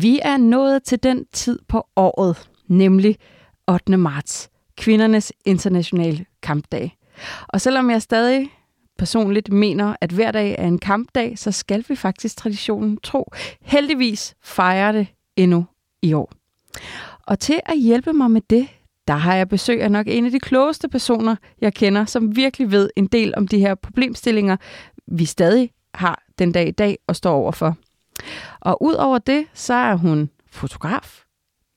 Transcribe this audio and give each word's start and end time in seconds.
Vi 0.00 0.20
er 0.22 0.36
nået 0.36 0.82
til 0.82 1.02
den 1.02 1.24
tid 1.32 1.58
på 1.68 1.86
året, 1.96 2.50
nemlig 2.68 3.16
8. 3.68 3.96
marts, 3.96 4.50
kvindernes 4.76 5.32
internationale 5.44 6.26
kampdag. 6.42 6.96
Og 7.48 7.60
selvom 7.60 7.90
jeg 7.90 8.02
stadig 8.02 8.50
personligt 8.98 9.52
mener, 9.52 9.96
at 10.00 10.12
hver 10.12 10.30
dag 10.30 10.56
er 10.58 10.66
en 10.66 10.78
kampdag, 10.78 11.38
så 11.38 11.52
skal 11.52 11.84
vi 11.88 11.96
faktisk 11.96 12.36
traditionen 12.36 12.98
tro. 13.02 13.32
Heldigvis 13.62 14.34
fejre 14.42 14.92
det 14.92 15.06
endnu 15.36 15.66
i 16.02 16.12
år. 16.12 16.32
Og 17.26 17.38
til 17.38 17.60
at 17.66 17.78
hjælpe 17.78 18.12
mig 18.12 18.30
med 18.30 18.40
det, 18.50 18.68
der 19.08 19.14
har 19.14 19.34
jeg 19.34 19.48
besøg 19.48 19.82
af 19.82 19.90
nok 19.90 20.06
en 20.08 20.24
af 20.24 20.30
de 20.30 20.40
klogeste 20.40 20.88
personer, 20.88 21.36
jeg 21.60 21.74
kender, 21.74 22.04
som 22.04 22.36
virkelig 22.36 22.70
ved 22.70 22.90
en 22.96 23.06
del 23.06 23.34
om 23.36 23.48
de 23.48 23.58
her 23.58 23.74
problemstillinger, 23.74 24.56
vi 25.06 25.24
stadig 25.24 25.70
har 25.94 26.22
den 26.38 26.52
dag 26.52 26.68
i 26.68 26.70
dag 26.70 26.98
og 27.06 27.16
står 27.16 27.34
overfor. 27.34 27.76
Og 28.60 28.82
ud 28.82 28.94
det, 29.18 29.46
så 29.54 29.74
er 29.74 29.94
hun 29.94 30.30
fotograf, 30.50 31.24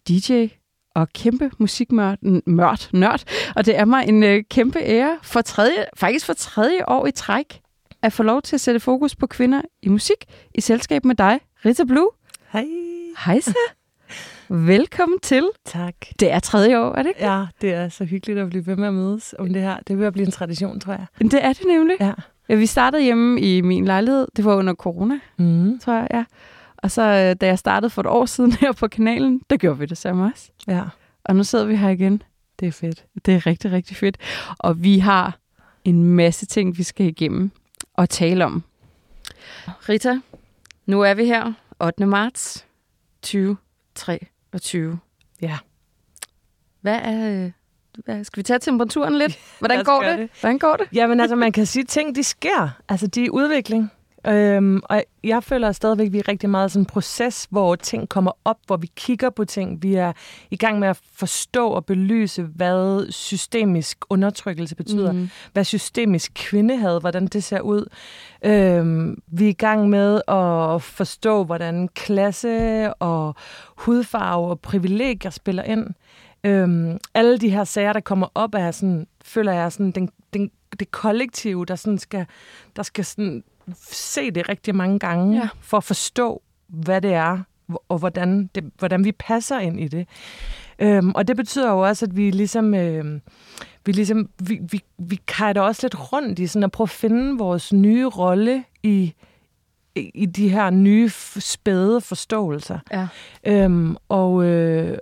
DJ 0.09 0.47
og 0.95 1.09
kæmpe 1.13 1.51
musikmørd, 1.57 2.17
mørd, 2.45 2.89
nørd. 2.93 3.23
Og 3.55 3.65
det 3.65 3.77
er 3.77 3.85
mig 3.85 4.07
en 4.07 4.23
øh, 4.23 4.43
kæmpe 4.49 4.79
ære 4.79 5.17
for 5.23 5.41
tredje, 5.41 5.85
faktisk 5.97 6.25
for 6.25 6.33
tredje 6.33 6.89
år 6.89 7.07
i 7.07 7.11
træk 7.11 7.61
at 8.01 8.13
få 8.13 8.23
lov 8.23 8.41
til 8.41 8.55
at 8.55 8.61
sætte 8.61 8.79
fokus 8.79 9.15
på 9.15 9.27
kvinder 9.27 9.61
i 9.81 9.89
musik 9.89 10.25
i 10.55 10.61
selskab 10.61 11.05
med 11.05 11.15
dig, 11.15 11.39
Rita 11.65 11.83
Blue. 11.83 12.09
Hej. 12.53 12.65
Hej 13.25 13.39
så. 13.39 13.57
Velkommen 14.49 15.19
til. 15.19 15.49
Tak. 15.65 15.95
Det 16.19 16.31
er 16.31 16.39
tredje 16.39 16.79
år, 16.79 16.95
er 16.95 17.03
det 17.03 17.09
ikke? 17.09 17.25
Ja, 17.25 17.45
det 17.61 17.73
er 17.73 17.89
så 17.89 18.05
hyggeligt 18.05 18.39
at 18.39 18.49
blive 18.49 18.67
ved 18.67 18.75
med 18.75 18.87
at 18.87 18.93
mødes 18.93 19.35
om 19.39 19.53
det 19.53 19.61
her. 19.61 19.77
Det 19.87 19.99
vil 19.99 20.11
blive 20.11 20.25
en 20.25 20.31
tradition, 20.31 20.79
tror 20.79 20.93
jeg. 20.93 21.05
Det 21.19 21.45
er 21.45 21.53
det 21.53 21.67
nemlig. 21.67 21.95
Ja. 21.99 22.13
Vi 22.59 22.65
startede 22.65 23.03
hjemme 23.03 23.41
i 23.41 23.61
min 23.61 23.85
lejlighed. 23.85 24.27
Det 24.35 24.45
var 24.45 24.55
under 24.55 24.73
corona, 24.73 25.19
mm. 25.37 25.79
tror 25.79 25.93
jeg, 25.93 26.07
ja. 26.13 26.25
Og 26.77 26.91
så 26.91 27.01
øh, 27.01 27.35
da 27.41 27.47
jeg 27.47 27.59
startede 27.59 27.89
for 27.89 28.01
et 28.01 28.07
år 28.07 28.25
siden 28.25 28.51
her 28.61 28.71
på 28.71 28.87
kanalen, 28.87 29.41
der 29.49 29.57
gjorde 29.57 29.79
vi 29.79 29.85
det 29.85 29.97
samme 29.97 30.25
også. 30.25 30.51
Ja. 30.67 30.83
Og 31.23 31.35
nu 31.35 31.43
sidder 31.43 31.65
vi 31.65 31.75
her 31.75 31.89
igen. 31.89 32.21
Det 32.59 32.67
er 32.67 32.71
fedt. 32.71 33.05
Det 33.25 33.33
er 33.35 33.47
rigtig, 33.47 33.71
rigtig 33.71 33.97
fedt. 33.97 34.17
Og 34.57 34.83
vi 34.83 34.99
har 34.99 35.37
en 35.83 36.03
masse 36.03 36.45
ting, 36.45 36.77
vi 36.77 36.83
skal 36.83 37.05
igennem 37.05 37.51
og 37.93 38.09
tale 38.09 38.45
om. 38.45 38.63
Rita, 39.67 40.19
nu 40.85 41.01
er 41.01 41.13
vi 41.13 41.25
her 41.25 41.53
8. 41.79 42.05
marts 42.05 42.65
2023. 43.21 44.99
Ja. 45.41 45.57
Hvad 46.81 46.99
er... 47.03 47.51
Skal 48.23 48.37
vi 48.37 48.43
tage 48.43 48.59
temperaturen 48.59 49.17
lidt? 49.17 49.39
Hvordan 49.59 49.83
går 49.83 50.03
det? 50.03 50.19
det? 50.19 50.29
Hvordan 50.39 50.59
går 50.59 50.75
det? 50.75 50.87
Jamen 50.93 51.19
altså, 51.19 51.35
man 51.35 51.51
kan 51.51 51.65
sige, 51.65 51.83
at 51.83 51.87
ting 51.87 52.15
de 52.15 52.23
sker. 52.23 52.69
Altså, 52.89 53.07
de 53.07 53.25
er 53.25 53.29
udvikling. 53.29 53.91
Øhm, 54.27 54.81
og 54.83 55.03
jeg 55.23 55.43
føler 55.43 55.71
stadigvæk, 55.71 56.05
at 56.05 56.13
vi 56.13 56.19
er 56.19 56.27
rigtig 56.27 56.49
meget 56.49 56.71
sådan 56.71 56.81
en 56.81 56.85
proces, 56.85 57.47
hvor 57.49 57.75
ting 57.75 58.09
kommer 58.09 58.31
op, 58.45 58.57
hvor 58.67 58.77
vi 58.77 58.91
kigger 58.95 59.29
på 59.29 59.45
ting. 59.45 59.83
Vi 59.83 59.95
er 59.95 60.13
i 60.51 60.57
gang 60.57 60.79
med 60.79 60.87
at 60.87 60.99
forstå 61.13 61.67
og 61.69 61.85
belyse, 61.85 62.43
hvad 62.43 63.11
systemisk 63.11 63.97
undertrykkelse 64.09 64.75
betyder. 64.75 65.11
Mm. 65.11 65.29
Hvad 65.53 65.63
systemisk 65.63 66.31
kvindehad, 66.35 66.99
hvordan 66.99 67.27
det 67.27 67.43
ser 67.43 67.59
ud. 67.59 67.85
Øhm, 68.45 69.17
vi 69.27 69.45
er 69.45 69.49
i 69.49 69.53
gang 69.53 69.89
med 69.89 70.21
at 70.27 70.81
forstå, 70.81 71.43
hvordan 71.43 71.87
klasse 71.87 72.93
og 72.93 73.35
hudfarve 73.77 74.49
og 74.49 74.59
privilegier 74.59 75.31
spiller 75.31 75.63
ind. 75.63 75.87
Øhm, 76.43 76.97
alle 77.13 77.37
de 77.37 77.49
her 77.49 77.63
sager, 77.63 77.93
der 77.93 77.99
kommer 77.99 78.27
op, 78.35 78.55
er 78.55 78.71
sådan, 78.71 79.07
føler 79.23 79.51
jeg 79.51 79.71
sådan, 79.71 79.91
den, 79.91 80.09
den, 80.33 80.51
det 80.79 80.91
kollektive, 80.91 81.65
der 81.65 81.75
sådan 81.75 81.97
skal, 81.97 82.25
der 82.75 82.83
skal 82.83 83.05
sådan 83.05 83.43
se 83.81 84.31
det 84.31 84.49
rigtig 84.49 84.75
mange 84.75 84.99
gange, 84.99 85.37
ja. 85.37 85.49
for 85.61 85.77
at 85.77 85.83
forstå, 85.83 86.41
hvad 86.67 87.01
det 87.01 87.13
er, 87.13 87.39
og 87.89 87.97
hvordan, 87.97 88.49
det, 88.55 88.63
hvordan 88.79 89.03
vi 89.03 89.11
passer 89.11 89.59
ind 89.59 89.79
i 89.79 89.87
det. 89.87 90.07
Øhm, 90.79 91.11
og 91.15 91.27
det 91.27 91.37
betyder 91.37 91.71
jo 91.71 91.79
også, 91.79 92.05
at 92.05 92.17
vi 92.17 92.31
ligesom... 92.31 92.73
Øh, 92.73 93.19
vi, 93.85 93.91
ligesom, 93.91 94.29
vi, 94.39 94.59
vi, 94.71 94.83
vi 94.97 95.19
kajter 95.27 95.61
også 95.61 95.81
lidt 95.83 96.11
rundt 96.13 96.39
i 96.39 96.47
sådan 96.47 96.63
at 96.63 96.71
prøve 96.71 96.85
at 96.85 96.89
finde 96.89 97.37
vores 97.37 97.73
nye 97.73 98.05
rolle 98.05 98.63
i, 98.83 99.13
i 99.95 100.25
de 100.25 100.49
her 100.49 100.69
nye 100.69 101.09
spæde 101.39 102.01
forståelser. 102.01 102.79
Ja. 102.91 103.07
Øhm, 103.43 103.97
og, 104.09 104.43
øh, 104.43 104.97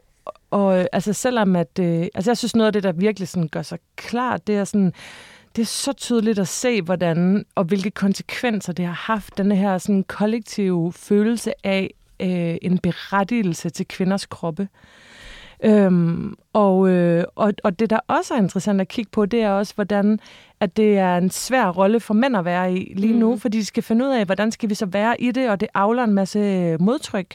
og 0.52 0.80
øh, 0.80 0.86
altså 0.92 1.14
selvom 1.14 1.56
at... 1.56 1.80
Øh, 1.80 2.08
altså 2.16 2.32
jeg 2.32 2.38
synes 2.38 2.56
noget 2.56 2.68
af 2.68 2.74
det, 2.74 2.84
der 2.84 2.92
virkelig 2.92 3.28
sådan 3.28 3.50
gør 3.50 3.62
sig 3.62 3.80
klart, 3.96 4.48
det 4.48 4.56
er 4.56 4.64
sådan 4.64 4.94
det 5.56 5.62
er 5.62 5.66
så 5.66 5.94
tydeligt 5.94 6.40
at 6.40 6.48
se, 6.48 6.82
hvordan 6.82 7.46
og 7.56 7.64
hvilke 7.64 7.92
konsekvenser 7.92 8.74
det 8.74 8.86
har 8.86 8.94
haft, 9.14 9.38
den 9.38 9.52
her 9.52 9.78
sådan 9.78 10.04
kollektive 10.04 10.94
følelse 10.94 11.54
af 11.64 11.94
øh, 12.20 12.58
en 12.62 12.78
berettigelse 12.78 13.70
til 13.70 13.88
kvinders 13.88 14.26
kroppe. 14.26 14.68
Øhm, 15.64 16.36
og, 16.54 16.90
øh, 16.90 17.24
og, 17.36 17.54
og 17.64 17.80
det, 17.80 17.90
der 17.90 18.00
også 18.08 18.34
er 18.34 18.38
interessant 18.38 18.82
at 18.82 18.88
kigge 18.88 19.12
på, 19.12 19.26
det 19.26 19.42
er 19.42 19.50
også, 19.50 19.76
hvordan 19.76 20.20
at 20.60 20.78
det 20.78 20.98
er 20.98 21.18
en 21.18 21.30
svær 21.30 21.70
rolle 21.70 22.00
for 22.00 22.14
mænd 22.14 22.38
at 22.38 22.46
være 22.46 22.74
i 22.74 22.94
lige 22.96 23.20
nu, 23.20 23.34
mm. 23.34 23.40
fordi 23.40 23.58
de 23.58 23.66
skal 23.66 23.84
finde 23.84 24.06
ud 24.06 24.10
af, 24.10 24.26
hvordan 24.26 24.52
skal 24.52 24.70
vi 24.70 24.76
så 24.76 24.86
være 24.86 25.22
i 25.22 25.32
det, 25.32 25.50
og 25.50 25.60
det 25.60 25.68
afler 25.74 26.04
en 26.04 26.14
masse 26.14 26.78
modtryk, 26.80 27.34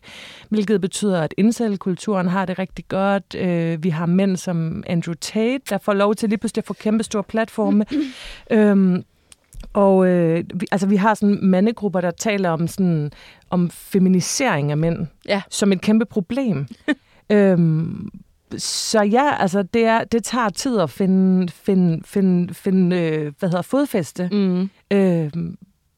hvilket 0.49 0.81
betyder, 0.81 1.21
at 1.21 1.35
incel-kulturen 1.37 2.29
har 2.29 2.45
det 2.45 2.59
rigtig 2.59 2.85
godt. 2.89 3.35
Øh, 3.39 3.85
vi 3.85 3.89
har 3.89 4.07
mænd 4.07 4.37
som 4.37 4.85
Andrew 4.87 5.15
Tate, 5.15 5.61
der 5.71 5.79
får 5.79 5.93
lov 5.93 6.15
til 6.15 6.29
lige 6.29 6.39
pludselig 6.39 6.63
at 6.63 6.67
få 6.67 6.75
kæmpe 6.75 7.05
store 7.05 7.23
platforme. 7.23 7.85
øhm, 8.51 9.05
og 9.73 10.07
øh, 10.07 10.45
vi, 10.55 10.67
altså, 10.73 10.87
vi 10.87 10.97
har 10.97 11.15
sådan 11.15 11.39
mandegrupper, 11.43 12.01
der 12.01 12.11
taler 12.11 12.51
om 12.51 12.69
sådan 12.69 13.13
om 13.51 13.71
feminisering 13.71 14.71
af 14.71 14.77
mænd 14.77 15.07
ja. 15.29 15.43
som 15.51 15.73
et 15.73 15.81
kæmpe 15.81 16.05
problem. 16.05 16.67
øhm, 17.31 18.11
så 18.59 19.03
ja, 19.03 19.37
altså 19.39 19.63
det, 19.63 19.85
er, 19.85 20.05
det 20.05 20.25
tager 20.25 20.49
tid 20.49 20.79
at 20.79 20.91
finde, 20.91 21.53
finde, 21.53 22.03
finde, 22.05 22.55
finde 22.55 22.97
øh, 22.97 23.33
hvad 23.39 23.49
hedder, 23.49 23.63
fodfæste. 23.63 24.29
Mm. 24.33 24.71
Øh, 24.91 25.31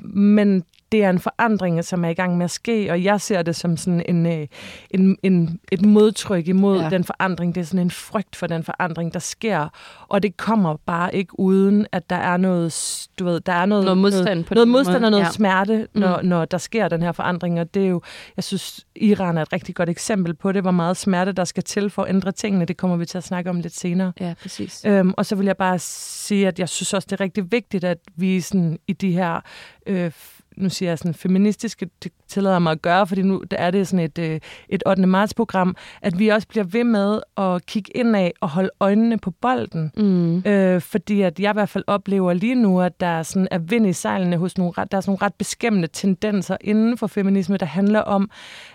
men 0.05 0.65
det 0.93 1.05
er 1.05 1.11
en 1.11 1.19
forandring, 1.19 1.85
som 1.85 2.05
er 2.05 2.09
i 2.09 2.15
gang 2.15 2.37
med 2.37 2.45
at 2.45 2.51
ske, 2.51 2.91
og 2.91 3.05
jeg 3.05 3.21
ser 3.21 3.43
det 3.43 3.57
som 3.57 3.77
sådan 3.77 4.03
en, 4.09 4.27
øh, 4.27 4.47
en, 4.91 5.17
en, 5.23 5.61
et 5.73 5.87
modtryk 5.87 6.49
imod 6.49 6.81
ja. 6.81 6.89
den 6.89 7.05
forandring. 7.05 7.55
Det 7.55 7.61
er 7.61 7.65
sådan 7.65 7.81
en 7.81 7.91
frygt 7.91 8.37
for 8.37 8.47
den 8.47 8.65
forandring, 8.65 9.15
der 9.15 9.19
sker, 9.19 9.69
og 10.09 10.23
det 10.23 10.37
kommer 10.37 10.77
bare 10.87 11.15
ikke 11.15 11.41
uden, 11.41 11.87
at 11.93 12.11
der 12.11 12.17
er 12.17 12.37
noget, 12.37 13.07
du 13.19 13.25
ved, 13.25 13.41
der 13.41 13.53
er 13.53 13.67
noget, 13.67 13.85
noget 13.85 13.99
modstand, 13.99 14.45
på 14.45 14.55
noget, 14.55 14.69
modstand 14.69 15.05
og 15.05 15.11
noget 15.11 15.25
ja. 15.25 15.31
smerte, 15.31 15.89
når, 15.95 16.21
mm. 16.21 16.29
når 16.29 16.45
der 16.45 16.59
sker 16.59 16.89
den 16.89 17.03
her 17.03 17.13
forandring, 17.13 17.61
og 17.61 17.75
det 17.75 17.85
er 17.85 17.89
jo, 17.89 18.03
jeg 18.37 18.45
synes, 18.45 18.87
Iran 18.97 19.39
er 19.39 19.43
et 19.43 19.53
rigtig 19.53 19.75
godt 19.75 19.89
eksempel 19.89 20.35
på 20.35 20.53
det, 20.53 20.63
hvor 20.63 20.71
meget 20.71 20.97
smerte, 20.97 21.33
der 21.33 21.45
skal 21.45 21.63
til 21.63 21.91
for 21.91 22.03
at 22.03 22.09
ændre 22.09 22.33
tingene. 22.33 22.65
Det 22.65 22.77
kommer 22.77 22.97
vi 22.97 23.07
til 23.07 23.19
at 23.19 23.25
snakke 23.25 23.51
om 23.51 23.61
lidt 23.61 23.77
senere. 23.77 24.13
Ja, 24.21 24.35
præcis. 24.43 24.85
Øhm, 24.85 25.15
og 25.17 25.27
så 25.27 25.37
vil 25.37 25.47
jeg 25.47 25.57
bare 25.57 25.79
sige, 25.79 26.49
at 26.49 26.59
jeg 26.59 26.69
synes 26.69 26.95
også, 26.95 27.07
det 27.11 27.21
er 27.21 27.21
rigtig 27.21 27.53
vigtigt, 27.53 27.85
at 27.85 27.99
vi 28.17 28.41
sådan, 28.41 28.79
i 28.87 28.93
de 28.93 29.13
her 29.13 29.41
øh, 29.87 30.13
nu 30.57 30.69
siger 30.69 30.91
jeg 30.91 30.99
sådan 30.99 31.15
feministisk, 31.15 31.85
det 32.03 32.13
tillader 32.29 32.59
mig 32.59 32.73
at 32.73 32.83
gøre, 32.83 33.07
fordi 33.07 33.23
nu 33.23 33.43
er 33.51 33.71
det 33.71 33.89
sådan 33.89 34.05
et, 34.05 34.19
øh, 34.19 34.41
et 34.69 34.83
8. 34.87 35.07
marts 35.07 35.35
program, 35.35 35.77
at 36.03 36.19
vi 36.19 36.29
også 36.29 36.49
bliver 36.49 36.65
ved 36.65 36.85
med 36.85 37.21
at 37.37 37.67
kigge 37.67 37.97
indad 37.97 38.31
og 38.41 38.49
holde 38.49 38.71
øjnene 38.81 39.19
på 39.19 39.31
bolden. 39.31 39.93
Mm. 39.97 40.39
Øh, 40.39 40.81
fordi 40.81 41.21
at 41.23 41.41
jeg 41.41 41.51
i 41.51 41.53
hvert 41.53 41.69
fald 41.69 41.85
oplever 41.87 42.33
lige 42.33 42.55
nu, 42.55 42.81
at 42.81 43.01
der 43.01 43.07
er, 43.07 43.23
sådan, 43.23 43.49
er 43.51 43.59
vind 43.59 43.87
i 43.87 43.93
sejlene 43.93 44.37
hos 44.37 44.59
nogle 44.59 44.73
ret, 44.79 44.93
der 44.93 44.97
er 44.97 45.01
sådan 45.01 45.11
nogle 45.11 45.23
ret 45.23 45.35
beskæmmende 45.35 45.89
tendenser 45.89 46.57
inden 46.61 46.99
for 46.99 47.07
feminisme, 47.07 47.57
der 47.57 47.67
handler 47.67 48.01
om, 48.01 48.31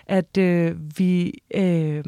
at 0.06 0.38
øh, 0.38 0.76
vi 0.98 1.34
øh, 1.54 2.04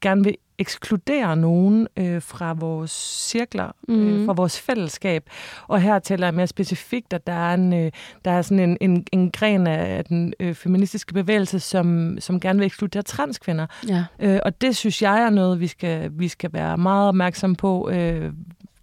gerne 0.00 0.24
vil 0.24 0.36
ekskludere 0.58 1.36
nogen 1.36 1.88
øh, 1.96 2.22
fra 2.22 2.52
vores 2.52 2.90
cirkler, 3.28 3.70
mm. 3.88 3.94
øh, 3.94 4.16
mhm. 4.16 4.26
fra 4.26 4.32
vores 4.32 4.60
fællesskab. 4.60 5.30
Og 5.66 5.80
her 5.80 5.98
taler 5.98 6.26
jeg 6.26 6.34
mere 6.34 6.46
specifikt, 6.46 7.12
at 7.12 7.26
der 7.26 7.32
er, 7.32 7.54
en, 7.54 7.72
øh, 7.72 7.92
der 8.24 8.30
er 8.30 8.42
sådan 8.42 8.70
en, 8.70 8.76
en, 8.80 9.06
en 9.12 9.30
gren 9.30 9.66
af 9.66 10.04
den 10.04 10.34
øh, 10.40 10.54
feministiske 10.54 11.14
bevægelse, 11.14 11.60
som, 11.60 12.16
som 12.20 12.40
gerne 12.40 12.58
vil 12.58 12.66
ekskludere 12.66 13.02
transkvinder. 13.02 13.66
Ja. 13.88 14.04
Øh, 14.18 14.40
og 14.44 14.60
det 14.60 14.76
synes 14.76 15.02
jeg 15.02 15.22
er 15.22 15.30
noget, 15.30 15.60
vi 15.60 15.66
skal, 15.66 16.10
vi 16.12 16.28
skal 16.28 16.52
være 16.52 16.78
meget 16.78 17.08
opmærksom 17.08 17.54
på, 17.54 17.90
øh, 17.90 18.32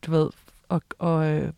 du 0.05 0.11
ved, 0.11 0.29
og, 0.69 0.81
og 0.99 1.31
øh, 1.31 1.51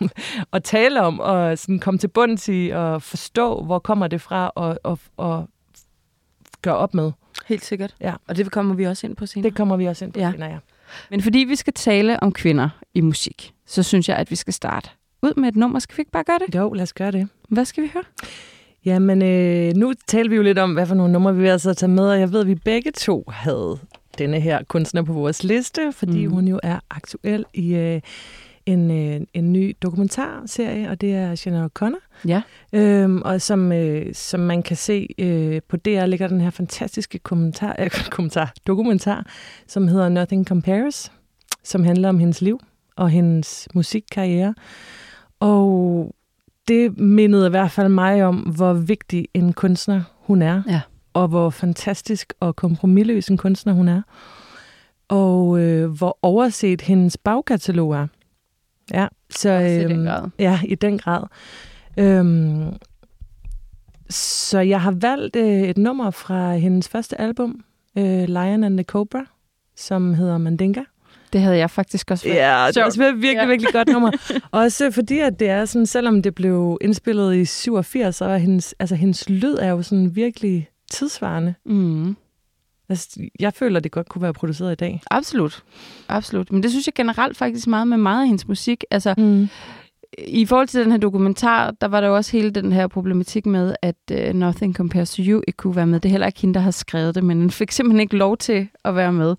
at 0.52 0.64
tale 0.64 1.02
om, 1.02 1.20
og 1.20 1.58
sådan 1.58 1.78
komme 1.78 1.98
til 1.98 2.08
bunds 2.08 2.48
i, 2.48 2.68
og 2.68 3.02
forstå, 3.02 3.64
hvor 3.64 3.78
kommer 3.78 4.06
det 4.06 4.20
fra, 4.20 4.52
og, 4.54 4.78
og, 4.82 4.98
og 5.16 5.48
gøre 6.62 6.76
op 6.76 6.94
med. 6.94 7.12
Helt 7.48 7.64
sikkert. 7.64 7.94
Ja. 8.00 8.14
Og 8.28 8.36
det 8.36 8.50
kommer 8.50 8.74
vi 8.74 8.84
også 8.84 9.06
ind 9.06 9.16
på 9.16 9.26
senere. 9.26 9.50
Det 9.50 9.56
kommer 9.56 9.76
vi 9.76 9.86
også 9.86 10.04
ind 10.04 10.12
på 10.12 10.18
Ja. 10.20 10.26
ja. 10.26 10.32
senere, 10.32 10.50
ja. 10.50 10.58
Men 11.10 11.22
fordi 11.22 11.38
vi 11.38 11.56
skal 11.56 11.72
tale 11.72 12.22
om 12.22 12.32
kvinder 12.32 12.68
i 12.94 13.00
musik, 13.00 13.52
så 13.66 13.82
synes 13.82 14.08
jeg, 14.08 14.16
at 14.16 14.30
vi 14.30 14.36
skal 14.36 14.54
starte 14.54 14.90
ud 15.22 15.34
med 15.36 15.48
et 15.48 15.56
nummer. 15.56 15.78
Skal 15.78 15.96
vi 15.96 16.00
ikke 16.00 16.10
bare 16.10 16.24
gøre 16.24 16.38
det? 16.46 16.54
Jo, 16.54 16.72
lad 16.72 16.82
os 16.82 16.92
gøre 16.92 17.10
det. 17.10 17.28
Hvad 17.48 17.64
skal 17.64 17.82
vi 17.84 17.90
høre? 17.92 18.04
Jamen, 18.84 19.22
øh, 19.22 19.74
nu 19.76 19.92
taler 20.06 20.30
vi 20.30 20.36
jo 20.36 20.42
lidt 20.42 20.58
om, 20.58 20.72
hvad 20.72 20.86
for 20.86 20.94
nogle 20.94 21.12
numre 21.12 21.34
vi 21.34 21.42
vil 21.42 21.48
altså 21.48 21.74
tage 21.74 21.90
med, 21.90 22.10
og 22.10 22.20
jeg 22.20 22.32
ved, 22.32 22.40
at 22.40 22.46
vi 22.46 22.54
begge 22.54 22.90
to 22.90 23.24
havde 23.28 23.78
denne 24.18 24.40
her 24.40 24.62
kunstner 24.68 25.02
på 25.02 25.12
vores 25.12 25.44
liste, 25.44 25.92
fordi 25.92 26.26
mm. 26.26 26.32
hun 26.32 26.48
jo 26.48 26.60
er 26.62 26.80
aktuel 26.90 27.44
i 27.54 27.74
øh, 27.74 28.00
en, 28.68 28.90
øh, 28.90 29.20
en 29.34 29.52
ny 29.52 29.76
dokumentarserie, 29.82 30.90
og 30.90 31.00
det 31.00 31.14
er 31.14 31.34
Sinead 31.34 31.68
O'Connor. 31.78 32.28
Ja. 32.28 32.42
Øhm, 32.72 33.22
og 33.22 33.40
som, 33.42 33.72
øh, 33.72 34.14
som 34.14 34.40
man 34.40 34.62
kan 34.62 34.76
se 34.76 35.08
øh, 35.18 35.60
på 35.68 35.76
DR 35.76 36.06
ligger 36.06 36.28
den 36.28 36.40
her 36.40 36.50
fantastiske 36.50 37.18
kommentar, 37.18 37.76
øh, 37.78 37.90
kommentar, 38.10 38.52
dokumentar, 38.66 39.26
som 39.66 39.88
hedder 39.88 40.08
Nothing 40.08 40.46
Compares, 40.46 41.12
som 41.64 41.84
handler 41.84 42.08
om 42.08 42.18
hendes 42.18 42.40
liv 42.40 42.60
og 42.96 43.10
hendes 43.10 43.68
musikkarriere. 43.74 44.54
Og 45.40 46.14
det 46.68 46.98
mindede 46.98 47.46
i 47.46 47.50
hvert 47.50 47.70
fald 47.70 47.88
mig 47.88 48.24
om, 48.24 48.36
hvor 48.36 48.72
vigtig 48.72 49.28
en 49.34 49.52
kunstner 49.52 50.02
hun 50.20 50.42
er, 50.42 50.62
Ja. 50.68 50.80
og 51.14 51.28
hvor 51.28 51.50
fantastisk 51.50 52.32
og 52.40 52.56
kompromilløs 52.56 53.28
en 53.28 53.36
kunstner 53.36 53.72
hun 53.72 53.88
er, 53.88 54.02
og 55.08 55.60
øh, 55.60 55.90
hvor 55.90 56.18
overset 56.22 56.80
hendes 56.80 57.16
bagkatalog 57.16 57.92
er. 57.94 58.06
Ja, 58.94 59.06
så, 59.30 59.50
Også 59.50 59.66
i 59.66 59.78
den 59.78 59.92
øhm, 59.92 60.04
grad. 60.04 60.28
Ja, 60.38 60.60
i 60.64 60.74
den 60.74 60.98
grad. 60.98 61.22
Øhm, 61.96 62.72
så 64.10 64.60
jeg 64.60 64.80
har 64.80 64.90
valgt 64.90 65.36
øh, 65.36 65.62
et 65.62 65.78
nummer 65.78 66.10
fra 66.10 66.54
hendes 66.54 66.88
første 66.88 67.20
album, 67.20 67.64
øh, 67.98 68.24
Lion 68.24 68.64
and 68.64 68.76
the 68.76 68.84
Cobra, 68.84 69.24
som 69.76 70.14
hedder 70.14 70.38
Mandinga. 70.38 70.82
Det 71.32 71.40
havde 71.40 71.56
jeg 71.56 71.70
faktisk 71.70 72.10
også 72.10 72.28
valgt. 72.28 72.40
Ja, 72.40 72.64
det 72.68 72.76
er 72.76 72.84
også 72.84 72.98
virkelig, 73.02 73.34
ja. 73.34 73.46
virkelig 73.46 73.72
godt 73.72 73.88
nummer. 73.88 74.10
Også 74.50 74.90
fordi, 74.90 75.18
at 75.18 75.40
det 75.40 75.48
er 75.48 75.64
sådan, 75.64 75.86
selvom 75.86 76.22
det 76.22 76.34
blev 76.34 76.78
indspillet 76.80 77.34
i 77.34 77.44
87, 77.44 78.16
så 78.16 78.24
er 78.24 78.36
hendes, 78.36 78.74
altså, 78.78 78.94
hendes 78.94 79.28
lyd 79.28 79.54
er 79.54 79.68
jo 79.68 79.82
sådan 79.82 80.16
virkelig 80.16 80.68
tidsvarende. 80.90 81.54
Mm. 81.64 82.16
Altså, 82.88 83.20
jeg 83.40 83.52
føler, 83.54 83.80
det 83.80 83.92
godt 83.92 84.08
kunne 84.08 84.22
være 84.22 84.32
produceret 84.32 84.72
i 84.72 84.74
dag. 84.74 85.00
Absolut. 85.10 85.62
Absolut. 86.08 86.52
Men 86.52 86.62
det 86.62 86.70
synes 86.70 86.86
jeg 86.86 86.94
generelt 86.94 87.36
faktisk 87.36 87.66
meget 87.66 87.88
med 87.88 87.96
meget 87.96 88.20
af 88.20 88.26
hendes 88.26 88.48
musik. 88.48 88.84
Altså, 88.90 89.14
Mm. 89.18 89.48
i 90.28 90.46
forhold 90.46 90.68
til 90.68 90.80
den 90.84 90.90
her 90.90 90.98
dokumentar, 90.98 91.70
der 91.70 91.88
var 91.88 92.00
der 92.00 92.08
jo 92.08 92.16
også 92.16 92.32
hele 92.32 92.50
den 92.50 92.72
her 92.72 92.86
problematik 92.86 93.46
med, 93.46 93.74
at 93.82 93.96
uh, 94.12 94.18
Nothing 94.34 94.74
Compares 94.74 95.14
to 95.14 95.22
You 95.26 95.42
ikke 95.48 95.56
kunne 95.56 95.76
være 95.76 95.86
med. 95.86 96.00
Det 96.00 96.08
er 96.08 96.10
heller 96.10 96.26
ikke 96.26 96.40
hende, 96.40 96.54
der 96.54 96.60
har 96.60 96.70
skrevet 96.70 97.14
det, 97.14 97.24
men 97.24 97.40
den 97.40 97.50
fik 97.50 97.72
simpelthen 97.72 98.00
ikke 98.00 98.16
lov 98.16 98.36
til 98.36 98.68
at 98.84 98.96
være 98.96 99.12
med. 99.12 99.30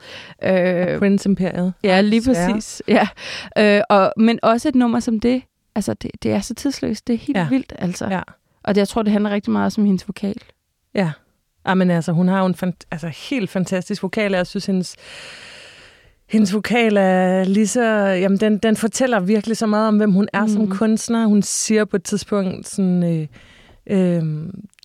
Øh, 0.44 1.00
Prince 1.00 1.30
Imperiet. 1.30 1.74
ja, 1.84 2.02
lige 2.02 2.22
præcis. 2.26 2.82
Ja. 2.88 3.08
Øh, 3.58 3.82
og, 3.90 4.14
men 4.18 4.40
også 4.44 4.70
et 4.70 4.76
nummer 4.76 5.00
som 5.00 5.20
det, 5.20 5.42
altså 5.76 5.94
det, 5.94 6.12
det 6.24 6.32
er 6.32 6.40
så 6.40 6.54
tidsløst. 6.54 7.08
Det 7.08 7.14
er 7.14 7.18
helt 7.18 7.38
ja. 7.38 7.42
Ja. 7.44 7.50
vildt, 7.50 7.74
altså. 7.78 8.08
Ja. 8.08 8.22
Og 8.64 8.76
det, 8.76 8.80
jeg 8.80 8.88
tror, 8.88 9.02
det 9.04 9.12
handler 9.12 9.30
rigtig 9.30 9.52
meget 9.52 9.78
om 9.78 9.86
hendes 9.86 10.08
vokal. 10.08 10.36
Ja. 10.96 11.12
Ja 11.68 11.74
men 11.74 11.92
altså, 11.92 12.12
hun 12.12 12.28
har 12.28 12.40
jo 12.40 12.46
en 12.46 12.56
fant- 12.64 12.88
altså, 12.92 13.08
helt 13.30 13.50
fantastisk 13.50 14.04
vokal, 14.04 14.34
og 14.34 14.38
jeg 14.38 14.48
synes, 14.48 14.66
hendes, 14.66 14.96
hendes 16.30 16.54
vokal 16.54 16.98
er 16.98 17.44
lige 17.44 17.68
så... 17.68 17.82
Jamen, 18.08 18.38
den, 18.38 18.58
den 18.58 18.76
fortæller 18.76 19.20
virkelig 19.20 19.58
så 19.58 19.66
meget 19.66 19.88
om, 19.88 19.98
hvem 19.98 20.12
hun 20.12 20.28
er 20.34 20.42
mm. 20.42 20.50
som 20.50 20.70
kunstner. 20.70 21.26
Hun 21.26 21.42
siger 21.42 21.86
på 21.86 21.96
et 21.96 22.04
tidspunkt 22.04 22.68
sådan... 22.68 23.04
Øh, 23.04 23.28
øh, 23.90 24.24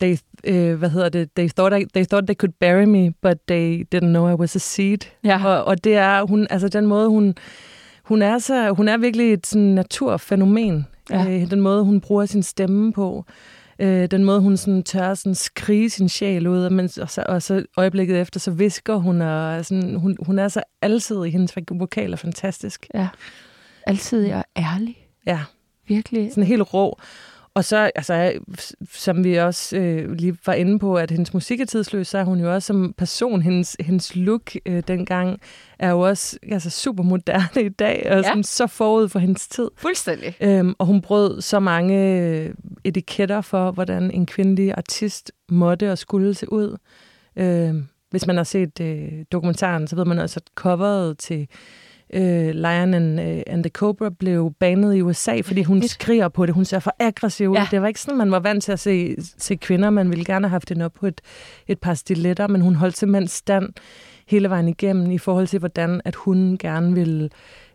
they, 0.00 0.16
øh, 0.44 0.74
hvad 0.78 0.90
hedder 0.90 1.08
det? 1.08 1.30
They 1.36 1.48
thought, 1.48 1.82
I, 1.82 1.84
they 1.94 2.04
thought 2.04 2.26
they 2.26 2.36
could 2.36 2.52
bury 2.60 2.84
me, 2.84 3.12
but 3.22 3.36
they 3.48 3.86
didn't 3.94 4.08
know 4.08 4.28
I 4.28 4.34
was 4.34 4.56
a 4.56 4.58
seed. 4.58 4.98
Ja. 5.24 5.46
Og, 5.46 5.64
og 5.64 5.84
det 5.84 5.94
er 5.96 6.26
hun, 6.26 6.46
altså 6.50 6.68
den 6.68 6.86
måde, 6.86 7.08
hun, 7.08 7.34
hun 8.04 8.22
er 8.22 8.38
så, 8.38 8.70
hun 8.70 8.88
er 8.88 8.96
virkelig 8.96 9.32
et 9.32 9.46
sådan 9.46 9.62
naturfænomen. 9.62 10.86
Ja. 11.10 11.30
Øh, 11.30 11.50
den 11.50 11.60
måde, 11.60 11.84
hun 11.84 12.00
bruger 12.00 12.26
sin 12.26 12.42
stemme 12.42 12.92
på. 12.92 13.24
Øh, 13.78 14.10
den 14.10 14.24
måde, 14.24 14.40
hun 14.40 14.56
sådan 14.56 14.82
tør 14.82 15.14
sådan 15.14 15.34
skrige 15.34 15.90
sin 15.90 16.08
sjæl 16.08 16.46
ud, 16.46 16.70
men, 16.70 16.90
og, 17.00 17.10
så, 17.10 17.24
og 17.28 17.42
så 17.42 17.64
øjeblikket 17.76 18.20
efter, 18.20 18.40
så 18.40 18.50
visker 18.50 18.94
hun, 18.96 19.20
og 19.20 19.64
sådan, 19.64 19.94
hun, 19.94 20.16
hun 20.26 20.38
er 20.38 20.48
så 20.48 20.62
altid 20.82 21.24
i 21.24 21.30
hendes 21.30 21.54
vokal 21.70 22.12
er 22.12 22.16
fantastisk. 22.16 22.86
ja. 22.94 23.08
Altid 23.86 24.32
og 24.32 24.44
ærlig. 24.56 25.08
Ja, 25.26 25.40
Virkelig. 25.86 26.30
sådan 26.30 26.44
helt 26.44 26.74
rå. 26.74 26.98
Og 27.54 27.64
så, 27.64 27.90
altså, 27.94 28.32
som 28.92 29.24
vi 29.24 29.34
også 29.36 29.76
øh, 29.76 30.12
lige 30.12 30.36
var 30.46 30.52
inde 30.52 30.78
på, 30.78 30.96
at 30.96 31.10
hendes 31.10 31.34
musik 31.34 31.60
er 31.60 31.64
tidsløs, 31.64 32.08
så 32.08 32.18
er 32.18 32.24
hun 32.24 32.40
jo 32.40 32.54
også 32.54 32.66
som 32.66 32.94
person, 32.98 33.42
hendes, 33.42 33.76
hendes 33.80 34.16
look 34.16 34.50
øh, 34.66 34.82
dengang, 34.88 35.40
er 35.78 35.90
jo 35.90 36.00
også 36.00 36.38
altså, 36.52 36.70
super 36.70 37.02
moderne 37.04 37.62
i 37.64 37.68
dag, 37.68 38.06
og 38.10 38.16
Ja. 38.16 38.22
sådan, 38.22 38.44
så 38.44 38.66
forud 38.66 39.08
for 39.08 39.18
hendes 39.18 39.48
tid. 39.48 39.70
Fuldstændig. 39.76 40.34
Øhm, 40.40 40.74
og 40.78 40.86
hun 40.86 41.00
brød 41.02 41.40
så 41.40 41.60
mange 41.60 42.18
øh, 42.20 42.54
etiketter 42.84 43.40
for, 43.40 43.70
hvordan 43.70 44.10
en 44.10 44.26
kvindelig 44.26 44.74
artist 44.76 45.32
måtte 45.48 45.92
og 45.92 45.98
skulle 45.98 46.34
se 46.34 46.52
ud. 46.52 46.76
Øhm, 47.36 47.86
hvis 48.10 48.26
man 48.26 48.36
har 48.36 48.44
set 48.44 48.80
øh, 48.80 49.08
dokumentaren, 49.32 49.86
så 49.88 49.96
ved 49.96 50.04
man 50.04 50.18
også, 50.18 50.40
at 50.40 50.50
coveret 50.54 51.18
til 51.18 51.48
øh, 52.12 52.50
Lion 52.54 52.94
and, 52.94 53.20
øh, 53.20 53.42
and 53.46 53.62
the 53.64 53.70
Cobra 53.70 54.10
blev 54.10 54.52
banet 54.60 54.94
i 54.94 55.02
USA, 55.02 55.40
fordi 55.40 55.62
hun 55.62 55.80
Fedt. 55.80 55.90
skriger 55.92 56.28
på 56.28 56.46
det. 56.46 56.54
Hun 56.54 56.64
ser 56.64 56.78
for 56.78 56.94
aggressiv 56.98 57.50
ud. 57.50 57.56
Ja. 57.56 57.68
Det 57.70 57.82
var 57.82 57.88
ikke 57.88 58.00
sådan, 58.00 58.18
man 58.18 58.30
var 58.30 58.40
vant 58.40 58.64
til 58.64 58.72
at 58.72 58.80
se, 58.80 59.16
se 59.38 59.56
kvinder. 59.56 59.90
Man 59.90 60.10
ville 60.10 60.24
gerne 60.24 60.46
have 60.46 60.50
haft 60.50 60.68
hende 60.68 60.84
op 60.84 60.92
på 60.92 61.06
et, 61.06 61.20
et 61.68 61.78
par 61.78 61.94
stiletter, 61.94 62.48
men 62.48 62.60
hun 62.60 62.74
holdt 62.74 62.96
simpelthen 62.96 63.28
stand 63.28 63.68
hele 64.26 64.50
vejen 64.50 64.68
igennem 64.68 65.10
i 65.10 65.18
forhold 65.18 65.46
til, 65.46 65.58
hvordan 65.58 66.00
at 66.04 66.14
hun 66.14 66.58
gerne 66.58 66.94
ville... 66.94 67.30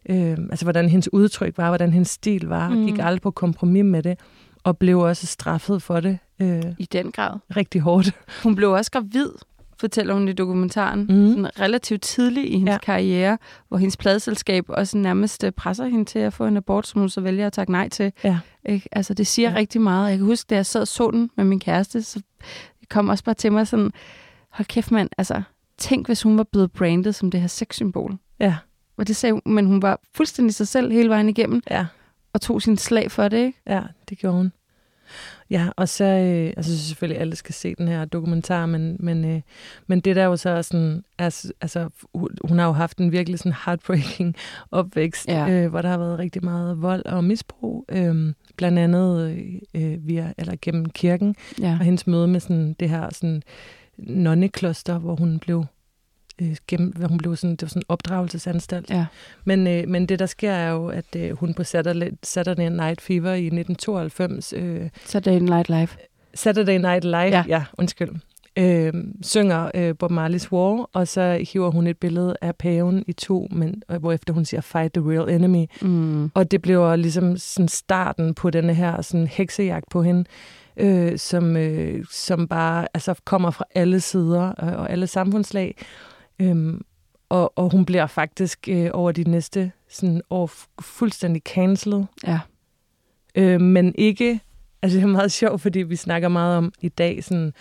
Øh, 0.09 0.37
altså, 0.49 0.65
hvordan 0.65 0.89
hendes 0.89 1.13
udtryk 1.13 1.57
var, 1.57 1.67
hvordan 1.67 1.93
hendes 1.93 2.09
stil 2.09 2.47
var. 2.47 2.69
Mm. 2.69 2.85
Gik 2.85 2.99
aldrig 2.99 3.21
på 3.21 3.31
kompromis 3.31 3.83
med 3.83 4.03
det, 4.03 4.19
og 4.63 4.77
blev 4.77 4.99
også 4.99 5.27
straffet 5.27 5.81
for 5.81 5.99
det 5.99 6.17
øh, 6.41 6.63
I 6.77 6.87
den 6.91 7.11
grad. 7.11 7.37
rigtig 7.55 7.81
hårdt. 7.81 8.11
Hun 8.43 8.55
blev 8.55 8.71
også 8.71 8.91
gravid, 8.91 9.29
fortæller 9.79 10.13
hun 10.13 10.27
i 10.27 10.33
dokumentaren, 10.33 10.99
mm. 10.99 11.29
Sådan 11.29 11.59
relativt 11.59 12.01
tidligt 12.01 12.48
i 12.48 12.57
hendes 12.57 12.71
ja. 12.71 12.77
Karriere, 12.77 13.38
hvor 13.67 13.77
hendes 13.77 13.98
pladeselskab 13.98 14.65
også 14.67 14.98
nærmest 14.98 15.43
øh, 15.43 15.51
presser 15.51 15.86
hende 15.86 16.05
til 16.05 16.19
at 16.19 16.33
få 16.33 16.45
en 16.45 16.57
abort, 16.57 16.88
som 16.88 17.00
hun 17.00 17.09
så 17.09 17.21
vælger 17.21 17.48
at 17.48 17.53
takke 17.53 17.71
nej 17.71 17.89
til. 17.89 18.13
Ja. 18.24 18.39
Ikke? 18.65 18.89
Altså, 18.91 19.13
det 19.13 19.27
siger 19.27 19.50
ja. 19.50 19.53
Ja. 19.53 19.59
rigtig 19.59 19.81
meget. 19.81 20.09
Jeg 20.09 20.17
kan 20.17 20.25
huske, 20.25 20.48
da 20.50 20.55
jeg 20.55 20.65
sad 20.65 20.81
og 20.81 20.88
så 20.88 21.12
den 21.12 21.29
med 21.38 21.45
min 21.45 21.59
kæreste, 21.59 22.01
så 22.01 22.21
kom 22.89 23.09
også 23.09 23.24
bare 23.24 23.36
til 23.36 23.51
mig 23.51 23.67
sådan, 23.67 23.91
hold 24.50 24.65
kæft 24.65 24.91
mand, 24.91 25.09
altså, 25.17 25.41
tænk 25.77 26.05
hvis 26.05 26.21
hun 26.21 26.38
var 26.38 26.43
blevet 26.43 26.71
brandet 26.71 27.15
som 27.15 27.31
det 27.31 27.39
her 27.41 27.48
sexsymbol. 27.48 28.17
Ja, 28.39 28.55
Og 28.98 29.07
det 29.07 29.15
sagde 29.15 29.33
hun, 29.33 29.41
men 29.45 29.65
hun 29.65 29.81
var 29.81 30.00
fuldstændig 30.15 30.55
sig 30.55 30.67
selv 30.67 30.91
hele 30.91 31.09
vejen 31.09 31.29
igennem, 31.29 31.62
ja. 31.71 31.86
og 32.33 32.41
tog 32.41 32.62
sin 32.62 32.77
slag 32.77 33.12
for 33.12 33.27
det, 33.27 33.38
ikke? 33.38 33.62
Ja, 33.67 33.81
det 34.09 34.17
gjorde 34.17 34.38
hun. 34.38 34.51
Ja, 35.50 35.68
og 35.75 35.89
så, 35.89 36.04
øh, 36.04 36.54
altså 36.58 36.88
selvfølgelig, 36.88 37.22
alle 37.22 37.36
skal 37.36 37.54
se 37.56 37.75
den 37.75 37.88
her 37.88 38.06
dokumentar, 38.06 38.66
men, 38.66 38.98
men, 39.00 39.25
øh, 39.25 39.42
men 39.88 40.00
det 40.00 40.16
der 40.16 40.25
jo 40.25 40.36
så 40.38 40.50
er 40.50 40.62
sådan, 40.62 41.04
altså, 41.18 41.54
altså 41.62 41.89
hun- 42.44 42.60
har 42.60 42.66
jo 42.66 42.72
haft 42.72 42.98
en 42.98 43.12
virkelig 43.12 43.39
sådan 43.39 43.56
heartbreaking 43.66 44.36
opvækst, 44.72 45.28
Ja. 45.28 45.46
ja. 45.46 45.51
øh, 45.63 45.70
hvor 45.70 45.82
der 45.82 45.89
har 45.89 45.98
været 45.98 46.20
rigtig 46.20 46.44
meget 46.44 46.82
vold 46.82 47.06
og 47.06 47.24
misbrug, 47.24 47.86
øh, 47.89 48.34
blandt 48.58 48.80
andet 48.80 49.38
øh, 49.74 50.08
via, 50.08 50.34
eller 50.38 50.56
gennem 50.62 50.86
kirken, 50.86 51.36
Ja. 51.62 51.72
og 51.80 51.86
hendes 51.86 52.08
møde 52.08 52.28
med 52.28 52.39
sådan 52.39 52.75
det 52.80 52.89
her 52.89 53.10
sådan 53.13 53.42
nonnekloster, 53.98 54.98
hvor 55.00 55.16
hun 55.16 55.39
blev 55.39 55.66
øh, 56.41 56.55
gennem, 56.67 56.93
hun 57.10 57.17
blev 57.17 57.36
sådan, 57.36 57.51
det 57.51 57.62
var 57.62 57.67
sådan 57.67 57.79
en 57.79 57.86
opdragelsesanstalt. 57.89 58.89
ja. 58.89 59.05
Men, 59.46 59.67
øh, 59.67 59.88
men 59.88 60.05
det, 60.05 60.19
der 60.19 60.25
sker, 60.25 60.51
er 60.51 60.72
jo, 60.72 60.88
at 60.88 61.15
øh, 61.17 61.31
hun 61.38 61.53
på 61.53 61.63
Saturday, 61.63 62.10
Saturday 62.24 62.69
Night 62.69 63.01
Fever 63.01 63.34
i 63.34 63.46
1992, 63.46 64.53
øh, 64.53 64.89
Saturday 65.05 65.39
Night 65.39 65.69
Live. 65.69 65.88
Saturday 66.34 66.77
Night 66.77 67.03
Live, 67.03 67.15
Ja. 67.17 67.29
ja, 67.29 67.43
ja 67.48 67.63
undskyld, 67.77 68.10
øh, 68.58 68.93
synger 69.22 69.72
øh, 69.74 69.96
Bob 70.00 70.12
Marley's 70.12 70.51
War, 70.51 70.89
og 70.93 71.08
så 71.08 71.46
hiver 71.53 71.72
hun 71.72 71.88
et 71.88 71.98
billede 71.98 72.36
af 72.41 72.55
paven 72.55 73.03
i 73.08 73.13
to, 73.13 73.48
men, 73.51 73.84
øh, 73.91 73.98
hvorefter 73.98 74.34
hun 74.34 74.46
siger, 74.46 74.62
fight 74.62 74.93
the 74.93 75.12
real 75.12 75.29
enemy. 75.29 75.65
Mm. 75.81 76.31
Og 76.34 76.51
det 76.51 76.62
bliver 76.62 76.96
ligesom 76.96 77.38
sådan 77.38 77.67
starten 77.67 78.34
på 78.34 78.50
denne 78.50 78.74
her 78.74 79.01
sådan 79.01 79.27
heksejagt 79.27 79.86
på 79.91 80.03
hende, 80.03 80.25
øh, 80.77 81.17
som, 81.17 81.58
øh, 81.58 82.05
som 82.12 82.48
bare 82.48 82.88
altså, 82.93 83.13
kommer 83.25 83.51
fra 83.51 83.65
alle 83.75 84.00
sider 84.00 84.48
øh, 84.63 84.79
og 84.79 84.91
alle 84.91 85.08
samfundslag. 85.08 85.75
Øhm, 86.41 86.81
og, 87.29 87.58
og 87.58 87.72
hun 87.72 87.86
bliver 87.86 88.08
faktisk 88.08 88.67
øh, 88.69 88.89
over 88.93 89.12
de 89.12 89.24
næste 89.24 89.72
sådan, 89.89 90.22
år 90.29 90.48
fu- 90.48 90.81
fuldstændig 90.81 91.41
cancelled. 91.46 92.03
Ja. 92.27 92.39
Øh, 93.36 93.62
men 93.62 93.96
ikke, 93.98 94.39
altså 94.81 94.98
det 94.98 95.03
er 95.03 95.08
meget 95.08 95.31
sjovt, 95.31 95.62
fordi 95.62 95.79
vi 95.79 95.96
snakker 95.96 96.27
meget 96.27 96.58
om 96.58 96.74
i 96.81 96.89
dag 96.89 97.24
sådan 97.24 97.53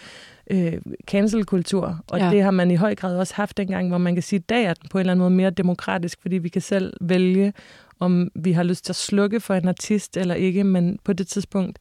øh, 0.50 0.72
cancelkultur, 1.06 2.00
og 2.10 2.18
ja. 2.18 2.30
det 2.30 2.42
har 2.42 2.50
man 2.50 2.70
i 2.70 2.74
høj 2.74 2.94
grad 2.94 3.18
også 3.18 3.34
haft 3.34 3.56
dengang, 3.56 3.88
hvor 3.88 3.98
man 3.98 4.14
kan 4.14 4.22
sige, 4.22 4.36
at 4.36 4.42
i 4.42 4.46
dag 4.48 4.64
er 4.64 4.74
den 4.74 4.88
på 4.88 4.98
en 4.98 5.00
eller 5.00 5.12
anden 5.12 5.22
måde 5.22 5.30
mere 5.30 5.50
demokratisk, 5.50 6.18
fordi 6.22 6.38
vi 6.38 6.48
kan 6.48 6.62
selv 6.62 6.92
vælge 7.00 7.52
om 8.00 8.30
vi 8.34 8.52
har 8.52 8.62
lyst 8.62 8.84
til 8.84 8.92
at 8.92 8.96
slukke 8.96 9.40
for 9.40 9.54
en 9.54 9.68
artist 9.68 10.16
eller 10.16 10.34
ikke, 10.34 10.64
men 10.64 10.98
på 11.04 11.12
det 11.12 11.28
tidspunkt, 11.28 11.78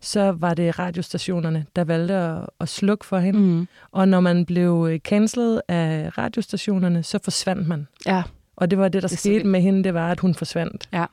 så 0.00 0.32
var 0.32 0.54
det 0.54 0.78
radiostationerne, 0.78 1.66
der 1.76 1.84
valgte 1.84 2.14
at, 2.14 2.46
at 2.60 2.68
slukke 2.68 3.06
for 3.06 3.18
hende. 3.18 3.40
Mm. 3.40 3.68
Og 3.92 4.08
når 4.08 4.20
man 4.20 4.46
blev 4.46 4.98
cancelled 4.98 5.60
af 5.68 6.18
radiostationerne, 6.18 7.02
så 7.02 7.18
forsvandt 7.24 7.68
man. 7.68 7.86
Ja. 8.06 8.22
Og 8.56 8.70
det 8.70 8.78
var 8.78 8.88
det, 8.88 9.02
der 9.02 9.08
Det 9.08 9.18
skete 9.18 9.44
med 9.44 9.60
hende, 9.60 9.84
det 9.84 9.94
var, 9.94 10.10
at 10.10 10.20
hun 10.20 10.34
forsvandt. 10.34 10.88
Ja. 10.92 11.04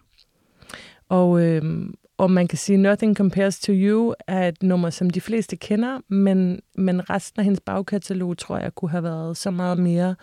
Og, 1.10 1.42
øhm, 1.42 1.94
og 2.18 2.32
man 2.32 2.48
kan 2.48 2.58
sige, 2.58 2.78
Nothing 2.78 3.16
Compares 3.16 3.60
to 3.60 3.74
You 3.74 4.14
er 4.28 4.48
et 4.48 4.64
nummer, 4.64 4.90
som 4.90 5.10
de 5.10 5.22
fleste 5.22 5.56
kender, 5.56 6.00
men, 6.08 6.60
men 6.76 7.10
resten 7.10 7.40
af 7.40 7.44
hendes 7.44 7.60
bagkatalog, 7.60 8.38
tror 8.38 8.58
jeg, 8.58 8.76
kunne 8.76 8.92
have 8.92 9.04
været 9.04 9.38
så 9.38 9.52
meget 9.52 9.80
mere... 9.80 10.16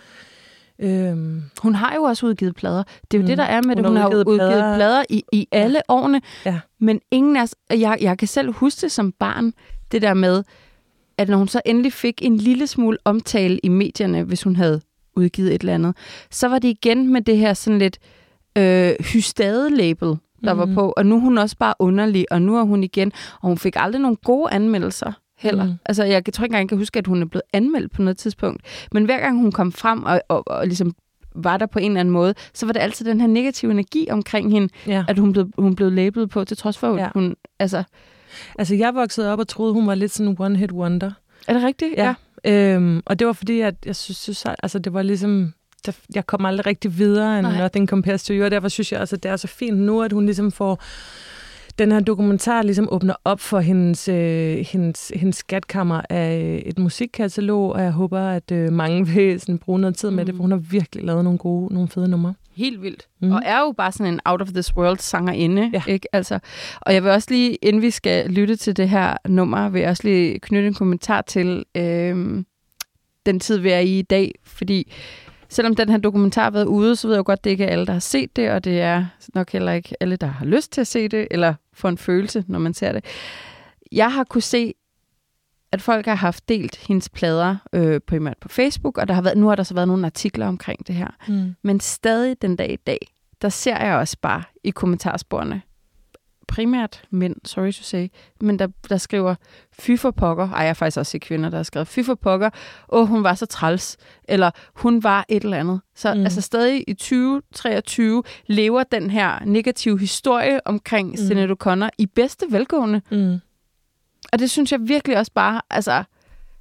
Øhm, 0.78 1.42
Hun 1.62 1.74
har 1.74 1.94
jo 1.94 2.02
også 2.02 2.26
udgivet 2.26 2.54
plader. 2.54 2.82
Det 3.10 3.16
er 3.16 3.18
jo 3.18 3.22
Mm. 3.22 3.26
det, 3.26 3.38
der 3.38 3.44
er 3.44 3.60
med 3.62 3.76
Hun 3.76 3.76
det. 3.76 3.84
har 3.84 3.88
Hun 3.88 3.96
har 3.96 4.06
udgivet 4.08 4.26
udgivet 4.26 4.50
plader, 4.50 4.74
plader. 4.76 5.04
i, 5.10 5.22
i 5.32 5.48
alle 5.52 5.80
årene. 5.88 6.20
Ja. 6.46 6.60
Men 6.78 7.00
ingen 7.10 7.36
af. 7.36 7.46
Jeg, 7.70 7.98
jeg 8.00 8.18
kan 8.18 8.28
selv 8.28 8.52
huske 8.52 8.80
det 8.80 8.92
som 8.92 9.12
barn, 9.12 9.52
det 9.92 10.02
der 10.02 10.14
med, 10.14 10.44
at 11.18 11.28
når 11.28 11.36
hun 11.36 11.48
så 11.48 11.60
endelig 11.66 11.92
fik 11.92 12.22
en 12.24 12.36
lille 12.36 12.66
smule 12.66 12.98
omtale 13.04 13.58
i 13.62 13.68
medierne, 13.68 14.22
hvis 14.22 14.42
hun 14.42 14.56
havde 14.56 14.80
udgivet 15.16 15.54
et 15.54 15.60
eller 15.60 15.74
andet, 15.74 15.96
så 16.30 16.48
var 16.48 16.58
det 16.58 16.68
igen 16.68 17.12
med 17.12 17.20
det 17.22 17.36
her 17.38 17.54
sådan 17.54 17.78
lidt 17.78 17.98
øh, 18.58 18.92
hystade-label, 19.00 20.08
der 20.44 20.52
mm. 20.52 20.58
var 20.58 20.66
Mhm. 20.66 20.74
på. 20.74 20.92
Og 20.96 21.06
nu 21.06 21.16
er 21.16 21.20
hun 21.20 21.38
også 21.38 21.56
bare 21.58 21.74
underlig, 21.78 22.26
og 22.32 22.42
nu 22.42 22.56
er 22.56 22.62
hun 22.62 22.84
igen... 22.84 23.12
Og 23.40 23.48
hun 23.48 23.58
fik 23.58 23.74
aldrig 23.78 24.00
nogle 24.02 24.16
gode 24.24 24.52
anmeldelser 24.52 25.12
heller. 25.44 25.64
Mm. 25.64 25.72
Altså, 25.86 26.04
jeg 26.04 26.22
tror 26.32 26.44
ikke 26.44 26.52
engang, 26.52 26.62
jeg 26.62 26.68
kan 26.68 26.78
huske, 26.78 26.98
at 26.98 27.06
hun 27.06 27.22
er 27.22 27.26
blevet 27.26 27.42
anmeldt 27.52 27.92
på 27.92 28.02
noget 28.02 28.16
tidspunkt. 28.16 28.62
Men 28.92 29.04
hver 29.04 29.20
gang 29.20 29.36
hun 29.40 29.52
kom 29.52 29.72
frem 29.72 30.02
og, 30.02 30.20
og, 30.28 30.42
og 30.48 30.66
ligesom 30.66 30.94
var 31.36 31.56
der 31.56 31.66
på 31.66 31.78
en 31.78 31.90
eller 31.90 32.00
anden 32.00 32.12
måde, 32.12 32.34
så 32.54 32.66
var 32.66 32.72
det 32.72 32.80
altid 32.80 33.06
den 33.06 33.20
her 33.20 33.28
negative 33.28 33.70
energi 33.72 34.06
omkring 34.10 34.50
hende, 34.52 34.68
ja. 34.86 35.04
at 35.08 35.18
hun 35.18 35.32
blev, 35.32 35.50
hun 35.58 35.74
blev 35.76 35.92
labelet 35.92 36.30
på, 36.30 36.44
til 36.44 36.56
trods 36.56 36.78
for, 36.78 36.92
at 36.94 37.00
Ja. 37.00 37.08
hun... 37.14 37.34
Altså, 37.58 37.82
Altså, 38.58 38.74
jeg 38.74 38.94
voksede 38.94 39.32
op 39.32 39.38
og 39.38 39.48
troede, 39.48 39.72
hun 39.72 39.86
var 39.86 39.94
lidt 39.94 40.12
sådan 40.12 40.30
en 40.30 40.36
one-hit 40.40 40.72
wonder. 40.72 41.10
er 41.48 41.52
det 41.52 41.62
rigtigt? 41.62 41.94
Ja. 41.96 42.14
Øhm, 42.46 43.02
og 43.06 43.18
det 43.18 43.26
var 43.26 43.32
fordi, 43.32 43.60
at 43.60 43.74
jeg 43.86 43.96
synes, 43.96 44.18
synes 44.18 44.46
altså, 44.62 44.78
det 44.78 44.92
var 44.92 45.02
ligesom... 45.02 45.52
der- 45.86 45.92
Jeg 46.14 46.26
kom 46.26 46.44
aldrig 46.44 46.66
rigtig 46.66 46.98
videre 46.98 47.38
end 47.38 47.46
Nej. 47.46 47.58
Nothing 47.58 47.88
Compares 47.88 48.24
to 48.24 48.34
You, 48.34 48.44
og 48.44 48.50
derfor 48.50 48.68
synes 48.68 48.92
jeg 48.92 49.00
også, 49.00 49.16
at 49.16 49.22
det 49.22 49.30
er 49.30 49.36
så 49.36 49.46
fint 49.48 49.78
nu, 49.78 50.02
at 50.02 50.12
hun 50.12 50.24
ligesom 50.24 50.52
får 50.52 50.82
den 51.78 51.92
her 51.92 52.00
dokumentar 52.00 52.62
ligesom 52.62 52.88
åbner 52.90 53.14
op 53.24 53.40
for 53.40 53.60
hendes, 53.60 54.08
øh, 54.08 54.56
hendes, 54.72 55.12
hendes 55.16 55.36
skatkammer 55.36 56.00
af 56.10 56.62
et 56.66 56.78
musikkatalog, 56.78 57.72
og 57.72 57.82
jeg 57.82 57.90
håber, 57.90 58.20
at 58.20 58.52
øh, 58.52 58.72
mange 58.72 59.06
vil 59.14 59.40
sådan, 59.40 59.58
bruge 59.58 59.78
noget 59.80 59.96
tid 59.96 60.10
med 60.10 60.24
Mm. 60.24 60.26
det, 60.26 60.34
for 60.34 60.42
hun 60.42 60.50
har 60.50 60.58
virkelig 60.58 61.04
lavet 61.04 61.24
nogle 61.24 61.38
gode, 61.38 61.74
nogle 61.74 61.88
fede 61.88 62.08
numre. 62.08 62.34
Helt 62.56 62.82
vildt. 62.82 63.08
Mm. 63.20 63.32
Og 63.32 63.42
er 63.44 63.60
jo 63.60 63.72
bare 63.72 63.92
sådan 63.92 64.12
en 64.14 64.20
out 64.24 64.42
of 64.42 64.48
this 64.48 64.76
world 64.76 64.98
sangerinde. 64.98 65.70
Ja. 65.72 65.82
Ikke? 65.86 66.08
Altså, 66.14 66.38
og 66.80 66.94
jeg 66.94 67.02
vil 67.02 67.10
også 67.10 67.28
lige, 67.30 67.54
inden 67.54 67.82
vi 67.82 67.90
skal 67.90 68.30
lytte 68.30 68.56
til 68.56 68.76
det 68.76 68.88
her 68.88 69.16
nummer, 69.28 69.68
vil 69.68 69.80
jeg 69.80 69.90
også 69.90 70.02
lige 70.04 70.38
knytte 70.38 70.68
en 70.68 70.74
kommentar 70.74 71.22
til 71.22 71.64
øhm, 71.74 72.46
den 73.26 73.40
tid, 73.40 73.58
vi 73.58 73.70
er 73.70 73.78
i 73.78 73.98
i 73.98 74.02
dag. 74.02 74.32
Fordi 74.44 74.92
selvom 75.48 75.74
den 75.76 75.88
her 75.88 75.98
dokumentar 75.98 76.42
har 76.42 76.50
været 76.50 76.64
ude, 76.64 76.96
så 76.96 77.06
ved 77.08 77.14
jeg 77.14 77.18
jo 77.18 77.22
godt, 77.26 77.44
det 77.44 77.50
ikke 77.50 77.64
er 77.64 77.68
alle, 77.70 77.86
der 77.86 77.92
har 77.92 78.00
set 78.00 78.36
det, 78.36 78.50
og 78.50 78.64
det 78.64 78.80
er 78.80 79.04
nok 79.34 79.52
heller 79.52 79.72
ikke 79.72 79.94
alle, 80.00 80.16
der 80.16 80.26
har 80.26 80.44
lyst 80.46 80.72
til 80.72 80.80
at 80.80 80.86
se 80.86 81.08
det, 81.08 81.28
eller 81.30 81.54
få 81.74 81.88
en 81.88 81.98
følelse, 81.98 82.44
når 82.48 82.58
man 82.58 82.74
ser 82.74 82.92
det. 82.92 83.04
Jeg 83.92 84.12
har 84.12 84.24
kunne 84.24 84.42
se, 84.42 84.74
at 85.72 85.82
folk 85.82 86.06
har 86.06 86.14
haft 86.14 86.48
delt 86.48 86.76
hendes 86.76 87.08
plader, 87.08 87.56
øh, 87.72 88.00
primært 88.00 88.36
på 88.40 88.48
Facebook, 88.48 88.98
og 88.98 89.08
der 89.08 89.14
har 89.14 89.22
været, 89.22 89.38
nu 89.38 89.48
har 89.48 89.56
der 89.56 89.62
så 89.62 89.74
været 89.74 89.88
nogle 89.88 90.06
artikler 90.06 90.46
omkring 90.46 90.86
det 90.86 90.94
her. 90.94 91.08
Mm. 91.28 91.54
Men 91.62 91.80
stadig 91.80 92.42
den 92.42 92.56
dag 92.56 92.72
i 92.72 92.76
dag, 92.76 92.98
der 93.42 93.48
ser 93.48 93.84
jeg 93.84 93.96
også 93.96 94.16
bare 94.22 94.42
i 94.64 94.70
kommentarsporene, 94.70 95.62
primært 96.44 97.02
mænd, 97.10 97.36
sorry 97.44 97.72
to 97.72 97.82
say, 97.82 98.08
men 98.40 98.58
der, 98.58 98.68
der 98.88 98.96
skriver, 98.96 99.34
fy 99.72 99.96
for 99.96 100.10
pokker, 100.10 100.50
ej, 100.50 100.58
jeg 100.58 100.68
har 100.68 100.74
faktisk 100.74 100.98
også 100.98 101.10
set 101.10 101.22
kvinder, 101.22 101.48
der 101.50 101.56
har 101.56 101.62
skrevet, 101.62 101.88
fy 101.88 101.98
for 102.04 102.14
pokker, 102.14 102.50
åh, 102.88 103.08
hun 103.08 103.22
var 103.24 103.34
så 103.34 103.46
træls, 103.46 103.96
eller 104.24 104.50
hun 104.74 105.02
var 105.02 105.24
et 105.28 105.44
eller 105.44 105.56
andet. 105.58 105.80
Så 105.94 106.14
Mm. 106.14 106.20
altså 106.20 106.40
stadig 106.40 106.84
i 106.88 106.94
2023 106.94 108.22
lever 108.46 108.82
den 108.82 109.10
her 109.10 109.44
negative 109.44 109.98
historie 109.98 110.66
omkring 110.66 111.10
mm. 111.10 111.16
Sinead 111.16 111.50
O'Connor 111.50 111.88
i 111.98 112.06
bedste 112.06 112.46
velgående. 112.50 113.02
Mm. 113.10 113.38
Og 114.32 114.38
det 114.38 114.50
synes 114.50 114.72
jeg 114.72 114.80
virkelig 114.82 115.18
også 115.18 115.32
bare, 115.32 115.60
altså, 115.70 116.04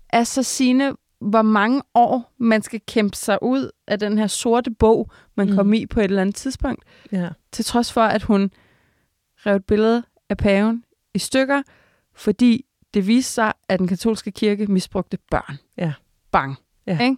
er 0.09 0.23
så 0.23 0.43
sigende, 0.43 0.93
hvor 1.19 1.41
mange 1.41 1.81
år 1.93 2.33
man 2.37 2.61
skal 2.61 2.81
kæmpe 2.87 3.17
sig 3.17 3.37
ud 3.41 3.69
af 3.87 3.99
den 3.99 4.17
her 4.17 4.27
sorte 4.27 4.71
bog, 4.71 5.11
man 5.35 5.49
mm. 5.49 5.55
kom 5.55 5.73
i 5.73 5.85
på 5.85 5.99
et 5.99 6.03
eller 6.03 6.21
andet 6.21 6.35
tidspunkt. 6.35 6.83
Ja. 7.11 7.29
Til 7.51 7.65
trods 7.65 7.93
for, 7.93 8.01
at 8.01 8.23
hun 8.23 8.51
rev 9.45 9.55
et 9.55 9.65
billede 9.65 10.03
af 10.29 10.37
paven 10.37 10.83
i 11.13 11.19
stykker, 11.19 11.61
fordi 12.15 12.65
det 12.93 13.07
viste 13.07 13.33
sig, 13.33 13.53
at 13.69 13.79
den 13.79 13.87
katolske 13.87 14.31
kirke 14.31 14.65
misbrugte 14.67 15.17
børn. 15.31 15.57
Ja. 15.77 15.93
Bang. 16.31 16.55
Ja. 16.87 16.99
Ikke? 17.03 17.17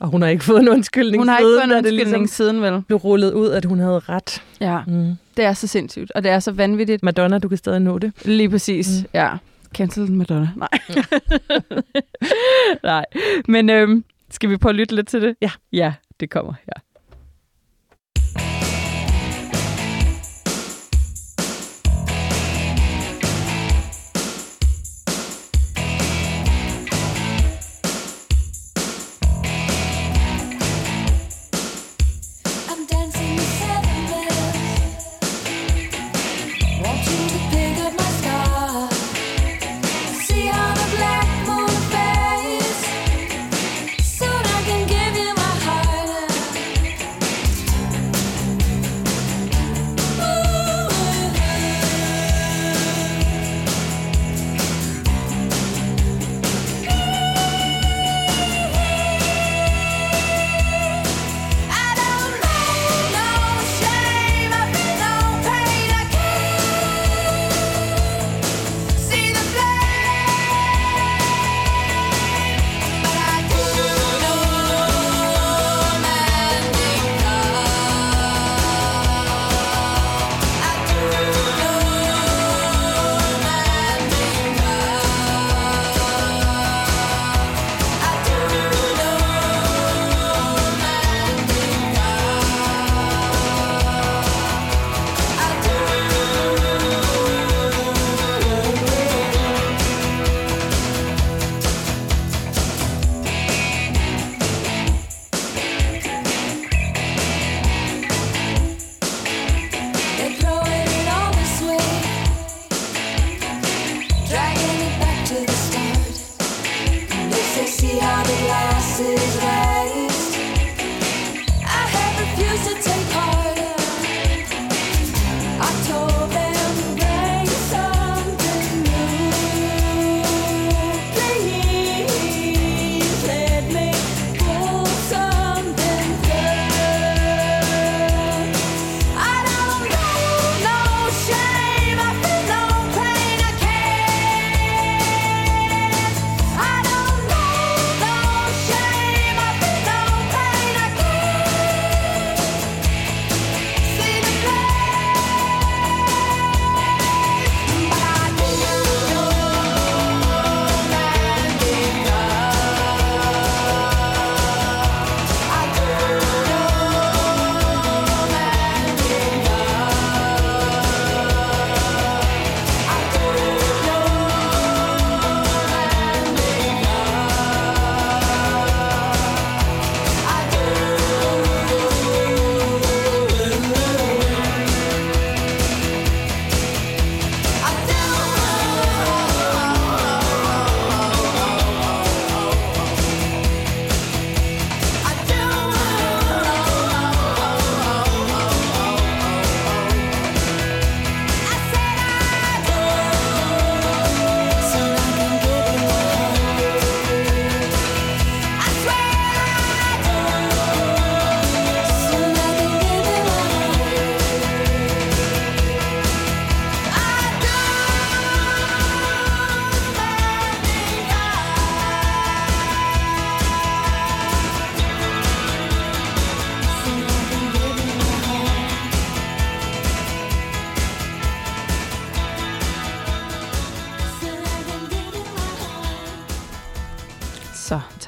Og 0.00 0.08
hun 0.08 0.22
har 0.22 0.28
ikke 0.28 0.44
fået 0.44 0.60
en 0.60 0.68
undskyldning 0.68 1.20
Hun 1.20 1.28
har 1.28 1.38
ikke 1.38 1.46
fået 1.46 1.64
en 1.64 1.70
undskyldning 1.72 1.94
ligesom 2.08 2.26
siden, 2.26 2.62
vel? 2.62 2.82
blev 2.82 2.98
rullet 2.98 3.32
ud, 3.32 3.48
at 3.50 3.64
hun 3.64 3.78
havde 3.78 3.98
ret. 3.98 4.42
Ja, 4.60 4.80
Mm. 4.86 5.14
det 5.36 5.44
er 5.44 5.52
så 5.52 5.66
sindssygt, 5.66 6.12
og 6.14 6.24
det 6.24 6.30
er 6.30 6.38
så 6.40 6.52
vanvittigt. 6.52 7.02
Madonna, 7.02 7.38
du 7.38 7.48
kan 7.48 7.58
stadig 7.58 7.80
nå 7.80 7.98
det. 7.98 8.12
Lige 8.24 8.50
præcis, 8.50 9.02
Mm. 9.02 9.08
ja. 9.14 9.36
Cancel 9.74 10.12
Madonna. 10.12 10.48
Nej. 10.56 10.68
Nej. 12.82 13.04
Men 13.48 13.70
øhm, 13.70 14.04
skal 14.30 14.50
vi 14.50 14.56
prøve 14.56 14.70
at 14.70 14.76
lytte 14.76 14.94
lidt 14.94 15.08
til 15.08 15.22
det? 15.22 15.36
Ja. 15.42 15.50
Ja, 15.72 15.94
det 16.20 16.30
kommer 16.30 16.52
her. 16.64 16.72
I'm 16.78 16.87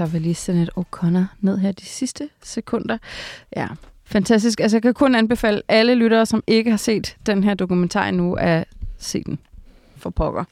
tager 0.00 0.10
vi 0.10 0.18
lige 0.18 0.34
Sinead 0.34 0.68
O'Connor 0.78 1.24
ned 1.40 1.58
her 1.58 1.72
de 1.72 1.84
sidste 1.84 2.28
sekunder. 2.42 2.98
Ja, 3.56 3.68
fantastisk. 4.04 4.60
Altså, 4.60 4.76
jeg 4.76 4.82
kan 4.82 4.94
kun 4.94 5.14
anbefale 5.14 5.62
alle 5.68 5.94
lyttere, 5.94 6.26
som 6.26 6.42
ikke 6.46 6.70
har 6.70 6.76
set 6.76 7.16
den 7.26 7.44
her 7.44 7.54
dokumentar 7.54 8.08
endnu, 8.08 8.34
at 8.34 8.68
se 8.98 9.22
den 9.24 9.38
for 9.96 10.10
pokker. 10.10 10.44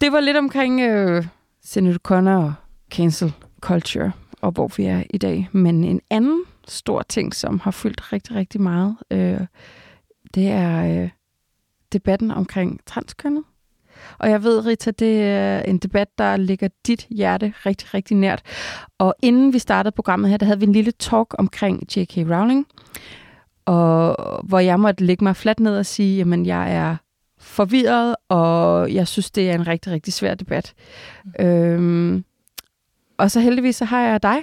Det 0.00 0.12
var 0.12 0.20
lidt 0.20 0.36
omkring 0.36 0.80
øh, 0.80 1.26
Sinead 1.64 1.94
O'Connor 1.94 2.28
og 2.30 2.54
cancel 2.90 3.32
culture, 3.60 4.12
og 4.40 4.52
hvor 4.52 4.70
vi 4.76 4.84
er 4.84 5.02
i 5.10 5.18
dag. 5.18 5.48
Men 5.52 5.84
en 5.84 6.00
anden 6.10 6.44
stor 6.68 7.02
ting, 7.02 7.34
som 7.34 7.60
har 7.60 7.70
fyldt 7.70 8.12
rigtig, 8.12 8.36
rigtig 8.36 8.60
meget, 8.60 8.96
øh, 9.10 9.40
det 10.34 10.48
er 10.48 11.02
øh, 11.02 11.10
debatten 11.92 12.30
omkring 12.30 12.80
transkønnet. 12.86 13.44
Og 14.18 14.30
jeg 14.30 14.42
ved, 14.42 14.66
Rita, 14.66 14.90
det 14.90 15.22
er 15.22 15.60
en 15.60 15.78
debat, 15.78 16.08
der 16.18 16.36
ligger 16.36 16.68
dit 16.86 17.06
hjerte 17.10 17.52
rigtig, 17.66 17.94
rigtig 17.94 18.16
nært. 18.16 18.42
Og 18.98 19.14
inden 19.22 19.52
vi 19.52 19.58
startede 19.58 19.94
programmet 19.94 20.30
her, 20.30 20.36
der 20.36 20.46
havde 20.46 20.58
vi 20.58 20.66
en 20.66 20.72
lille 20.72 20.92
talk 20.92 21.34
omkring 21.38 21.96
J.K. 21.96 22.16
Rowling, 22.16 22.66
og 23.64 24.16
hvor 24.44 24.58
jeg 24.58 24.80
måtte 24.80 25.04
lægge 25.04 25.24
mig 25.24 25.36
fladt 25.36 25.60
ned 25.60 25.78
og 25.78 25.86
sige, 25.86 26.16
jamen 26.16 26.46
jeg 26.46 26.74
er 26.74 26.96
forvirret, 27.38 28.16
og 28.28 28.92
jeg 28.94 29.08
synes, 29.08 29.30
det 29.30 29.50
er 29.50 29.54
en 29.54 29.66
rigtig, 29.66 29.92
rigtig 29.92 30.12
svær 30.12 30.34
debat. 30.34 30.74
Mm. 31.24 31.46
Øhm, 31.46 32.24
og 33.16 33.30
så 33.30 33.40
heldigvis 33.40 33.76
så 33.76 33.84
har 33.84 34.00
jeg 34.00 34.22
dig 34.22 34.38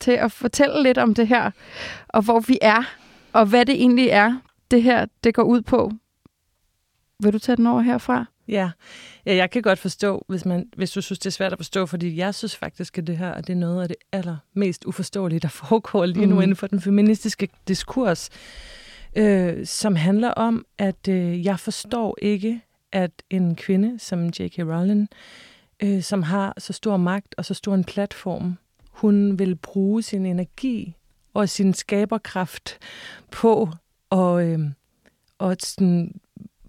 til 0.00 0.12
at 0.12 0.32
fortælle 0.32 0.82
lidt 0.82 0.98
om 0.98 1.14
det 1.14 1.26
her, 1.26 1.50
og 2.08 2.22
hvor 2.22 2.40
vi 2.40 2.58
er, 2.62 2.82
og 3.32 3.46
hvad 3.46 3.66
det 3.66 3.74
egentlig 3.74 4.08
er, 4.08 4.38
det 4.70 4.82
her 4.82 5.06
det 5.24 5.34
går 5.34 5.42
ud 5.42 5.62
på. 5.62 5.92
Vil 7.22 7.32
du 7.32 7.38
tage 7.38 7.56
den 7.56 7.66
over 7.66 7.80
herfra? 7.80 8.24
Ja. 8.50 8.70
ja, 9.26 9.34
jeg 9.34 9.50
kan 9.50 9.62
godt 9.62 9.78
forstå, 9.78 10.24
hvis, 10.28 10.44
man, 10.44 10.68
hvis 10.76 10.90
du 10.90 11.00
synes, 11.00 11.18
det 11.18 11.26
er 11.26 11.30
svært 11.30 11.52
at 11.52 11.58
forstå, 11.58 11.86
fordi 11.86 12.16
jeg 12.16 12.34
synes 12.34 12.56
faktisk, 12.56 12.98
at 12.98 13.06
det 13.06 13.18
her 13.18 13.30
at 13.32 13.46
det 13.46 13.52
er 13.52 13.56
noget 13.56 13.82
af 13.82 13.88
det 13.88 13.96
allermest 14.12 14.84
uforståelige, 14.84 15.40
der 15.40 15.48
foregår 15.48 16.06
lige 16.06 16.26
nu 16.26 16.34
Mhm. 16.34 16.42
inden 16.42 16.56
for 16.56 16.66
den 16.66 16.80
feministiske 16.80 17.48
diskurs, 17.68 18.30
øh, 19.16 19.66
som 19.66 19.96
handler 19.96 20.30
om, 20.30 20.64
at 20.78 21.08
øh, 21.08 21.44
jeg 21.44 21.60
forstår 21.60 22.18
ikke, 22.22 22.60
at 22.92 23.10
en 23.30 23.56
kvinde 23.56 23.98
som 23.98 24.26
J.K. 24.26 24.58
Rowling, 24.58 25.08
øh, 25.82 26.02
som 26.02 26.22
har 26.22 26.54
så 26.58 26.72
stor 26.72 26.96
magt 26.96 27.34
og 27.38 27.44
så 27.44 27.54
stor 27.54 27.74
en 27.74 27.84
platform, 27.84 28.56
hun 28.90 29.38
vil 29.38 29.56
bruge 29.56 30.02
sin 30.02 30.26
energi 30.26 30.94
og 31.34 31.48
sin 31.48 31.74
skaberkraft 31.74 32.78
på 33.30 33.68
at, 34.12 34.44
øh, 34.46 34.58
at 35.40 35.64
sådan, 35.64 36.20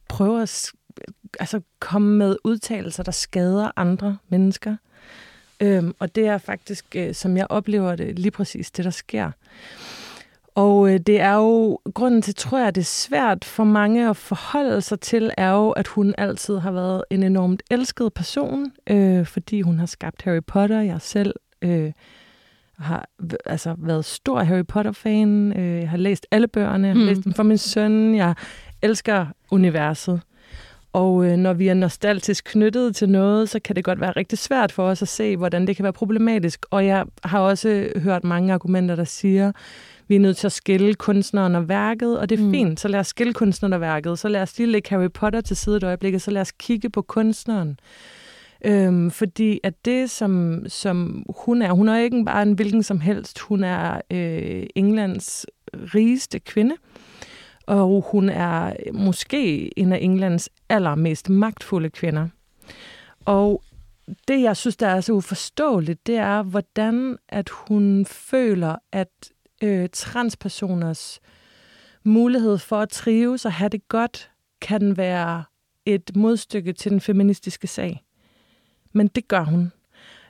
prøve 0.09 0.41
at 0.41 0.49
altså, 1.39 1.61
komme 1.79 2.17
med 2.17 2.35
udtalelser, 2.43 3.03
der 3.03 3.11
skader 3.11 3.71
andre 3.75 4.17
mennesker. 4.29 4.75
Øhm, 5.59 5.93
og 5.99 6.15
det 6.15 6.27
er 6.27 6.37
faktisk, 6.37 6.85
øh, 6.95 7.13
som 7.15 7.37
jeg 7.37 7.47
oplever 7.49 7.95
det, 7.95 8.19
lige 8.19 8.31
præcis 8.31 8.71
det, 8.71 8.85
der 8.85 8.91
sker. 8.91 9.31
Og 10.55 10.93
øh, 10.93 10.99
det 10.99 11.21
er 11.21 11.33
jo, 11.33 11.79
grunden 11.93 12.21
til, 12.21 12.35
tror 12.35 12.59
jeg, 12.59 12.75
det 12.75 12.81
er 12.81 12.85
svært 12.85 13.45
for 13.45 13.63
mange 13.63 14.09
at 14.09 14.17
forholde 14.17 14.81
sig 14.81 14.99
til, 14.99 15.31
er 15.37 15.49
jo, 15.51 15.69
at 15.71 15.87
hun 15.87 16.15
altid 16.17 16.57
har 16.57 16.71
været 16.71 17.03
en 17.09 17.23
enormt 17.23 17.63
elsket 17.71 18.13
person, 18.13 18.71
øh, 18.89 19.25
fordi 19.25 19.61
hun 19.61 19.79
har 19.79 19.85
skabt 19.85 20.21
Harry 20.21 20.43
Potter. 20.47 20.81
Jeg 20.81 21.01
selv 21.01 21.33
øh, 21.61 21.91
har 22.77 23.09
altså 23.45 23.75
været 23.77 24.05
stor 24.05 24.43
Harry 24.43 24.65
Potter-fan. 24.67 25.57
Øh, 25.59 25.79
jeg 25.81 25.89
har 25.89 25.97
læst 25.97 26.27
alle 26.31 26.47
bøgerne, 26.47 26.87
jeg 26.87 26.95
har 26.95 27.01
Mm. 27.01 27.07
læst 27.07 27.23
dem 27.23 27.33
for 27.33 27.43
min 27.43 27.57
søn. 27.57 28.15
Jeg 28.15 28.35
elsker 28.81 29.25
universet. 29.51 30.21
Og 30.93 31.25
øh, 31.25 31.37
når 31.37 31.53
vi 31.53 31.67
er 31.67 31.73
nostalgisk 31.73 32.43
knyttet 32.45 32.95
til 32.95 33.09
noget, 33.09 33.49
så 33.49 33.59
kan 33.59 33.75
det 33.75 33.83
godt 33.83 34.01
være 34.01 34.11
rigtig 34.11 34.37
svært 34.37 34.71
for 34.71 34.83
os 34.83 35.01
at 35.01 35.07
se, 35.07 35.37
hvordan 35.37 35.67
det 35.67 35.75
kan 35.75 35.83
være 35.83 35.93
problematisk. 35.93 36.65
Og 36.69 36.85
jeg 36.85 37.05
har 37.23 37.39
også 37.39 37.89
hørt 37.95 38.23
mange 38.23 38.53
argumenter, 38.53 38.95
der 38.95 39.03
siger, 39.03 39.51
vi 40.07 40.15
er 40.15 40.19
nødt 40.19 40.37
til 40.37 40.47
at 40.47 40.51
skille 40.51 40.93
kunstneren 40.93 41.55
og 41.55 41.69
værket, 41.69 42.19
og 42.19 42.29
det 42.29 42.39
er 42.39 42.43
Mm. 42.43 42.47
mm. 42.47 42.53
fint, 42.53 42.79
så 42.79 42.87
lad 42.87 42.99
os 42.99 43.07
skille 43.07 43.33
kunstneren 43.33 43.73
og 43.73 43.81
værket. 43.81 44.19
Så 44.19 44.27
lad 44.27 44.41
os 44.41 44.57
lige 44.57 44.71
lægge 44.71 44.89
Harry 44.89 45.11
Potter 45.13 45.41
til 45.41 45.57
side 45.57 45.77
et 45.77 45.83
øjeblik, 45.83 46.13
og 46.13 46.21
så 46.21 46.31
lad 46.31 46.41
os 46.41 46.51
kigge 46.51 46.89
på 46.89 47.01
kunstneren. 47.01 47.79
Øhm, 48.65 49.11
fordi 49.11 49.59
at 49.63 49.85
det, 49.85 50.09
som, 50.09 50.63
som 50.67 51.25
hun 51.45 51.61
er, 51.61 51.71
hun 51.71 51.89
er 51.89 51.97
ikke 51.97 52.25
bare 52.25 52.41
en 52.41 52.53
hvilken 52.53 52.83
som 52.83 52.99
helst, 52.99 53.39
hun 53.39 53.63
er 53.63 54.01
øh, 54.11 54.63
Englands 54.75 55.45
rigeste 55.73 56.39
kvinde, 56.39 56.75
og 57.67 58.05
hun 58.11 58.29
er 58.29 58.73
måske 58.93 59.71
en 59.79 59.93
af 59.93 59.99
Englands 60.01 60.49
allermest 60.69 61.29
magtfulde 61.29 61.89
kvinder. 61.89 62.27
Og 63.25 63.63
det, 64.27 64.41
jeg 64.41 64.57
synes, 64.57 64.77
der 64.77 64.87
er 64.87 65.01
så 65.01 65.13
uforståeligt, 65.13 66.07
det 66.07 66.15
er, 66.15 66.43
hvordan 66.43 67.17
at 67.29 67.49
hun 67.49 68.05
føler, 68.05 68.75
at 68.91 69.31
øh, 69.63 69.89
transpersoners 69.93 71.19
mulighed 72.03 72.57
for 72.57 72.79
at 72.79 72.89
trives 72.89 73.45
og 73.45 73.53
have 73.53 73.69
det 73.69 73.87
godt, 73.87 74.31
kan 74.61 74.97
være 74.97 75.43
et 75.85 76.11
modstykke 76.15 76.73
til 76.73 76.91
den 76.91 77.01
feministiske 77.01 77.67
sag. 77.67 78.03
Men 78.93 79.07
det 79.07 79.27
gør 79.27 79.43
hun. 79.43 79.71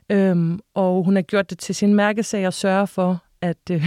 Øhm, 0.09 0.59
og 0.73 1.03
hun 1.03 1.15
har 1.15 1.21
gjort 1.21 1.49
det 1.49 1.59
til 1.59 1.75
sin 1.75 1.93
mærkesag 1.93 2.45
at 2.45 2.53
sørge 2.53 2.87
for, 2.87 3.23
at, 3.49 3.71
øh, 3.71 3.85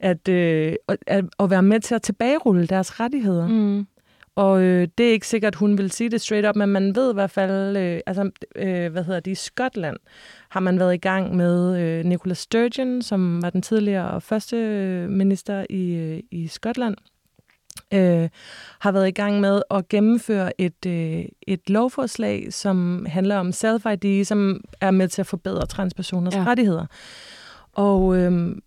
at, 0.00 0.28
øh, 0.28 0.74
at, 1.06 1.24
at 1.38 1.50
være 1.50 1.62
med 1.62 1.80
til 1.80 1.94
at 1.94 2.02
tilbagerulle 2.02 2.66
deres 2.66 3.00
rettigheder. 3.00 3.48
Mm. 3.48 3.86
Og 4.36 4.62
øh, 4.62 4.88
det 4.98 5.08
er 5.08 5.12
ikke 5.12 5.26
sikkert, 5.26 5.54
hun 5.54 5.78
vil 5.78 5.90
sige 5.90 6.10
det 6.10 6.20
straight 6.20 6.48
up, 6.48 6.56
men 6.56 6.68
man 6.68 6.96
ved 6.96 7.10
i 7.10 7.14
hvert 7.14 7.30
fald, 7.30 7.76
øh, 7.76 8.00
altså, 8.06 8.30
øh, 8.56 8.92
hvad 8.92 9.04
hedder 9.04 9.20
det, 9.20 9.30
i 9.30 9.34
Skotland 9.34 9.96
har 10.48 10.60
man 10.60 10.78
været 10.78 10.94
i 10.94 10.98
gang 10.98 11.36
med 11.36 11.80
øh, 11.80 12.04
Nicola 12.04 12.34
Sturgeon, 12.34 13.02
som 13.02 13.42
var 13.42 13.50
den 13.50 13.62
tidligere 13.62 14.20
første 14.20 14.56
øh, 14.56 15.10
minister 15.10 15.66
i, 15.70 15.94
øh, 15.94 16.20
i 16.30 16.46
Skotland, 16.46 16.96
øh, 17.92 18.28
har 18.78 18.92
været 18.92 19.08
i 19.08 19.10
gang 19.10 19.40
med 19.40 19.62
at 19.70 19.88
gennemføre 19.88 20.60
et, 20.60 20.86
øh, 20.86 21.24
et 21.42 21.70
lovforslag, 21.70 22.52
som 22.52 23.06
handler 23.08 23.36
om 23.36 23.48
self-ID, 23.48 24.24
som 24.24 24.60
er 24.80 24.90
med 24.90 25.08
til 25.08 25.22
at 25.22 25.26
forbedre 25.26 25.66
transpersoners 25.66 26.34
ja. 26.34 26.44
rettigheder. 26.46 26.86
Og 27.74 28.16
øhm, 28.16 28.62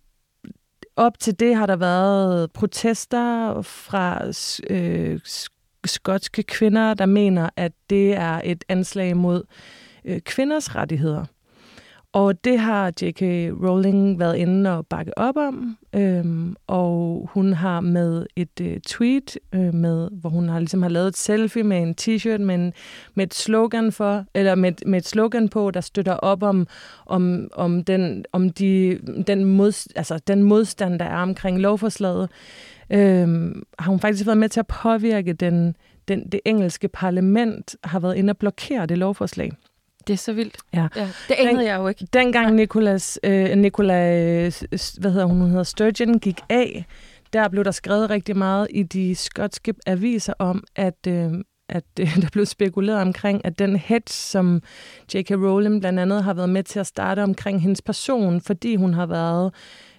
op 0.96 1.18
til 1.18 1.40
det 1.40 1.56
har 1.56 1.66
der 1.66 1.76
været 1.76 2.52
protester 2.52 3.62
fra 3.62 4.26
øh, 4.70 5.20
skotske 5.84 6.42
kvinder, 6.42 6.94
der 6.94 7.06
mener, 7.06 7.50
at 7.56 7.72
det 7.90 8.14
er 8.14 8.40
et 8.44 8.64
anslag 8.68 9.16
mod 9.16 9.42
øh, 10.04 10.20
kvinders 10.20 10.74
rettigheder. 10.74 11.24
Og 12.18 12.44
det 12.44 12.58
har 12.58 12.92
J.K. 13.02 13.22
Rowling 13.66 14.18
været 14.18 14.36
inde 14.36 14.78
og 14.78 14.86
bakke 14.86 15.18
op 15.18 15.36
om, 15.36 15.78
øhm, 15.94 16.56
og 16.66 17.28
hun 17.32 17.52
har 17.52 17.80
med 17.80 18.26
et 18.36 18.60
øh, 18.60 18.80
tweet, 18.80 19.38
øh, 19.54 19.74
med, 19.74 20.08
hvor 20.12 20.30
hun 20.30 20.48
har 20.48 20.58
ligesom 20.58 20.82
har 20.82 20.88
lavet 20.88 21.08
et 21.08 21.16
selfie 21.16 21.62
med 21.62 21.82
en 21.82 21.94
t-shirt 22.00 22.38
med, 22.38 22.54
en, 22.54 22.72
med 23.14 23.26
et 23.26 23.34
slogan 23.34 23.92
for, 23.92 24.24
eller 24.34 24.54
med, 24.54 24.72
med 24.86 24.98
et 24.98 25.06
slogan 25.06 25.48
på, 25.48 25.70
der 25.70 25.80
støtter 25.80 26.14
op 26.14 26.42
om, 26.42 26.66
om, 27.06 27.48
om, 27.52 27.84
den, 27.84 28.24
om 28.32 28.50
de, 28.50 28.98
den, 29.26 29.44
mod, 29.44 29.92
altså 29.96 30.18
den 30.26 30.42
modstand, 30.42 30.98
der 30.98 31.04
er 31.04 31.22
omkring 31.22 31.60
lovforslaget, 31.60 32.30
øhm, 32.90 33.62
har 33.78 33.90
hun 33.90 34.00
faktisk 34.00 34.26
været 34.26 34.38
med 34.38 34.48
til 34.48 34.60
at 34.60 34.66
påvirke 34.66 35.32
den, 35.32 35.76
den, 36.08 36.28
det 36.32 36.40
engelske 36.44 36.88
parlament, 36.88 37.76
har 37.84 38.00
været 38.00 38.16
inde 38.16 38.30
og 38.30 38.36
blokere 38.36 38.86
det 38.86 38.98
lovforslag. 38.98 39.52
Det 40.08 40.14
er 40.14 40.18
så 40.18 40.32
vildt. 40.32 40.56
Ja. 40.74 40.88
ja 40.96 41.08
det 41.28 41.34
anede 41.38 41.64
jeg 41.64 41.76
jo 41.76 41.88
ikke. 41.88 42.06
Dengang 42.12 42.54
Nicolas, 42.54 43.20
øh, 43.24 43.56
Nicola, 43.56 44.16
øh, 44.16 44.52
hvad 45.00 45.10
hedder 45.10 45.24
hun, 45.24 45.40
hun 45.40 45.48
hedder 45.48 45.62
Sturgeon, 45.62 46.18
gik 46.18 46.40
af, 46.48 46.86
der 47.32 47.48
blev 47.48 47.64
der 47.64 47.70
skrevet 47.70 48.10
rigtig 48.10 48.36
meget 48.36 48.66
i 48.70 48.82
de 48.82 49.14
skotske 49.14 49.74
aviser 49.86 50.32
om, 50.38 50.64
at, 50.76 51.06
øh, 51.08 51.32
at 51.68 51.84
øh, 52.00 52.16
der 52.22 52.28
blev 52.32 52.46
spekuleret 52.46 53.00
omkring, 53.00 53.44
at 53.44 53.58
den 53.58 53.76
hedge, 53.76 54.12
som 54.12 54.62
J.K. 55.14 55.30
Rowling 55.30 55.80
blandt 55.80 56.00
andet 56.00 56.24
har 56.24 56.34
været 56.34 56.48
med 56.48 56.62
til 56.62 56.80
at 56.80 56.86
starte 56.86 57.22
omkring 57.22 57.62
hendes 57.62 57.82
person, 57.82 58.40
fordi 58.40 58.76
hun 58.76 58.94
har 58.94 59.06
været 59.06 59.54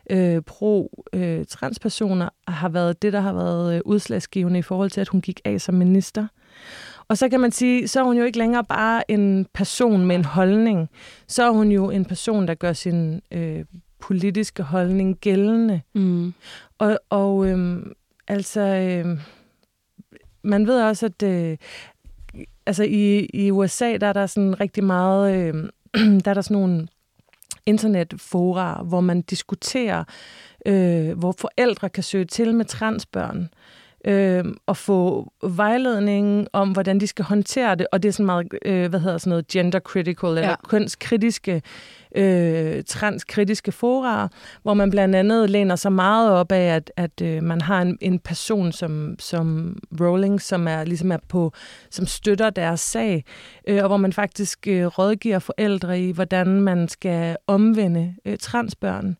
øh, 0.10 0.41
pro-transpersoner, 0.41 2.30
har 2.48 2.69
været 2.69 3.02
det, 3.02 3.13
der 3.13 3.19
har 3.19 3.34
været 3.34 3.76
øh, 3.76 3.82
udslagsgivende 3.86 4.60
i 4.60 4.62
forhold 4.62 4.89
til, 4.89 5.02
at 5.02 5.08
hun 5.08 5.22
gik 5.22 5.41
af 5.45 5.62
som 5.62 5.76
minister. 5.76 6.28
Og 7.10 7.17
så 7.17 7.30
kan 7.30 7.39
man 7.39 7.52
sige, 7.52 7.88
så 7.88 8.00
er 8.00 8.04
hun 8.04 8.17
jo 8.17 8.24
ikke 8.24 8.38
længere 8.38 8.63
bare 8.63 9.12
en 9.12 9.48
person 9.54 10.06
med 10.06 10.15
en 10.15 10.26
holdning. 10.26 10.89
Så 11.28 11.43
er 11.43 11.50
hun 11.50 11.72
jo 11.72 11.89
en 11.89 12.06
person, 12.06 12.48
der 12.48 12.54
gør 12.54 12.74
sin 12.74 13.22
øh, 13.32 13.65
politiske 14.00 14.63
holdning 14.63 15.17
gældende. 15.17 15.82
Mm. 15.95 16.34
Og, 16.78 17.00
og 17.10 17.48
øhm, 17.48 17.93
altså, 18.28 18.62
øhm, 18.62 19.19
man 20.43 20.67
ved 20.67 20.82
også, 20.82 21.06
at 21.06 21.24
øh, 21.24 21.58
altså 22.65 22.84
i, 22.84 23.30
i 23.34 23.52
USA, 23.52 23.98
der 23.98 24.08
er 24.08 24.13
der 24.13 24.26
sådan 24.26 24.60
rigtig 24.60 24.84
meget, 24.84 25.34
øh, 25.36 25.54
der 26.24 26.30
er 26.30 26.34
der 26.34 26.41
sådan 26.41 26.58
nogle 26.58 26.88
internetfora, 27.65 28.84
hvor 28.84 29.02
man 29.02 29.22
diskuterer, 29.22 30.04
øh, 30.65 31.19
hvor 31.19 31.32
forældre 31.32 31.89
kan 31.89 32.04
søge 32.04 32.26
til 32.26 32.56
med 32.56 32.65
transbørn. 32.65 33.50
Øh, 34.06 34.46
og 34.66 34.78
få 34.78 35.32
vejledning 35.44 36.48
om, 36.54 36.72
hvordan 36.72 37.00
de 37.00 37.08
skal 37.08 37.26
håndtere 37.26 37.76
det. 37.76 37.88
Og 37.92 38.04
det 38.04 38.10
er 38.10 38.14
sådan 38.14 38.26
meget, 38.26 38.48
øh, 38.66 38.90
hvad 38.90 39.00
hedder 39.00 39.18
sådan 39.18 39.30
noget, 39.30 39.48
gender 39.48 39.80
critical, 39.80 40.30
eller 40.30 40.50
Ja. 40.50 40.56
kønskritiske, 40.70 41.62
øh, 42.16 42.84
transkritiske 42.88 43.72
fora, 43.72 44.28
hvor 44.64 44.74
man 44.74 44.90
blandt 44.90 45.16
andet 45.16 45.50
læner 45.50 45.76
sig 45.76 45.92
meget 45.94 46.32
op 46.32 46.52
af, 46.52 46.76
at, 46.76 46.92
at 46.98 47.22
øh, 47.22 47.44
man 47.44 47.62
har 47.62 47.82
en, 47.82 47.98
en 48.02 48.20
person 48.20 48.72
som, 48.72 49.16
som 49.20 49.78
Rowling, 50.02 50.42
som 50.42 50.68
er 50.68 50.84
ligesom 50.84 51.12
er 51.12 51.18
på, 51.28 51.52
som 51.90 52.06
støtter 52.06 52.50
deres 52.50 52.80
sag, 52.80 53.24
øh, 53.68 53.82
og 53.84 53.88
hvor 53.88 53.98
man 53.98 54.14
faktisk 54.14 54.68
øh, 54.68 54.86
rådgiver 54.86 55.40
forældre 55.40 56.00
i, 56.02 56.12
hvordan 56.12 56.48
man 56.62 56.88
skal 56.88 57.38
omvende 57.48 58.16
øh, 58.26 58.38
transbørn. 58.38 59.18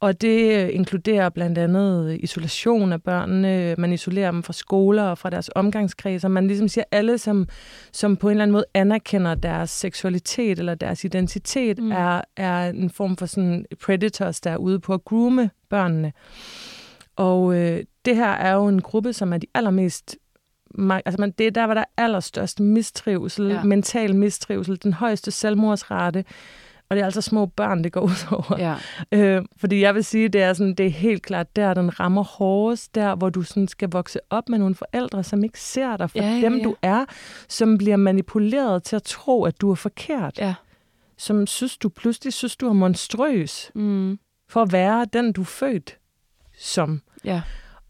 Og 0.00 0.20
det 0.20 0.64
øh, 0.64 0.68
inkluderer 0.72 1.28
blandt 1.28 1.58
andet 1.58 2.18
isolation 2.20 2.92
af 2.92 3.02
børnene. 3.02 3.74
Man 3.78 3.92
isolerer 3.92 4.30
dem 4.30 4.42
fra 4.42 4.52
skoler 4.52 5.02
og 5.02 5.18
fra 5.18 5.30
deres 5.30 5.50
omgangskredser. 5.54 6.28
Man 6.28 6.46
ligesom 6.46 6.68
siger, 6.68 6.84
alle, 6.92 7.18
som, 7.18 7.48
som 7.92 8.16
på 8.16 8.28
en 8.28 8.30
eller 8.30 8.42
anden 8.42 8.52
måde 8.52 8.64
anerkender 8.74 9.34
deres 9.34 9.70
seksualitet 9.70 10.58
eller 10.58 10.74
deres 10.74 11.04
identitet, 11.04 11.78
Mm. 11.78 11.92
er, 11.92 12.20
er 12.36 12.68
en 12.70 12.90
form 12.90 13.16
for 13.16 13.26
sådan 13.26 13.66
predators, 13.82 14.40
der 14.40 14.50
er 14.50 14.56
ude 14.56 14.80
på 14.80 14.94
at 14.94 15.04
groome 15.04 15.50
børnene. 15.70 16.12
Og 17.16 17.54
øh, 17.54 17.84
det 18.04 18.16
her 18.16 18.30
er 18.30 18.52
jo 18.52 18.68
en 18.68 18.82
gruppe, 18.82 19.12
som 19.12 19.32
er 19.32 19.38
de 19.38 19.46
allermest 19.54 20.16
altså 20.78 21.20
man, 21.20 21.30
det 21.30 21.46
er 21.46 21.50
der, 21.50 21.66
hvor 21.66 21.74
der 21.74 21.80
er 21.80 22.02
allerstørst 22.02 22.60
mistrivsel, 22.60 23.46
ja. 23.46 23.62
mental 23.62 24.16
mistrivsel, 24.16 24.82
den 24.82 24.92
højeste 24.92 25.30
selvmordsrate, 25.30 26.24
og 26.88 26.96
det 26.96 27.00
er 27.00 27.04
altså 27.04 27.20
små 27.20 27.46
børn, 27.46 27.84
det 27.84 27.92
går 27.92 28.00
ud 28.00 28.26
over. 28.32 28.58
Ja. 28.58 28.74
Øh, 29.12 29.42
fordi 29.56 29.80
jeg 29.80 29.94
vil 29.94 30.04
sige, 30.04 30.28
det 30.28 30.42
er, 30.42 30.52
sådan, 30.52 30.74
det 30.74 30.86
er 30.86 30.90
helt 30.90 31.22
klart 31.22 31.56
der, 31.56 31.74
den 31.74 32.00
rammer 32.00 32.22
hårdest, 32.24 32.94
der 32.94 33.14
hvor 33.14 33.30
du 33.30 33.42
sådan 33.42 33.68
skal 33.68 33.88
vokse 33.90 34.20
op 34.30 34.48
med 34.48 34.58
nogle 34.58 34.74
forældre, 34.74 35.24
som 35.24 35.44
ikke 35.44 35.60
ser 35.60 35.96
dig 35.96 36.10
for 36.10 36.18
Ja, 36.18 36.28
ja, 36.34 36.40
dem, 36.40 36.56
ja. 36.56 36.64
du 36.64 36.76
er, 36.82 37.04
som 37.48 37.78
bliver 37.78 37.96
manipuleret 37.96 38.82
til 38.82 38.96
at 38.96 39.02
tro, 39.02 39.44
at 39.44 39.60
du 39.60 39.70
er 39.70 39.74
forkert, 39.74 40.38
Ja. 40.38 40.54
som 41.18 41.46
synes 41.46 41.76
du 41.76 41.88
pludselig 41.88 42.32
synes, 42.32 42.56
du 42.56 42.68
er 42.68 42.72
monstrøs 42.72 43.70
Mm. 43.74 44.18
for 44.48 44.62
at 44.62 44.72
være 44.72 45.06
den, 45.12 45.32
du 45.32 45.40
er 45.40 45.44
født 45.44 45.98
som. 46.58 47.02
Ja. 47.24 47.42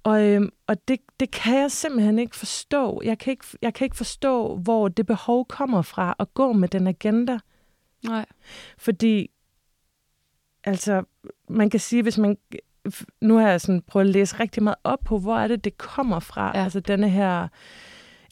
Og, 0.04 0.22
øhm, 0.24 0.50
og 0.66 0.76
det, 0.88 0.98
det 1.20 1.30
kan 1.30 1.60
jeg 1.60 1.70
simpelthen 1.70 2.18
ikke 2.18 2.36
forstå. 2.36 3.00
Jeg 3.04 3.18
kan 3.18 3.30
ikke, 3.30 3.44
jeg 3.62 3.74
kan 3.74 3.84
ikke 3.84 3.96
forstå, 3.96 4.56
hvor 4.56 4.88
det 4.88 5.06
behov 5.06 5.46
kommer 5.48 5.82
fra 5.82 6.14
at 6.18 6.34
gå 6.34 6.52
med 6.52 6.68
den 6.68 6.86
agenda. 6.86 7.38
Nej. 8.04 8.26
Fordi, 8.78 9.30
altså, 10.64 11.02
man 11.48 11.70
kan 11.70 11.80
sige, 11.80 12.02
hvis 12.02 12.18
man... 12.18 12.36
Nu 13.20 13.36
har 13.36 13.50
jeg 13.50 13.60
sådan 13.60 13.82
prøvet 13.86 14.06
at 14.06 14.12
læse 14.12 14.40
rigtig 14.40 14.62
meget 14.62 14.76
op 14.84 14.98
på, 15.04 15.18
hvor 15.18 15.36
er 15.38 15.48
det, 15.48 15.64
det 15.64 15.78
kommer 15.78 16.20
fra. 16.20 16.52
Ja. 16.54 16.64
Altså 16.64 16.80
denne 16.80 17.10
her... 17.10 17.48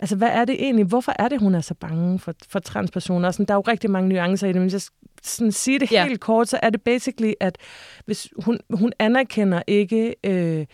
Altså, 0.01 0.17
hvad 0.17 0.29
er 0.29 0.45
det 0.45 0.55
egentlig? 0.65 0.85
Hvorfor 0.87 1.13
er 1.19 1.29
det, 1.29 1.41
hun 1.41 1.55
er 1.55 1.61
så 1.61 1.75
bange 1.75 2.19
for, 2.19 2.35
for 2.49 2.59
transpersoner? 2.59 3.31
Sådan, 3.31 3.47
der 3.47 3.55
er 3.55 3.59
jo 3.59 3.61
rigtig 3.61 3.91
mange 3.91 4.09
nuancer 4.09 4.47
i 4.47 4.53
det, 4.53 4.57
men 4.61 4.63
hvis 4.71 4.73
jeg 4.73 4.83
sådan 5.23 5.53
sige 5.53 5.79
det 5.79 5.93
Ja. 5.93 6.07
helt 6.07 6.21
kort, 6.21 6.49
så 6.49 6.59
er 6.63 6.71
det 6.71 6.83
basically, 6.83 7.33
at 7.41 7.59
hvis 8.05 8.29
hun, 8.45 8.59
hun 8.71 8.93
anerkender 8.99 9.63
ikke, 9.67 10.15
øh, 10.25 10.67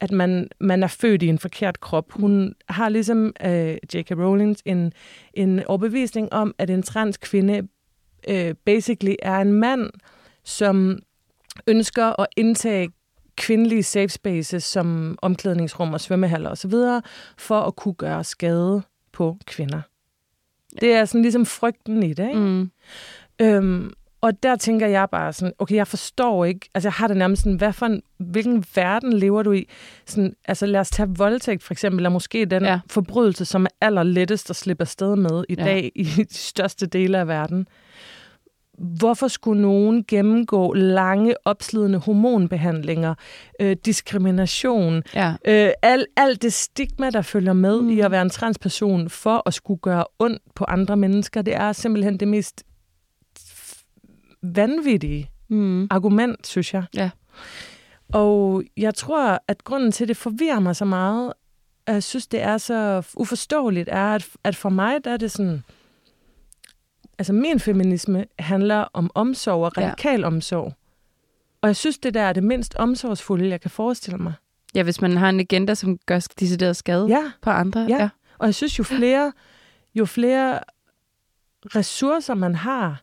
at 0.00 0.10
man, 0.10 0.48
man 0.60 0.82
er 0.82 0.86
født 0.86 1.22
i 1.22 1.26
en 1.26 1.38
forkert 1.38 1.80
krop. 1.80 2.12
Hun 2.12 2.54
har 2.68 2.88
ligesom 2.88 3.32
øh, 3.44 3.76
J.K. 3.94 4.10
Rowling 4.10 4.56
en, 4.64 4.92
en 5.34 5.64
overbevisning 5.66 6.32
om, 6.32 6.54
at 6.58 6.70
en 6.70 6.82
transkvinde 6.82 7.68
øh, 8.28 8.54
basically 8.64 9.14
er 9.22 9.38
en 9.38 9.52
mand, 9.52 9.90
som 10.44 10.98
ønsker 11.66 12.20
at 12.20 12.26
indtage 12.36 12.90
kvindelige 13.36 13.82
safe 13.82 14.08
spaces 14.08 14.64
som 14.64 15.18
omklædningsrum 15.22 15.92
og 15.92 16.00
svømmehaller 16.00 16.50
osv., 16.50 16.72
for 17.38 17.60
at 17.60 17.76
kunne 17.76 17.94
gøre 17.94 18.24
skade 18.24 18.82
på 19.12 19.36
kvinder. 19.46 19.80
Det 20.80 20.92
er 20.92 21.04
sådan 21.04 21.22
ligesom 21.22 21.46
frygten 21.46 22.02
i 22.02 22.12
det, 22.14 22.28
ikke? 22.28 22.40
Mm. 22.40 22.70
Øhm, 23.40 23.92
og 24.22 24.42
der 24.42 24.56
tænker 24.56 24.86
jeg 24.86 25.08
bare 25.12 25.32
sådan, 25.32 25.52
okay, 25.58 25.74
jeg 25.74 25.86
forstår 25.86 26.44
ikke, 26.44 26.70
altså 26.74 26.88
jeg 26.88 26.92
har 26.92 27.08
det 27.08 27.16
nærmest 27.16 27.42
sådan, 27.42 27.56
hvad 27.58 27.72
for 27.72 27.86
en, 27.86 28.02
hvilken 28.18 28.64
verden 28.74 29.12
lever 29.12 29.42
du 29.42 29.52
i? 29.52 29.68
Sådan, 30.06 30.34
altså 30.44 30.66
lad 30.66 30.80
os 30.80 30.90
tage 30.90 31.08
voldtægt 31.16 31.62
for 31.62 31.74
eksempel, 31.74 31.98
eller 31.98 32.10
måske 32.10 32.44
den 32.44 32.62
Ja. 32.62 32.80
forbrydelse, 32.90 33.44
som 33.44 33.64
er 33.64 33.68
allerlettest 33.80 34.50
at 34.50 34.56
slippe 34.56 34.80
afsted 34.82 35.16
med 35.16 35.44
i 35.48 35.54
Ja. 35.58 35.64
dag 35.64 35.92
i 35.94 36.02
de 36.04 36.26
største 36.30 36.86
dele 36.86 37.18
af 37.18 37.28
verden. 37.28 37.66
Hvorfor 38.78 39.28
skulle 39.28 39.62
nogen 39.62 40.04
gennemgå 40.08 40.72
lange, 40.74 41.34
opslidende 41.44 41.98
hormonbehandlinger, 41.98 43.14
øh, 43.60 43.76
diskrimination, 43.84 45.02
Ja. 45.14 45.34
øh, 45.44 45.70
alt 45.82 46.06
al 46.16 46.42
det 46.42 46.52
stigma, 46.52 47.10
der 47.10 47.22
følger 47.22 47.52
med 47.52 47.80
mm. 47.80 47.90
i 47.90 48.00
at 48.00 48.10
være 48.10 48.22
en 48.22 48.30
transperson 48.30 49.08
for 49.10 49.42
at 49.46 49.54
skulle 49.54 49.80
gøre 49.80 50.04
ondt 50.18 50.42
på 50.54 50.64
andre 50.68 50.96
mennesker, 50.96 51.42
det 51.42 51.54
er 51.54 51.72
simpelthen 51.72 52.16
det 52.16 52.28
mest 52.28 52.62
vanvittige 54.42 55.28
Mm. 55.48 55.86
argument, 55.90 56.46
synes 56.46 56.74
jeg. 56.74 56.84
Ja. 56.94 57.10
Og 58.12 58.62
jeg 58.76 58.94
tror, 58.94 59.38
at 59.48 59.64
grunden 59.64 59.92
til, 59.92 60.04
at 60.04 60.08
det 60.08 60.16
forvirrer 60.16 60.60
mig 60.60 60.76
så 60.76 60.84
meget, 60.84 61.32
at 61.86 61.94
jeg 61.94 62.02
synes, 62.02 62.26
det 62.26 62.42
er 62.42 62.58
så 62.58 63.06
uforståeligt, 63.16 63.88
er, 63.92 64.14
at, 64.14 64.28
at 64.44 64.56
for 64.56 64.68
mig, 64.68 65.04
der 65.04 65.10
er 65.10 65.16
det 65.16 65.30
sådan... 65.30 65.62
Altså, 67.18 67.32
min 67.32 67.60
feminisme 67.60 68.24
handler 68.38 68.76
om 68.92 69.10
omsorg 69.14 69.64
og 69.64 69.72
Ja. 69.76 69.86
radikal 69.86 70.24
omsorg. 70.24 70.72
Og 71.62 71.66
jeg 71.66 71.76
synes, 71.76 71.98
det 71.98 72.14
der 72.14 72.22
er 72.22 72.32
det 72.32 72.42
mindst 72.44 72.74
omsorgsfulde, 72.74 73.48
jeg 73.48 73.60
kan 73.60 73.70
forestille 73.70 74.18
mig. 74.18 74.32
ja, 74.74 74.82
hvis 74.82 75.00
man 75.00 75.16
har 75.16 75.28
en 75.28 75.40
agenda, 75.40 75.74
som 75.74 75.98
gør 76.06 76.26
decideret 76.40 76.76
skade 76.76 77.06
Ja, 77.08 77.32
på 77.42 77.50
andre. 77.50 77.80
Ja. 77.88 77.96
ja. 77.96 78.08
Og 78.38 78.46
jeg 78.46 78.54
synes, 78.54 78.78
jo 78.78 78.84
flere, 78.84 79.32
jo 79.94 80.04
flere 80.04 80.60
ressourcer 81.76 82.34
man 82.34 82.54
har, 82.54 83.02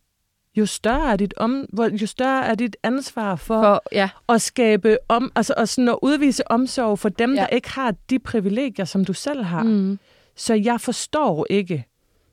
jo 0.60 0.66
større 0.66 1.12
er 1.12 1.16
dit, 1.16 1.34
om, 1.38 1.66
jo 2.02 2.08
større 2.08 2.46
er 2.46 2.56
dit 2.56 2.78
ansvar 2.84 3.36
for, 3.36 3.62
for 3.64 3.84
ja. 3.92 4.10
at 4.30 4.42
skabe 4.42 4.98
om, 5.08 5.32
altså 5.36 5.54
at, 5.54 5.70
sådan 5.70 5.90
at 5.90 5.98
udvise 6.02 6.52
omsorg 6.52 7.00
for 7.00 7.10
dem, 7.10 7.34
Ja. 7.36 7.42
der 7.42 7.48
ikke 7.48 7.70
har 7.70 7.94
de 8.10 8.20
privilegier, 8.20 8.86
som 8.86 9.06
du 9.06 9.14
selv 9.14 9.44
har. 9.44 9.64
Mm. 9.64 10.00
Så 10.36 10.54
jeg 10.54 10.82
forstår 10.82 11.46
ikke. 11.50 11.86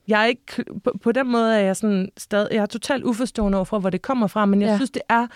Jeg 0.09 0.23
er 0.23 0.27
ikke 0.27 0.65
på, 0.85 0.93
på 1.03 1.13
den 1.13 1.27
måde 1.29 1.55
er 1.55 1.61
jeg 1.61 1.77
sådan 1.77 2.09
stadig, 2.19 2.49
jeg 2.55 2.63
er 2.63 2.67
totalt 2.67 3.05
uforstående 3.05 3.59
overfor, 3.59 3.79
hvor 3.79 3.91
det 3.91 4.03
kommer 4.03 4.27
fra, 4.27 4.47
men 4.47 4.63
jeg 4.63 4.69
ja. 4.69 4.77
synes, 4.77 4.91
det 4.91 5.03
er 5.09 5.27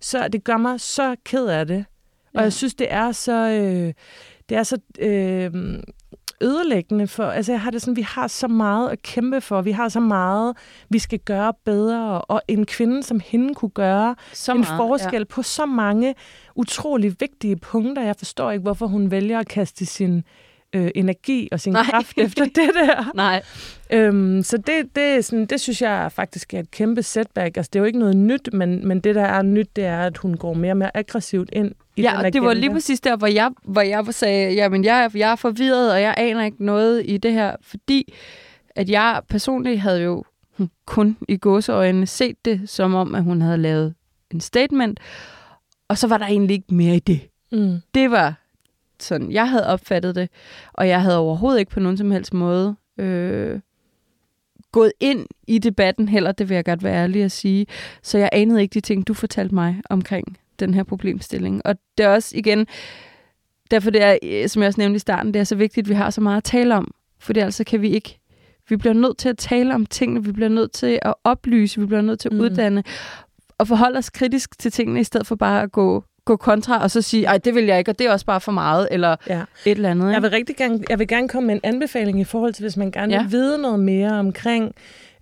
så 0.00 0.28
det 0.28 0.44
gør 0.44 0.56
mig 0.56 0.80
så 0.80 1.16
ked 1.24 1.46
af 1.46 1.66
det. 1.66 1.84
Og 2.34 2.34
Ja. 2.34 2.40
jeg 2.40 2.52
synes, 2.52 2.74
det 2.74 2.86
er 2.90 3.12
så 3.12 3.32
øh, 3.48 3.92
det 4.48 4.56
er 4.56 4.62
så 4.62 4.78
øh, 4.98 5.52
ødelæggende 6.40 7.06
for, 7.06 7.24
altså 7.24 7.52
jeg 7.52 7.60
har 7.60 7.70
det 7.70 7.82
sådan, 7.82 7.96
vi 7.96 8.02
har 8.02 8.26
så 8.26 8.48
meget 8.48 8.88
at 8.88 9.02
kæmpe 9.02 9.40
for, 9.40 9.62
vi 9.62 9.72
har 9.72 9.88
så 9.88 10.00
meget, 10.00 10.56
vi 10.90 10.98
skal 10.98 11.18
gøre 11.18 11.52
bedre, 11.64 12.20
og 12.20 12.42
en 12.48 12.66
kvinde 12.66 13.02
som 13.02 13.20
hende 13.24 13.54
kunne 13.54 13.70
gøre 13.70 14.14
Så 14.32 14.52
en 14.52 14.60
meget, 14.60 14.76
forskel 14.76 15.24
på 15.24 15.42
så 15.42 15.66
mange 15.66 16.14
utrolig 16.56 17.16
vigtige 17.20 17.56
punkter. 17.56 18.02
Jeg 18.02 18.16
forstår 18.16 18.50
ikke, 18.50 18.62
hvorfor 18.62 18.86
hun 18.86 19.10
vælger 19.10 19.38
at 19.38 19.48
kaste 19.48 19.86
sin 19.86 20.24
øh, 20.72 20.90
energi 20.94 21.48
og 21.52 21.60
sin 21.60 21.72
Nej. 21.72 21.82
Kraft 21.84 22.18
efter 22.18 22.44
det 22.60 22.70
der. 22.74 23.12
Nej. 23.14 23.42
Øhm, 23.92 24.42
så 24.42 24.56
det, 24.56 24.96
det, 24.96 25.02
er 25.02 25.20
sådan, 25.20 25.46
det 25.46 25.60
synes 25.60 25.82
jeg 25.82 26.12
faktisk 26.12 26.54
er 26.54 26.58
et 26.60 26.70
kæmpe 26.70 27.02
setback. 27.02 27.56
Altså, 27.56 27.70
det 27.72 27.78
er 27.78 27.80
jo 27.80 27.86
ikke 27.86 27.98
noget 27.98 28.16
nyt, 28.16 28.48
men, 28.52 28.88
men 28.88 29.00
det, 29.00 29.14
der 29.14 29.22
er 29.22 29.42
nyt, 29.42 29.76
det 29.76 29.84
er, 29.84 30.00
at 30.00 30.18
hun 30.18 30.36
går 30.36 30.54
mere 30.54 30.72
og 30.72 30.76
mere 30.76 30.96
aggressivt 30.96 31.50
ind 31.52 31.72
i 31.96 32.02
Ja, 32.02 32.10
den 32.16 32.26
og 32.26 32.32
det 32.32 32.42
var 32.42 32.48
agenda. 32.48 32.60
lige 32.60 32.72
præcis 32.72 33.00
der, 33.00 33.16
hvor 33.16 33.26
jeg, 33.26 33.50
hvor 33.64 33.80
jeg 33.80 34.06
sagde, 34.10 34.54
jamen 34.54 34.84
jeg, 34.84 35.10
jeg 35.14 35.30
er 35.32 35.36
forvirret, 35.36 35.92
og 35.92 36.00
jeg 36.02 36.14
aner 36.16 36.44
ikke 36.44 36.64
noget 36.64 37.02
i 37.06 37.16
det 37.16 37.32
her, 37.32 37.56
fordi 37.62 38.14
at 38.76 38.90
jeg 38.90 39.20
personligt 39.28 39.80
havde 39.80 40.02
jo 40.02 40.24
kun 40.86 41.16
i 41.28 41.36
gåseøjne 41.36 42.06
set 42.06 42.44
det, 42.44 42.70
som 42.70 42.94
om, 42.94 43.14
at 43.14 43.22
hun 43.22 43.42
havde 43.42 43.58
lavet 43.58 43.94
en 44.30 44.40
statement, 44.40 45.00
og 45.88 45.98
så 45.98 46.06
var 46.06 46.18
der 46.18 46.26
egentlig 46.26 46.54
ikke 46.54 46.74
mere 46.74 46.96
i 46.96 46.98
det. 46.98 47.20
Mm. 47.52 47.76
Det 47.94 48.10
var 48.10 48.34
sådan, 49.02 49.30
jeg 49.32 49.50
havde 49.50 49.66
opfattet 49.66 50.14
det, 50.14 50.28
og 50.72 50.88
jeg 50.88 51.02
havde 51.02 51.18
overhovedet 51.18 51.58
ikke 51.58 51.70
på 51.70 51.80
nogen 51.80 51.96
som 51.96 52.10
helst 52.10 52.34
måde 52.34 52.76
øh, 52.98 53.60
gået 54.72 54.92
ind 55.00 55.26
i 55.46 55.58
debatten 55.58 56.08
heller, 56.08 56.32
det 56.32 56.48
vil 56.48 56.54
jeg 56.54 56.64
godt 56.64 56.82
være 56.82 56.94
ærlig 57.02 57.22
at 57.22 57.32
sige. 57.32 57.66
Så 58.02 58.18
jeg 58.18 58.28
anede 58.32 58.62
ikke 58.62 58.74
de 58.74 58.80
ting, 58.80 59.08
du 59.08 59.14
fortalte 59.14 59.54
mig 59.54 59.80
omkring 59.90 60.38
den 60.60 60.74
her 60.74 60.82
problemstilling. 60.82 61.62
Og 61.66 61.74
det 61.98 62.04
er 62.06 62.08
også 62.08 62.36
igen, 62.36 62.66
derfor 63.70 63.90
det 63.90 64.02
er, 64.02 64.18
øh, 64.22 64.48
som 64.48 64.62
jeg 64.62 64.66
også 64.66 64.80
nævnte 64.80 64.96
i 64.96 64.98
starten, 64.98 65.34
det 65.34 65.40
er 65.40 65.44
så 65.44 65.54
vigtigt, 65.56 65.84
at 65.84 65.88
vi 65.88 65.94
har 65.94 66.10
så 66.10 66.20
meget 66.20 66.36
at 66.36 66.44
tale 66.44 66.74
om, 66.74 66.94
for 67.20 67.32
det 67.32 67.40
altså 67.40 67.64
kan 67.64 67.82
vi 67.82 67.90
ikke. 67.90 68.18
Vi 68.68 68.76
bliver 68.76 68.92
nødt 68.94 69.18
til 69.18 69.28
at 69.28 69.38
tale 69.38 69.74
om 69.74 69.86
tingene, 69.86 70.24
vi 70.24 70.32
bliver 70.32 70.48
nødt 70.48 70.72
til 70.72 70.98
at 71.02 71.14
oplyse, 71.24 71.80
vi 71.80 71.86
bliver 71.86 72.02
nødt 72.02 72.20
til 72.20 72.28
at 72.28 72.32
Mm. 72.34 72.40
uddanne, 72.40 72.84
og 73.58 73.68
forholde 73.68 73.98
os 73.98 74.10
kritisk 74.10 74.58
til 74.58 74.72
tingene, 74.72 75.00
i 75.00 75.04
stedet 75.04 75.26
for 75.26 75.34
bare 75.36 75.62
at 75.62 75.72
gå, 75.72 76.04
gå 76.28 76.36
kontra, 76.36 76.82
og 76.82 76.90
så 76.90 77.02
sige, 77.02 77.24
ej, 77.26 77.38
det 77.38 77.54
vil 77.54 77.64
jeg 77.64 77.78
ikke, 77.78 77.90
og 77.90 77.98
det 77.98 78.06
er 78.06 78.12
også 78.12 78.26
bare 78.26 78.40
for 78.40 78.52
meget, 78.52 78.88
eller 78.90 79.16
Ja. 79.28 79.40
et 79.66 79.70
eller 79.76 79.90
andet. 79.90 80.06
Jeg 80.06 80.12
Ikke? 80.16 80.22
vil 80.22 80.30
rigtig 80.30 80.56
gerne, 80.56 80.80
jeg 80.88 80.98
vil 80.98 81.08
gerne 81.08 81.28
komme 81.28 81.46
med 81.46 81.54
en 81.54 81.60
anbefaling 81.62 82.20
i 82.20 82.24
forhold 82.24 82.52
til, 82.52 82.62
hvis 82.62 82.76
man 82.76 82.90
gerne 82.90 83.12
Ja. 83.14 83.22
vil 83.22 83.32
vide 83.32 83.58
noget 83.62 83.80
mere 83.80 84.12
omkring 84.12 84.74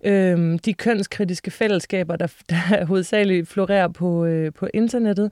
Øhm, 0.05 0.59
de 0.59 0.73
kønskritiske 0.73 1.51
fællesskaber, 1.51 2.15
der, 2.15 2.27
der 2.49 2.85
hovedsageligt 2.85 3.47
florerer 3.47 3.87
på, 3.87 4.25
øh, 4.25 4.51
på 4.53 4.67
internettet, 4.73 5.31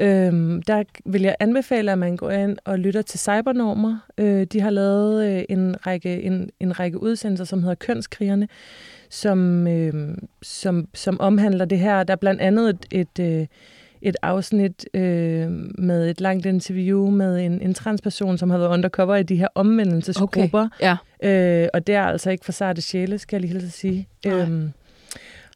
øhm, 0.00 0.62
der 0.62 0.82
vil 1.04 1.22
jeg 1.22 1.36
anbefale, 1.40 1.92
at 1.92 1.98
man 1.98 2.16
går 2.16 2.30
ind 2.30 2.58
og 2.64 2.78
lytter 2.78 3.02
til 3.02 3.20
Cybernormer. 3.20 3.96
Øh, 4.18 4.44
de 4.44 4.60
har 4.60 4.70
lavet 4.70 5.26
øh, 5.36 5.42
en, 5.48 5.76
række, 5.86 6.22
en, 6.22 6.50
en 6.60 6.80
række 6.80 7.02
udsendelser, 7.02 7.44
som 7.44 7.62
hedder 7.62 7.74
Kønskrigerne, 7.74 8.48
som, 9.10 9.66
øh, 9.66 9.94
som, 10.42 10.88
som 10.94 11.20
omhandler 11.20 11.64
det 11.64 11.78
her. 11.78 12.02
Der 12.02 12.12
er 12.12 12.16
blandt 12.16 12.40
andet 12.40 12.68
et, 12.70 13.08
et, 13.18 13.24
øh, 13.40 13.46
et 14.02 14.16
afsnit 14.22 14.88
øh, 14.94 15.50
med 15.78 16.10
et 16.10 16.20
langt 16.20 16.46
interview 16.46 17.10
med 17.10 17.40
en, 17.40 17.60
en 17.60 17.74
transperson, 17.74 18.38
som 18.38 18.50
har 18.50 18.58
været 18.58 18.70
undercover 18.70 19.16
i 19.16 19.22
de 19.22 19.36
her 19.36 19.48
omvendelsesgrupper. 19.54 20.68
Ja. 20.80 20.96
Øh, 21.22 21.68
og 21.74 21.86
det 21.86 21.94
er 21.94 22.02
altså 22.02 22.30
ikke 22.30 22.44
for 22.44 22.52
sarte 22.52 22.82
sjæle, 22.82 23.18
skal 23.18 23.36
jeg 23.36 23.40
lige 23.40 23.52
hilse 23.52 23.66
at 23.66 23.72
sige. 23.72 24.08
Nej. 24.24 24.34
Øhm, 24.34 24.72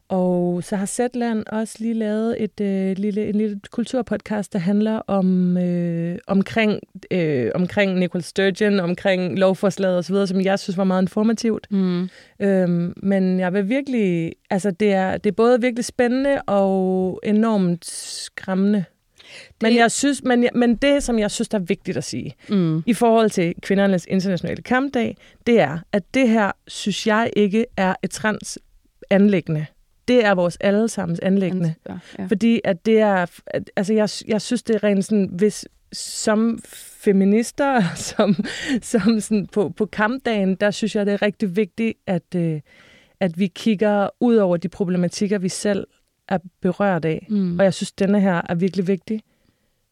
og 0.09 0.65
så 0.65 0.77
har 0.77 0.87
Zetland 0.87 1.45
også 1.47 1.77
lige 1.81 1.95
lavet 1.95 2.43
et 2.43 2.61
øh, 2.61 2.97
lille, 2.99 3.29
en 3.29 3.35
lille 3.35 3.61
kulturpodcast, 3.71 4.53
der 4.53 4.59
handler 4.59 4.97
om 5.07 5.57
øh, 5.57 6.19
omkring, 6.27 6.81
øh, 7.11 7.51
omkring 7.55 7.99
Nicole 7.99 8.23
Sturgeon, 8.25 8.81
omkring 8.81 9.39
lovforslaget 9.39 9.99
osv., 9.99 10.27
som 10.27 10.41
jeg 10.41 10.59
synes 10.59 10.77
var 10.77 10.85
meget 10.85 11.03
informativt. 11.03 11.67
Mm. 11.71 12.09
Øhm, 12.41 12.93
men 13.03 13.41
jeg 13.41 13.53
vil 13.53 13.69
virkelig, 13.69 14.33
altså 14.51 14.71
det 14.71 14.93
er, 14.93 15.17
det 15.17 15.31
er 15.31 15.35
både 15.35 15.61
virkelig 15.61 15.85
spændende 15.85 16.43
og 16.43 17.21
enormt 17.25 17.85
skræmmende. 17.87 18.85
Men, 19.63 19.73
Det- 19.73 19.79
jeg 19.79 19.91
synes, 19.91 20.23
men, 20.25 20.49
men 20.55 20.75
det, 20.77 21.03
som 21.03 21.19
jeg 21.19 21.31
synes, 21.31 21.49
der 21.49 21.59
er 21.59 21.63
vigtigt 21.63 21.97
at 21.97 22.05
sige, 22.05 22.35
Mm. 22.49 22.83
i 22.87 22.95
forhold 22.95 23.31
til 23.31 23.55
kvindernes 23.63 24.07
internationale 24.11 24.63
kampdag, 24.63 25.17
det 25.47 25.61
er, 25.61 25.79
at 25.93 26.03
det 26.15 26.29
her, 26.29 26.53
synes 26.69 27.07
jeg 27.07 27.31
ikke 27.37 27.67
er 27.77 27.95
et 28.03 28.11
trans 28.11 28.59
anlæggende. 29.11 29.67
Det 30.09 30.25
er 30.25 30.35
vores 30.35 30.57
allesammens 30.61 31.21
anlæggende. 31.21 31.75
Ja, 31.89 31.99
ja. 32.19 32.27
Fordi 32.27 32.61
at 32.65 32.87
det 32.87 33.01
er, 33.01 33.27
at, 33.47 33.71
altså 33.77 33.93
jeg, 33.93 34.09
jeg 34.29 34.43
synes, 34.43 34.63
det 34.63 34.77
er 34.77 34.85
rent 34.85 35.05
sådan, 35.05 35.31
hvis 35.33 35.69
som 35.93 36.59
feminister, 36.73 37.83
som, 38.11 38.37
som 38.83 39.21
sådan 39.21 39.47
på, 39.47 39.69
på 39.69 39.87
kampdagen, 39.87 40.55
der 40.55 40.71
synes 40.71 40.97
jeg, 40.97 41.07
det 41.07 41.15
er 41.15 41.23
rigtig 41.23 41.57
vigtigt, 41.57 41.99
at, 42.07 42.35
øh, 42.37 42.61
at 43.21 43.39
vi 43.39 43.47
kigger 43.47 44.09
ud 44.21 44.37
over 44.37 44.57
de 44.57 44.69
problematikker, 44.69 45.39
vi 45.39 45.49
selv 45.49 45.87
er 46.29 46.39
berørt 46.61 47.05
af. 47.05 47.27
Mm. 47.31 47.59
Og 47.59 47.65
jeg 47.65 47.75
synes, 47.75 47.93
denne 47.93 48.21
her 48.21 48.43
er 48.49 48.55
virkelig 48.55 48.87
vigtig, 48.87 49.21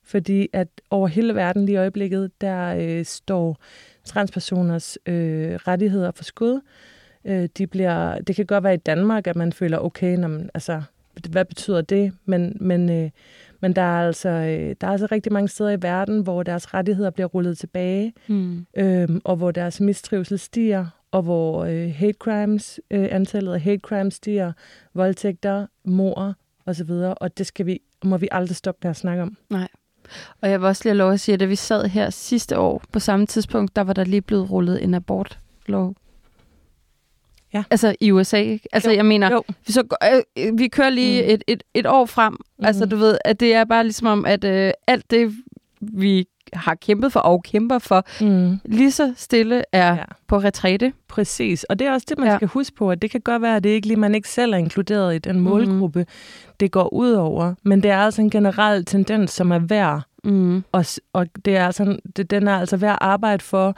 fordi 0.04 0.48
at 0.52 0.68
over 0.90 1.08
hele 1.08 1.34
verden 1.34 1.66
lige 1.66 1.74
i 1.74 1.78
øjeblikket, 1.78 2.30
der 2.40 2.74
øh, 2.78 3.04
står 3.04 3.56
transpersoners 4.04 4.98
øh, 5.06 5.54
rettigheder 5.54 6.10
for 6.10 6.24
skud. 6.24 6.60
Øh, 7.24 7.48
de 7.58 7.66
bliver, 7.66 8.18
det 8.18 8.36
kan 8.36 8.46
godt 8.46 8.64
være 8.64 8.74
i 8.74 8.76
Danmark, 8.86 9.26
at 9.26 9.36
man 9.36 9.52
føler, 9.52 9.78
okay, 9.78 10.16
når 10.16 10.28
man, 10.28 10.50
altså, 10.54 10.82
hvad 11.30 11.44
betyder 11.44 11.80
det? 11.80 12.12
Men, 12.24 12.56
men, 12.60 12.90
øh, 12.90 13.10
men 13.60 13.72
der, 13.76 13.82
er 13.82 14.06
altså, 14.06 14.28
øh, 14.28 14.74
der 14.80 14.86
er 14.86 14.90
altså 14.92 15.06
rigtig 15.12 15.32
mange 15.32 15.48
steder 15.48 15.70
i 15.70 15.82
verden, 15.82 16.20
hvor 16.22 16.42
deres 16.42 16.74
rettigheder 16.74 17.10
bliver 17.10 17.26
rullet 17.26 17.58
tilbage, 17.58 18.12
Mm. 18.26 18.66
øh, 18.76 19.08
og 19.24 19.36
hvor 19.36 19.50
deres 19.50 19.80
mistrivsel 19.80 20.38
stiger, 20.38 20.86
og 21.10 21.22
hvor 21.22 21.64
øh, 21.64 21.90
hate 21.96 22.16
crimes, 22.18 22.80
øh, 22.90 23.08
antallet 23.10 23.52
af 23.54 23.60
hate 23.60 23.80
crimes 23.80 24.14
stiger, 24.14 24.52
voldtægter, 24.94 25.66
mord 25.84 26.34
osv., 26.66 26.90
og 26.90 27.38
det 27.38 27.46
skal 27.46 27.66
vi, 27.66 27.80
må 28.04 28.16
vi 28.16 28.28
aldrig 28.30 28.56
stoppe 28.56 28.78
med 28.82 28.90
at 28.90 28.96
snakke 28.96 29.22
om. 29.22 29.36
Og 30.40 30.50
jeg 30.50 30.60
vil 30.60 30.66
også 30.68 30.84
lige 30.84 30.90
have 30.90 30.98
lov 30.98 31.12
at 31.12 31.20
sige, 31.20 31.32
at 31.34 31.40
da 31.40 31.44
vi 31.44 31.56
sad 31.56 31.84
her 31.88 32.10
sidste 32.10 32.58
år, 32.58 32.82
på 32.92 32.98
samme 32.98 33.26
tidspunkt, 33.26 33.76
der 33.76 33.82
var 33.82 33.92
der 33.92 34.04
lige 34.04 34.20
blevet 34.22 34.50
rullet 34.50 34.84
en 34.84 34.94
abortlov. 34.94 35.94
Ja. 37.54 37.62
Altså 37.70 37.94
i 38.00 38.10
USA, 38.10 38.36
ikke? 38.36 38.68
Altså 38.72 38.90
Jo, 38.90 38.96
jeg 38.96 39.06
mener, 39.06 39.30
jo. 39.32 39.42
vi, 39.66 39.72
så, 39.72 39.82
øh, 40.38 40.58
vi 40.58 40.68
kører 40.68 40.90
lige 40.90 41.22
Mm. 41.22 41.28
mm. 41.28 41.34
et, 41.34 41.42
et, 41.46 41.62
et 41.74 41.86
år 41.86 42.06
frem. 42.06 42.32
Mm. 42.58 42.64
Altså 42.64 42.86
du 42.86 42.96
ved, 42.96 43.18
at 43.24 43.40
det 43.40 43.54
er 43.54 43.64
bare 43.64 43.84
ligesom 43.84 44.06
om, 44.06 44.24
at 44.26 44.44
øh, 44.44 44.72
alt 44.86 45.10
det, 45.10 45.34
vi 45.80 46.26
har 46.52 46.74
kæmpet 46.74 47.12
for 47.12 47.20
og 47.20 47.42
kæmper 47.42 47.78
for, 47.78 48.04
Mm. 48.20 48.58
lige 48.64 48.90
så 48.90 49.12
stille 49.16 49.64
er 49.72 49.94
Ja. 49.94 50.04
på 50.28 50.38
retræte. 50.38 50.92
Præcis, 51.08 51.64
og 51.64 51.78
det 51.78 51.86
er 51.86 51.92
også 51.92 52.06
det, 52.10 52.18
man 52.18 52.28
ja. 52.28 52.36
Skal 52.36 52.48
huske 52.48 52.76
på, 52.76 52.90
at 52.90 53.02
det 53.02 53.10
kan 53.10 53.20
godt 53.20 53.42
være, 53.42 53.56
at 53.56 53.64
det 53.64 53.70
ikke 53.70 53.86
lige, 53.86 53.96
man 53.96 54.14
ikke 54.14 54.28
selv 54.28 54.52
er 54.52 54.56
inkluderet 54.56 55.14
i 55.14 55.18
den 55.18 55.40
målgruppe, 55.40 55.98
mm-hmm. 55.98 56.54
det 56.60 56.70
går 56.70 56.92
ud 56.92 57.12
over, 57.12 57.54
men 57.62 57.82
det 57.82 57.90
er 57.90 57.98
altså 57.98 58.22
en 58.22 58.30
generel 58.30 58.84
tendens, 58.84 59.30
som 59.30 59.50
er 59.52 59.58
værd, 59.58 60.02
Mm. 60.24 60.64
og, 60.72 60.84
og 61.12 61.26
det 61.44 61.56
er 61.56 61.66
altså, 61.66 61.96
det, 62.16 62.30
den 62.30 62.48
er 62.48 62.58
altså 62.58 62.76
værd 62.76 62.92
at 62.92 62.98
arbejde 63.00 63.44
for, 63.44 63.76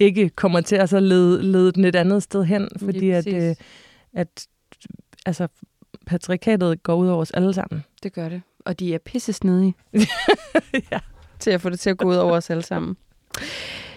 ikke 0.00 0.28
kommer 0.28 0.60
til 0.60 0.76
at 0.76 0.88
så 0.88 1.00
lede, 1.00 1.42
lede 1.42 1.72
den 1.72 1.84
et 1.84 1.96
andet 1.96 2.22
sted 2.22 2.44
hen, 2.44 2.68
fordi 2.78 3.10
at, 3.10 3.26
øh, 3.26 3.54
at 4.14 4.46
altså, 5.26 5.48
patriarkatet 6.06 6.82
går 6.82 6.94
ud 6.94 7.08
over 7.08 7.20
os 7.20 7.30
alle 7.30 7.54
sammen. 7.54 7.84
Det 8.02 8.12
gør 8.12 8.28
det. 8.28 8.42
Og 8.64 8.80
de 8.80 8.94
er 8.94 8.98
pisse 8.98 9.32
snedige 9.32 9.74
ja. 10.92 10.98
til 11.38 11.50
at 11.50 11.60
få 11.60 11.70
det 11.70 11.80
til 11.80 11.90
at 11.90 11.98
gå 11.98 12.08
ud 12.08 12.16
over 12.16 12.36
os 12.36 12.50
alle 12.50 12.62
sammen. 12.62 12.96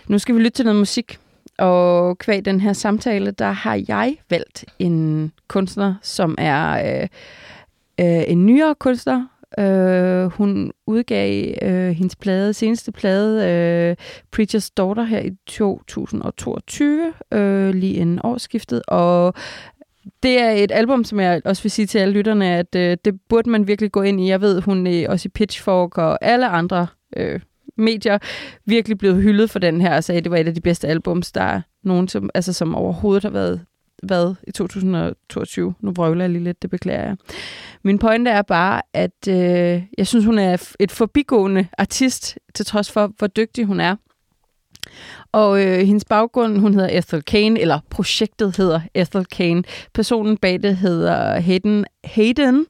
Nu 0.07 0.19
skal 0.19 0.35
vi 0.35 0.39
lytte 0.39 0.49
til 0.49 0.65
noget 0.65 0.79
musik. 0.79 1.19
Og 1.57 2.17
kvæg 2.17 2.45
den 2.45 2.61
her 2.61 2.73
samtale, 2.73 3.31
der 3.31 3.51
har 3.51 3.83
jeg 3.87 4.17
valgt 4.29 4.65
en 4.79 5.31
kunstner, 5.47 5.95
som 6.01 6.35
er 6.37 7.01
øh, 7.01 7.07
øh, 7.99 8.23
en 8.27 8.45
nyere 8.45 8.75
kunstner. 8.75 9.25
Øh, 9.59 10.25
hun 10.25 10.71
udgav 10.87 11.55
øh, 11.61 11.89
hendes 11.89 12.15
plade, 12.15 12.53
seneste 12.53 12.91
plade, 12.91 13.49
øh, 13.49 13.95
Preacher's 14.35 14.69
Daughter, 14.77 15.03
her 15.03 15.19
i 15.19 15.31
2022, 15.47 17.13
øh, 17.33 17.73
lige 17.73 17.93
inden 17.93 18.19
årsskiftet. 18.23 18.81
Og 18.87 19.33
det 20.23 20.41
er 20.41 20.51
et 20.51 20.71
album, 20.71 21.03
som 21.03 21.19
jeg 21.19 21.41
også 21.45 21.63
vil 21.63 21.71
sige 21.71 21.85
til 21.85 21.99
alle 21.99 22.13
lytterne, 22.13 22.55
at 22.55 22.75
øh, 22.75 22.97
det 23.05 23.21
burde 23.29 23.49
man 23.49 23.67
virkelig 23.67 23.91
gå 23.91 24.01
ind 24.01 24.21
i. 24.21 24.29
Jeg 24.29 24.41
ved, 24.41 24.61
hun 24.61 24.87
er 24.87 25.09
også 25.09 25.27
i 25.27 25.29
Pitchfork 25.29 25.97
og 25.97 26.25
alle 26.25 26.47
andre 26.47 26.87
øh, 27.17 27.39
medier 27.77 28.17
virkelig 28.65 28.97
blevet 28.97 29.23
hyldet 29.23 29.49
for 29.49 29.59
den 29.59 29.81
her, 29.81 29.95
og 29.95 30.03
sagde, 30.03 30.17
at 30.17 30.23
det 30.23 30.31
var 30.31 30.37
et 30.37 30.47
af 30.47 30.55
de 30.55 30.61
bedste 30.61 30.87
albums, 30.87 31.31
der 31.31 31.41
er 31.41 31.61
nogen, 31.83 32.07
som, 32.07 32.29
altså, 32.33 32.53
som 32.53 32.75
overhovedet 32.75 33.23
har 33.23 33.29
været 33.29 33.65
hvad 34.03 34.35
i 34.47 34.51
2022. 34.51 35.73
Nu 35.79 35.91
vrøvler 35.95 36.23
jeg 36.23 36.29
lige 36.29 36.43
lidt, 36.43 36.61
det 36.61 36.69
beklager 36.69 37.03
jeg. 37.03 37.17
Min 37.83 37.99
pointe 37.99 38.31
er 38.31 38.41
bare, 38.41 38.81
at 38.93 39.27
øh, 39.27 39.83
jeg 39.97 40.07
synes, 40.07 40.25
hun 40.25 40.39
er 40.39 40.73
et 40.79 40.91
forbigående 40.91 41.67
artist, 41.77 42.37
til 42.55 42.65
trods 42.65 42.91
for, 42.91 43.11
hvor 43.17 43.27
dygtig 43.27 43.65
hun 43.65 43.79
er. 43.79 43.95
Og 45.31 45.65
øh, 45.65 45.79
hendes 45.79 46.05
baggrund, 46.05 46.57
hun 46.57 46.73
hedder 46.73 46.97
Ethel 46.97 47.23
Kane, 47.23 47.59
eller 47.59 47.79
projektet 47.89 48.57
hedder 48.57 48.81
Ethel 48.93 49.25
Kane. 49.25 49.63
Personen 49.93 50.37
bag 50.37 50.63
det 50.63 50.77
hedder 50.77 51.39
Hayden, 51.39 51.85
Hayden 52.03 52.65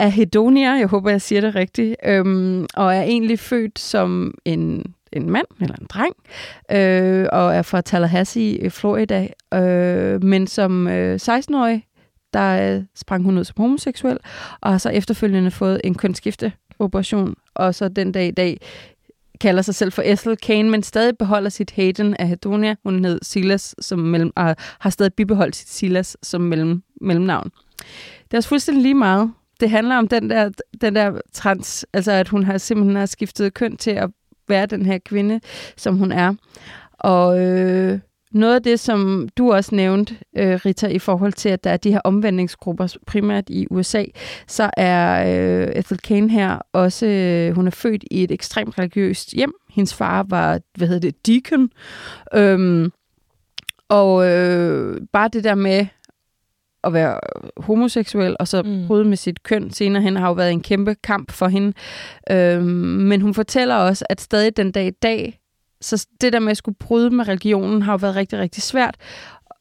Ahedonia, 0.00 0.70
jeg 0.70 0.86
håber, 0.86 1.10
jeg 1.10 1.22
siger 1.22 1.40
det 1.40 1.54
rigtigt, 1.54 1.96
øhm, 2.04 2.66
og 2.76 2.94
er 2.94 3.02
egentlig 3.02 3.38
født 3.38 3.78
som 3.78 4.34
en, 4.44 4.94
en 5.12 5.30
mand 5.30 5.46
eller 5.60 5.74
en 5.74 5.86
dreng, 5.90 6.14
øh, 6.70 7.28
og 7.32 7.54
er 7.54 7.62
fra 7.62 7.80
Tallahassee, 7.80 8.58
i 8.58 8.68
Florida, 8.68 9.28
øh, 9.54 10.24
men 10.24 10.46
som 10.46 10.88
øh, 10.88 11.18
16-årig, 11.22 11.86
der 12.32 12.76
øh, 12.76 12.82
sprang 12.94 13.24
hun 13.24 13.38
ud 13.38 13.44
som 13.44 13.54
homoseksuel, 13.56 14.18
og 14.60 14.70
har 14.70 14.78
så 14.78 14.88
efterfølgende 14.88 15.50
fået 15.50 15.80
en 15.84 15.94
kønsskifteoperation, 15.94 17.34
og 17.54 17.74
så 17.74 17.88
den 17.88 18.12
dag 18.12 18.26
i 18.26 18.30
dag 18.30 18.58
kalder 19.40 19.62
sig 19.62 19.74
selv 19.74 19.92
for 19.92 20.02
Ethel 20.06 20.36
Kane, 20.36 20.70
men 20.70 20.82
stadig 20.82 21.18
beholder 21.18 21.50
sit 21.50 21.70
Hayden 21.70 22.16
af 22.18 22.28
Hedonia. 22.28 22.74
Hun 22.84 23.04
hed 23.04 23.18
Silas, 23.22 23.74
som 23.80 23.98
mellem, 23.98 24.30
og 24.36 24.56
har 24.80 24.90
stadig 24.90 25.14
bibeholdt 25.14 25.56
sit 25.56 25.68
Silas 25.68 26.16
som 26.22 26.40
mellem, 26.40 26.82
mellemnavn. 27.00 27.50
Det 28.24 28.34
er 28.34 28.36
også 28.36 28.48
fuldstændig 28.48 28.82
lige 28.82 28.94
meget. 28.94 29.32
Det 29.60 29.70
handler 29.70 29.96
om 29.96 30.08
den 30.08 30.30
der, 30.30 30.50
den 30.80 30.94
der 30.94 31.20
trans, 31.32 31.86
altså 31.92 32.12
at 32.12 32.28
hun 32.28 32.42
har 32.42 32.58
simpelthen 32.58 32.96
har 32.96 33.06
skiftet 33.06 33.54
køn 33.54 33.76
til 33.76 33.90
at 33.90 34.10
være 34.50 34.66
den 34.66 34.86
her 34.86 34.98
kvinde, 34.98 35.40
som 35.76 35.96
hun 35.96 36.12
er. 36.12 36.34
Og 36.98 37.40
øh, 37.40 37.98
noget 38.32 38.54
af 38.54 38.62
det, 38.62 38.80
som 38.80 39.28
du 39.38 39.52
også 39.52 39.74
nævnte, 39.74 40.14
øh, 40.36 40.60
Rita, 40.66 40.86
i 40.86 40.98
forhold 40.98 41.32
til, 41.32 41.48
at 41.48 41.64
der 41.64 41.70
er 41.70 41.76
de 41.76 41.92
her 41.92 42.00
omvendingsgrupper, 42.04 42.96
primært 43.06 43.50
i 43.50 43.66
USA, 43.70 44.04
så 44.46 44.70
er 44.76 45.24
øh, 45.26 45.68
Ethel 45.74 45.98
Kane 45.98 46.30
her 46.30 46.58
også, 46.72 47.06
øh, 47.06 47.54
hun 47.54 47.66
er 47.66 47.70
født 47.70 48.04
i 48.10 48.24
et 48.24 48.30
ekstremt 48.30 48.78
religiøst 48.78 49.32
hjem. 49.32 49.52
Hendes 49.70 49.94
far 49.94 50.26
var, 50.28 50.60
hvad 50.76 50.88
hedder 50.88 51.10
det, 51.10 51.26
deacon. 51.26 51.70
Øhm, 52.34 52.92
og 53.88 54.26
øh, 54.26 55.00
bare 55.12 55.28
det 55.28 55.44
der 55.44 55.54
med 55.54 55.86
at 56.84 56.92
være 56.92 57.18
homoseksuel, 57.56 58.36
og 58.40 58.48
så 58.48 58.62
Mm. 58.62 58.86
bryde 58.86 59.04
med 59.04 59.16
sit 59.16 59.42
køn 59.42 59.70
senere 59.70 60.02
hen, 60.02 60.16
har 60.16 60.26
jo 60.28 60.32
været 60.32 60.52
en 60.52 60.62
kæmpe 60.62 60.96
kamp 61.04 61.30
for 61.32 61.48
hende. 61.48 61.72
Øhm, 62.30 62.64
men 63.08 63.20
hun 63.20 63.34
fortæller 63.34 63.74
også, 63.74 64.04
at 64.10 64.20
stadig 64.20 64.56
den 64.56 64.72
dag 64.72 64.86
i 64.86 64.90
dag, 64.90 65.40
så 65.80 66.06
det 66.20 66.32
der 66.32 66.38
med 66.38 66.50
at 66.50 66.56
skulle 66.56 66.76
bryde 66.80 67.10
med 67.10 67.28
religionen, 67.28 67.82
har 67.82 67.92
jo 67.92 67.96
været 67.96 68.16
rigtig, 68.16 68.38
rigtig 68.38 68.62
svært. 68.62 68.94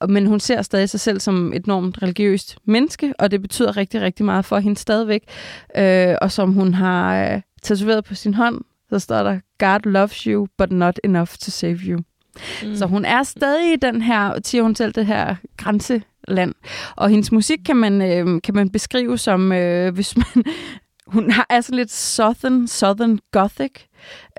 Men 0.09 0.25
hun 0.27 0.39
ser 0.39 0.61
stadig 0.61 0.89
sig 0.89 0.99
selv 0.99 1.19
som 1.19 1.53
et 1.53 1.65
enormt 1.65 2.01
religiøst 2.03 2.57
menneske, 2.65 3.13
og 3.19 3.31
det 3.31 3.41
betyder 3.41 3.77
rigtig, 3.77 4.01
rigtig 4.01 4.25
meget 4.25 4.45
for 4.45 4.57
hende 4.59 4.77
stadigvæk. 4.79 5.23
Øh, 5.77 6.15
og 6.21 6.31
som 6.31 6.53
hun 6.53 6.73
har 6.73 7.33
øh, 7.33 7.41
tatoveret 7.61 8.03
på 8.03 8.15
sin 8.15 8.33
hånd, 8.33 8.61
så 8.89 8.99
står 8.99 9.23
der, 9.23 9.39
God 9.59 9.91
loves 9.91 10.17
you, 10.23 10.47
but 10.57 10.71
not 10.71 10.99
enough 11.03 11.27
to 11.27 11.51
save 11.51 11.75
you. 11.77 11.99
Mm. 12.63 12.75
Så 12.75 12.85
hun 12.85 13.05
er 13.05 13.23
stadig 13.23 13.73
i 13.73 13.75
den 13.75 14.01
her, 14.01 14.33
siger 14.43 14.63
hun 14.63 14.75
selv, 14.75 14.91
det 14.93 15.05
her 15.05 15.35
grænse, 15.57 16.01
land. 16.29 16.53
Og 16.95 17.09
hendes 17.09 17.31
musik 17.31 17.59
kan 17.65 17.75
man, 17.75 18.01
øh, 18.01 18.41
kan 18.41 18.55
man 18.55 18.69
beskrive 18.69 19.17
som, 19.17 19.51
øh, 19.51 19.93
hvis 19.95 20.17
man... 20.17 20.43
Hun 21.07 21.31
har 21.31 21.61
sådan 21.61 21.77
lidt 21.77 21.91
southern, 21.91 22.67
southern 22.67 23.19
gothic. 23.31 23.71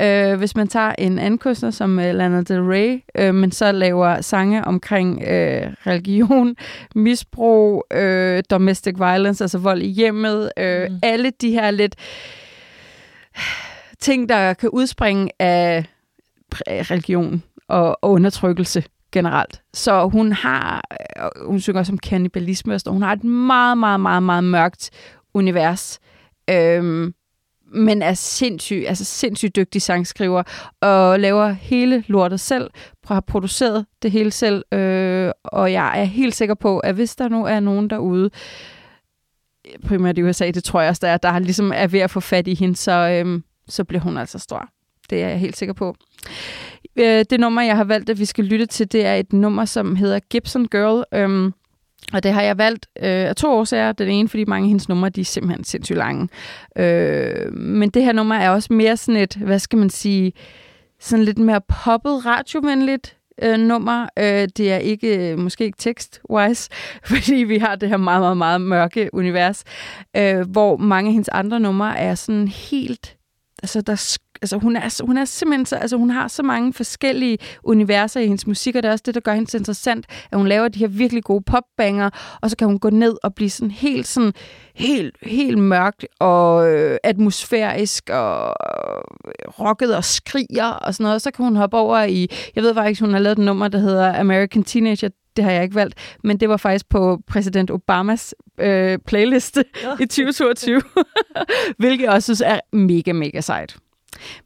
Øh, 0.01 0.39
hvis 0.39 0.57
man 0.57 0.69
tager 0.69 0.93
en 0.99 1.19
anden 1.19 1.39
kunstner 1.39 1.71
som 1.71 1.99
øh, 1.99 2.15
Lana 2.15 2.43
Del 2.43 2.61
Rey, 2.61 3.03
øh, 3.15 3.35
men 3.35 3.53
så 3.53 3.73
laver 3.73 4.21
sange 4.21 4.65
omkring 4.65 5.23
øh, 5.23 5.73
religion, 5.87 6.57
misbrug, 6.95 7.85
øh, 7.93 8.43
domestic 8.51 8.95
violence, 8.99 9.45
altså 9.45 9.59
vold 9.59 9.83
i 9.83 9.89
hjemmet, 9.89 10.53
øh, 10.57 10.91
mm. 10.91 10.99
alle 11.03 11.33
de 11.41 11.51
her 11.51 11.71
lidt 11.71 11.97
ting, 14.01 14.29
der 14.29 14.55
kan 14.55 14.69
udspringe 14.69 15.31
af 15.39 15.85
religion 16.69 17.43
og, 17.69 17.99
og 18.03 18.11
undertrykkelse 18.11 18.85
generelt. 19.13 19.63
Så 19.75 20.09
hun 20.09 20.33
har, 20.33 20.83
øh, 21.17 21.47
hun 21.47 21.61
synger 21.61 21.81
også 21.81 21.93
om 21.93 21.99
kannibalisme, 21.99 22.75
og 22.75 22.93
hun 22.93 23.03
har 23.03 23.13
et 23.13 23.25
meget, 23.25 23.79
meget, 23.79 24.01
meget, 24.01 24.23
meget 24.23 24.45
mørkt 24.45 24.91
univers. 25.35 26.01
Øhm, 26.51 27.15
men 27.73 28.03
er 28.03 28.15
sindssygt, 28.15 28.89
altså 28.89 29.05
sindssygt 29.05 29.57
dygtig 29.57 29.83
sangskriver, 29.83 30.43
og 30.81 31.21
laver 31.21 31.49
hele 31.49 32.05
lortet 32.07 32.41
selv, 32.41 32.71
har 33.07 33.21
produceret 33.21 33.87
det 34.03 34.11
hele 34.11 34.31
selv, 34.31 34.65
øh, 34.73 35.33
og 35.45 35.73
jeg 35.73 36.01
er 36.01 36.05
helt 36.05 36.35
sikker 36.35 36.55
på, 36.55 36.79
at 36.79 36.95
hvis 36.95 37.17
der 37.17 37.29
nu 37.29 37.45
er 37.45 37.61
nogen 37.61 37.91
derude, 37.91 38.31
primært 39.87 40.19
i 40.19 40.23
USA, 40.23 40.51
det 40.51 40.65
tror 40.65 40.81
jeg 40.81 40.89
også, 40.91 41.01
der 41.07 41.13
er, 41.13 41.17
der 41.17 41.39
ligesom 41.39 41.73
er 41.75 41.87
ved 41.87 42.01
at 42.01 42.11
få 42.11 42.21
fat 42.21 42.47
i 42.47 42.55
hende, 42.55 42.77
så, 42.77 42.93
øh, 42.93 43.41
så 43.69 43.85
bliver 43.85 44.03
hun 44.03 44.17
altså 44.17 44.39
stor. 44.39 44.69
Det 45.11 45.23
er 45.23 45.29
jeg 45.29 45.39
helt 45.39 45.57
sikker 45.57 45.73
på. 45.73 45.95
Øh, 46.97 47.25
det 47.31 47.41
nummer, 47.41 47.63
jeg 47.63 47.77
har 47.77 47.85
valgt, 47.85 48.11
at 48.11 48.19
vi 48.19 48.25
skal 48.25 48.45
lytte 48.45 48.67
til, 48.67 48.93
det 48.93 49.07
er 49.07 49.15
et 49.15 49.33
nummer, 49.33 49.65
som 49.65 49.97
hedder 49.97 50.19
Gibson 50.19 50.67
Girl. 50.67 51.05
Øhm, 51.15 51.53
og 52.13 52.23
det 52.23 52.33
har 52.33 52.43
jeg 52.43 52.59
valgt 52.59 52.87
øh, 52.99 53.05
af 53.05 53.37
to 53.37 53.51
årsager. 53.51 53.93
Den 53.93 54.09
ene, 54.09 54.29
fordi 54.29 54.45
mange 54.45 54.65
af 54.65 54.69
hendes 54.69 54.89
numre, 54.89 55.09
de 55.09 55.21
er 55.21 55.25
simpelthen 55.25 55.65
sindssygt 55.65 55.99
lange. 55.99 56.29
Øh, 56.77 57.53
men 57.53 57.91
det 57.91 58.05
her 58.05 58.13
nummer 58.13 58.35
er 58.35 58.51
også 58.51 58.73
mere 58.73 58.97
sådan 58.97 59.21
et, 59.21 59.35
hvad 59.35 59.59
skal 59.59 59.79
man 59.79 59.91
sige, 59.91 60.33
sådan 61.01 61.25
lidt 61.25 61.39
mere 61.39 61.61
poppet, 61.85 62.27
radiovenligt 62.27 63.17
øh, 63.43 63.59
nummer. 63.59 64.07
Øh, 64.19 64.49
det 64.57 64.73
er 64.73 64.77
ikke, 64.77 65.31
øh, 65.33 65.39
måske 65.39 65.65
ikke 65.65 65.79
tekst-wise, 65.79 66.69
fordi 67.17 67.35
vi 67.35 67.59
har 67.59 67.77
det 67.77 67.89
her 67.89 67.97
meget, 67.97 68.21
meget, 68.21 68.37
meget 68.37 68.61
mørke 68.61 69.11
univers, 69.13 69.65
øh, 70.17 70.51
hvor 70.51 70.77
mange 70.77 71.09
af 71.09 71.13
hendes 71.13 71.29
andre 71.29 71.61
numre 71.61 71.99
er 71.99 72.15
sådan 72.15 72.49
helt, 72.49 73.17
altså 73.63 73.81
der 73.81 73.95
altså 74.43 74.59
hun 74.59 74.77
er, 74.77 75.03
hun 75.07 75.19
er 75.19 75.25
simpelthen 75.25 75.67
så, 75.67 75.77
altså 75.77 75.97
hun 75.97 76.11
har 76.11 76.29
så 76.29 76.43
mange 76.43 76.73
forskellige 76.73 77.39
universer 77.63 78.21
i 78.21 78.27
hendes 78.27 78.47
musik, 78.47 78.77
og 78.77 78.83
det 78.83 78.89
er 78.89 78.93
også 78.93 79.03
det, 79.07 79.15
der 79.15 79.21
gør 79.21 79.33
hende 79.33 79.51
så 79.51 79.57
interessant, 79.57 80.07
at 80.33 80.39
hun 80.39 80.47
laver 80.47 80.69
de 80.69 80.79
her 80.79 80.89
virkelig 80.89 81.25
gode 81.25 81.43
popbanger, 81.47 82.11
og 82.41 82.51
så 82.51 82.57
kan 82.57 82.67
hun 82.67 82.79
gå 82.79 82.91
ned 82.91 83.17
og 83.23 83.35
blive 83.35 83.51
sådan 83.51 83.71
helt 83.71 84.07
sådan, 84.07 84.33
helt, 84.75 85.17
helt 85.23 85.59
mørkt 85.59 86.07
og 86.19 86.73
øh, 86.73 86.99
atmosfærisk 87.05 88.11
og 88.11 88.47
øh, 88.47 89.49
rocket 89.61 89.97
og 89.97 90.05
skriger 90.05 90.67
og 90.67 90.95
sådan 90.95 91.05
noget. 91.05 91.23
Så 91.23 91.31
kan 91.31 91.45
hun 91.45 91.57
hoppe 91.57 91.77
over 91.77 92.03
i, 92.03 92.29
jeg 92.55 92.63
ved 92.63 92.75
faktisk, 92.75 93.01
hun 93.01 93.13
har 93.13 93.19
lavet 93.19 93.39
et 93.39 93.45
nummer, 93.45 93.69
der 93.69 93.79
hedder 93.79 94.21
American 94.21 94.63
Teenager, 94.63 95.09
det 95.37 95.45
har 95.45 95.53
jeg 95.53 95.63
ikke 95.63 95.75
valgt, 95.75 96.17
men 96.25 96.41
det 96.41 96.49
var 96.49 96.57
faktisk 96.57 96.89
på 96.89 97.19
præsident 97.27 97.71
Obamas 97.71 98.35
øh, 98.59 98.99
playliste 99.07 99.65
i 100.01 100.07
2022, 100.07 100.83
hvilket 101.79 102.05
jeg 102.05 102.13
også 102.13 102.27
synes 102.27 102.41
er 102.41 102.61
mega, 102.73 103.13
mega 103.13 103.41
sejt. 103.41 103.77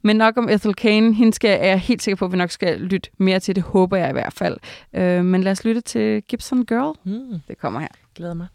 Men 0.02 0.16
nok 0.16 0.37
om 0.37 0.48
Ethel 0.48 0.74
Kane. 0.74 1.14
Hende 1.14 1.32
skal, 1.34 1.50
er 1.60 1.66
jeg 1.68 1.78
helt 1.80 2.02
sikker 2.02 2.16
på, 2.16 2.24
at 2.24 2.32
vi 2.32 2.37
nok 2.37 2.50
skal 2.50 2.80
lytte 2.80 3.10
mere 3.18 3.40
til. 3.40 3.54
Det 3.56 3.62
håber 3.62 3.96
jeg 3.96 4.08
i 4.10 4.12
hvert 4.12 4.32
fald. 4.32 4.56
Øh, 4.94 5.24
men 5.24 5.42
lad 5.42 5.52
os 5.52 5.64
lytte 5.64 5.80
til 5.80 6.22
Gibson 6.22 6.64
Girl. 6.66 6.98
Mm, 7.04 7.40
Det 7.48 7.58
kommer 7.58 7.80
her. 7.80 7.88
glæder 8.14 8.34
mig. 8.34 8.46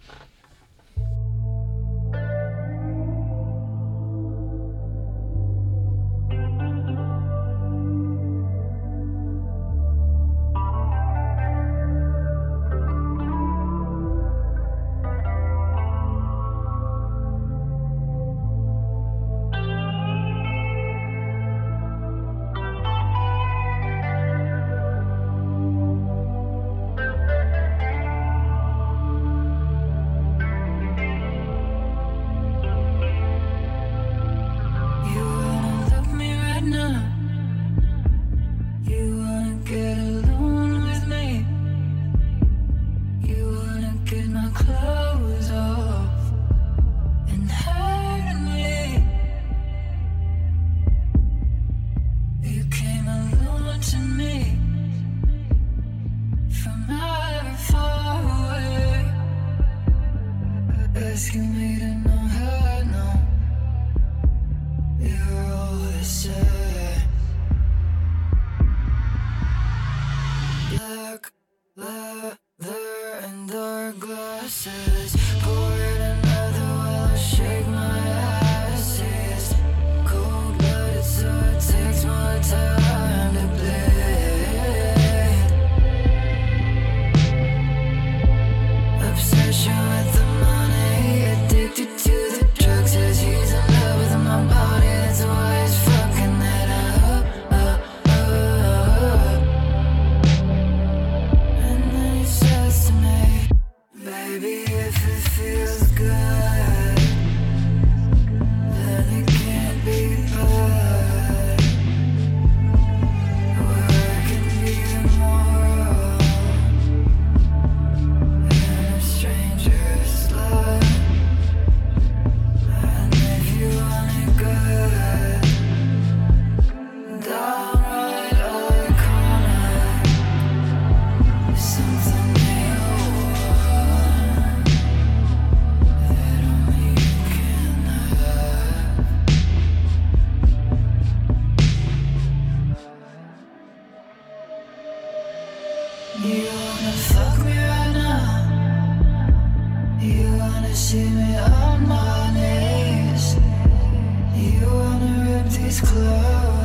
You 154.36 154.66
wanna 154.66 155.44
rip 155.44 155.46
these 155.52 155.80
clothes? 155.82 156.59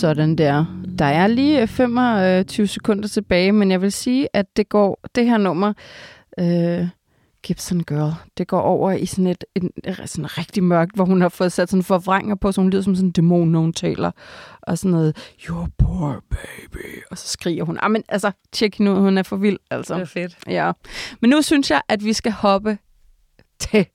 Sådan 0.00 0.36
der. 0.36 0.64
Der 0.98 1.04
er 1.04 1.26
lige 1.26 1.62
øh, 1.62 1.68
25 1.68 2.66
sekunder 2.66 3.08
tilbage, 3.08 3.52
men 3.52 3.70
jeg 3.70 3.82
vil 3.82 3.92
sige, 3.92 4.28
at 4.32 4.56
det 4.56 4.68
går 4.68 5.00
det 5.14 5.26
her 5.26 5.38
nummer, 5.38 5.72
øh, 6.38 6.88
Gibson 7.42 7.80
Girl, 7.80 8.12
det 8.38 8.48
går 8.48 8.60
over 8.60 8.92
i 8.92 9.06
sådan 9.06 9.26
et, 9.26 9.44
en, 9.54 9.70
sådan 10.06 10.38
rigtig 10.38 10.64
mørkt, 10.64 10.94
hvor 10.94 11.04
hun 11.04 11.20
har 11.20 11.28
fået 11.28 11.52
sat 11.52 11.70
sådan 11.70 11.82
forvrænger 11.82 12.34
på, 12.34 12.52
så 12.52 12.60
hun 12.60 12.70
lyder 12.70 12.82
som 12.82 12.94
sådan 12.94 13.08
en 13.08 13.12
dæmon, 13.12 13.48
når 13.48 13.60
hun 13.60 13.72
taler. 13.72 14.10
Og 14.62 14.78
sådan 14.78 14.90
noget, 14.90 15.34
your 15.48 15.68
poor 15.78 16.24
baby. 16.30 17.02
Og 17.10 17.18
så 17.18 17.28
skriger 17.28 17.64
hun. 17.64 17.78
Ah, 17.82 17.90
men 17.90 18.04
altså, 18.08 18.30
tjek 18.52 18.78
hende 18.78 18.92
ud, 18.92 18.98
hun 18.98 19.18
er 19.18 19.22
for 19.22 19.36
vild, 19.36 19.58
altså. 19.70 19.94
Det 19.94 20.00
er 20.00 20.06
fedt. 20.06 20.38
Ja. 20.46 20.72
Men 21.20 21.30
nu 21.30 21.42
synes 21.42 21.70
jeg, 21.70 21.82
at 21.88 22.04
vi 22.04 22.12
skal 22.12 22.32
hoppe 22.32 22.78
til 23.58 23.86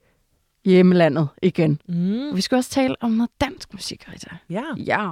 hjemlandet 0.66 1.28
igen. 1.42 1.82
Mm. 1.88 2.36
Vi 2.36 2.42
skal 2.42 2.56
også 2.56 2.70
tale 2.70 2.96
om 3.02 3.12
noget 3.12 3.30
dansk 3.42 3.74
musik, 3.74 4.06
Rita. 4.14 4.30
Ja. 4.50 4.64
Ja. 4.78 5.12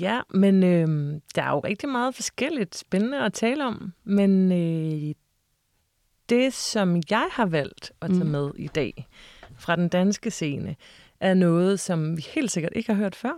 Ja, 0.00 0.20
men 0.30 0.62
øh, 0.62 1.20
der 1.34 1.42
er 1.42 1.50
jo 1.50 1.58
rigtig 1.60 1.88
meget 1.88 2.14
forskelligt 2.14 2.76
spændende 2.76 3.18
at 3.24 3.32
tale 3.32 3.66
om. 3.66 3.92
Men 4.04 4.52
øh, 4.52 5.14
det, 6.28 6.52
som 6.52 6.96
jeg 7.10 7.28
har 7.32 7.46
valgt 7.46 7.92
at 8.00 8.10
tage 8.10 8.24
Mm. 8.24 8.30
med 8.30 8.50
i 8.56 8.66
dag 8.66 9.06
fra 9.58 9.76
den 9.76 9.88
danske 9.88 10.30
scene, 10.30 10.76
er 11.20 11.34
noget, 11.34 11.80
som 11.80 12.16
vi 12.16 12.26
helt 12.34 12.50
sikkert 12.50 12.72
ikke 12.76 12.92
har 12.92 12.98
hørt 13.00 13.14
før. 13.14 13.32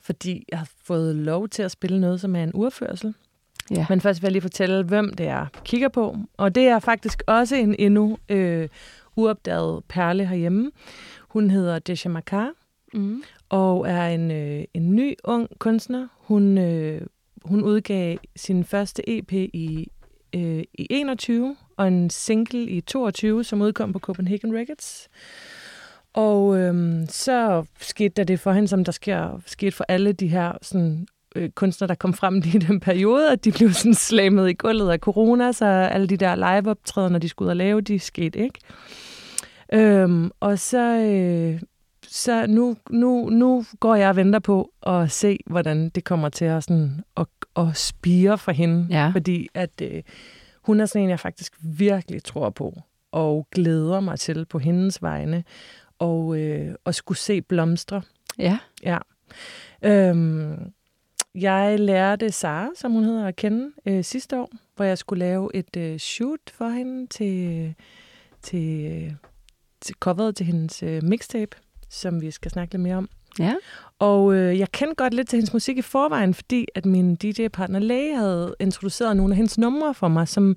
Fordi 0.00 0.44
jeg 0.50 0.58
har 0.58 0.70
fået 0.84 1.16
lov 1.16 1.48
til 1.48 1.62
at 1.62 1.70
spille 1.70 2.00
noget, 2.00 2.20
som 2.20 2.36
er 2.36 2.42
en 2.42 2.50
urførsel. 2.54 3.14
Ja. 3.70 3.86
Men 3.88 4.00
først 4.00 4.22
vil 4.22 4.26
jeg 4.26 4.32
lige 4.32 4.42
fortælle, 4.42 4.82
hvem 4.84 5.14
det 5.14 5.26
er, 5.28 5.46
kigger 5.64 5.88
på. 5.88 6.16
Og 6.36 6.54
det 6.54 6.66
er 6.68 6.78
faktisk 6.78 7.22
også 7.26 7.56
en 7.56 7.74
endnu 7.78 8.18
øh, 8.28 8.68
uopdaget 9.16 9.84
perle 9.88 10.26
herhjemme. 10.26 10.70
Hun 11.28 11.50
hedder 11.50 11.78
Desha 11.78 12.08
Makar 12.08 12.50
Mm 12.94 13.22
og 13.50 13.88
er 13.88 14.08
en, 14.08 14.30
øh, 14.30 14.64
en 14.74 14.94
ny 14.94 15.14
ung 15.24 15.48
kunstner. 15.58 16.08
Hun, 16.18 16.58
øh, 16.58 17.00
hun 17.44 17.62
udgav 17.62 18.16
sin 18.36 18.64
første 18.64 19.18
EP 19.18 19.32
i, 19.32 19.88
øh, 20.34 20.62
i 20.74 20.86
21 20.90 21.56
og 21.76 21.88
en 21.88 22.10
single 22.10 22.62
i 22.62 22.80
22, 22.80 23.44
som 23.44 23.62
udkom 23.62 23.92
på 23.92 23.98
Copenhagen 23.98 24.56
Records. 24.56 25.08
Og 26.12 26.58
øh, 26.58 27.00
så 27.08 27.64
skete 27.80 28.14
der 28.16 28.24
det 28.24 28.40
for 28.40 28.52
hende, 28.52 28.68
som 28.68 28.84
der 28.84 28.92
sker, 28.92 29.42
skete 29.46 29.72
for 29.72 29.84
alle 29.88 30.12
de 30.12 30.28
her 30.28 30.52
sådan, 30.62 31.06
øh, 31.36 31.50
kunstnere, 31.50 31.88
der 31.88 31.94
kom 31.94 32.14
frem 32.14 32.36
i 32.54 32.58
den 32.58 32.80
periode, 32.80 33.32
at 33.32 33.44
de 33.44 33.52
blev 33.52 33.72
sådan 33.72 33.94
slammet 33.94 34.50
i 34.50 34.52
gulvet 34.52 34.90
af 34.90 34.98
corona, 34.98 35.52
så 35.52 35.64
alle 35.66 36.06
de 36.06 36.16
der 36.16 36.34
live-optræder, 36.34 37.08
når 37.08 37.18
de 37.18 37.28
skulle 37.28 37.46
ud 37.46 37.50
og 37.50 37.56
lave, 37.56 37.80
de 37.80 37.98
skete 37.98 38.38
ikke. 38.38 38.58
Øhm, 39.72 40.30
og 40.40 40.58
så, 40.58 40.96
øh, 40.96 41.60
så 42.12 42.46
nu, 42.46 42.76
nu, 42.90 43.28
nu 43.28 43.64
går 43.80 43.94
jeg 43.94 44.08
og 44.08 44.16
venter 44.16 44.38
på 44.38 44.72
at 44.82 45.10
se, 45.10 45.38
hvordan 45.46 45.88
det 45.88 46.04
kommer 46.04 46.28
til 46.28 46.44
at, 46.44 46.64
sådan, 46.64 47.04
at, 47.16 47.26
at 47.56 47.76
spire 47.76 48.38
for 48.38 48.52
hende. 48.52 48.86
Ja. 48.90 49.10
Fordi 49.14 49.48
at, 49.54 49.82
øh, 49.82 50.02
hun 50.62 50.80
er 50.80 50.86
sådan 50.86 51.02
en, 51.02 51.10
jeg 51.10 51.20
faktisk 51.20 51.52
virkelig 51.60 52.24
tror 52.24 52.50
på, 52.50 52.82
og 53.12 53.46
glæder 53.50 54.00
mig 54.00 54.18
til 54.18 54.44
på 54.44 54.58
hendes 54.58 55.02
vegne, 55.02 55.44
og, 55.98 56.38
øh, 56.38 56.74
og 56.84 56.94
skulle 56.94 57.18
se 57.18 57.42
blomstre. 57.42 58.02
Ja. 58.38 58.58
Ja. 58.82 58.98
Øhm, 59.82 60.72
jeg 61.34 61.80
lærte 61.80 62.32
Sara, 62.32 62.68
som 62.76 62.92
hun 62.92 63.04
hedder, 63.04 63.26
at 63.26 63.36
kende 63.36 63.70
øh, 63.86 64.04
sidste 64.04 64.40
år, 64.40 64.50
hvor 64.76 64.84
jeg 64.84 64.98
skulle 64.98 65.18
lave 65.18 65.50
et 65.54 65.76
øh, 65.76 65.98
shoot 65.98 66.50
for 66.52 66.68
hende 66.68 67.06
til, 67.06 67.74
til, 68.42 68.86
øh, 68.92 69.12
til 69.80 69.94
coveret 70.00 70.36
til 70.36 70.46
hendes 70.46 70.82
øh, 70.82 71.04
mixtape, 71.04 71.56
som 71.90 72.20
vi 72.20 72.30
skal 72.30 72.50
snakke 72.50 72.74
lidt 72.74 72.82
mere 72.82 72.96
om. 72.96 73.08
Ja. 73.38 73.54
Og 73.98 74.34
øh, 74.34 74.58
jeg 74.58 74.72
kendte 74.72 74.94
godt 74.94 75.14
lidt 75.14 75.28
til 75.28 75.36
hendes 75.36 75.52
musik 75.52 75.78
i 75.78 75.82
forvejen, 75.82 76.34
fordi 76.34 76.66
at 76.74 76.86
min 76.86 77.14
DJ-partner 77.14 77.78
Læge 77.78 78.16
havde 78.16 78.54
introduceret 78.60 79.16
nogle 79.16 79.32
af 79.32 79.36
hendes 79.36 79.58
numre 79.58 79.94
for 79.94 80.08
mig, 80.08 80.28
som 80.28 80.56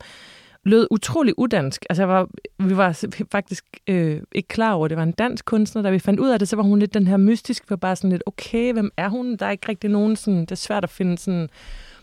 lød 0.64 0.88
utrolig 0.92 1.40
udansk. 1.40 1.86
Altså, 1.90 2.02
jeg 2.04 2.10
var, 2.10 2.28
vi 2.60 2.78
var 2.78 3.06
faktisk 3.32 3.66
øh, 3.88 4.22
ikke 4.32 4.48
klar 4.48 4.74
over, 4.74 4.86
at 4.86 4.90
det 4.90 4.98
var 4.98 5.04
en 5.04 5.12
dansk 5.12 5.46
kunstner. 5.46 5.82
Da 5.82 5.90
vi 5.90 6.00
fandt 6.00 6.20
ud 6.20 6.30
af 6.30 6.40
det, 6.40 6.48
så 6.48 6.56
var 6.56 6.64
hun 6.64 6.80
lidt 6.80 6.94
den 6.94 7.08
her 7.08 7.18
mystisk, 7.18 7.70
var 7.70 7.76
bare 7.76 7.96
sådan 7.96 8.10
lidt, 8.10 8.24
okay, 8.26 8.74
hvem 8.74 8.92
er 8.98 9.10
hun? 9.10 9.36
Der 9.36 9.46
er 9.46 9.52
ikke 9.52 9.70
rigtig 9.70 9.90
nogen 9.90 10.16
sådan, 10.16 10.42
det 10.42 10.52
er 10.52 10.56
svært 10.56 10.84
at 10.84 10.90
finde 10.90 11.18
sådan 11.18 11.50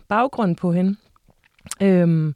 baggrund 0.08 0.56
på 0.56 0.72
hende. 0.72 0.96
Øhm, 1.82 2.34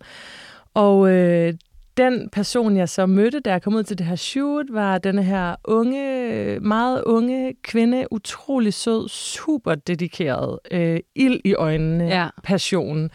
og 0.75 1.11
øh, 1.11 1.55
den 1.97 2.29
person, 2.33 2.77
jeg 2.77 2.89
så 2.89 3.07
mødte, 3.07 3.41
da 3.41 3.51
jeg 3.51 3.63
kom 3.63 3.75
ud 3.75 3.83
til 3.83 3.99
det 3.99 4.07
her 4.07 4.17
shoot, 4.17 4.67
var 4.73 4.99
denne 4.99 5.23
her 5.23 5.55
unge, 5.65 6.61
meget 6.61 7.03
unge 7.03 7.55
kvinde, 7.63 8.07
utrolig 8.11 8.75
sød, 8.75 9.09
super 9.09 9.75
dedikeret, 9.75 10.59
øh, 10.71 11.01
ild 11.15 11.41
i 11.45 11.55
øjnene, 11.55 12.05
Ja. 12.07 12.29
passion, 12.43 13.11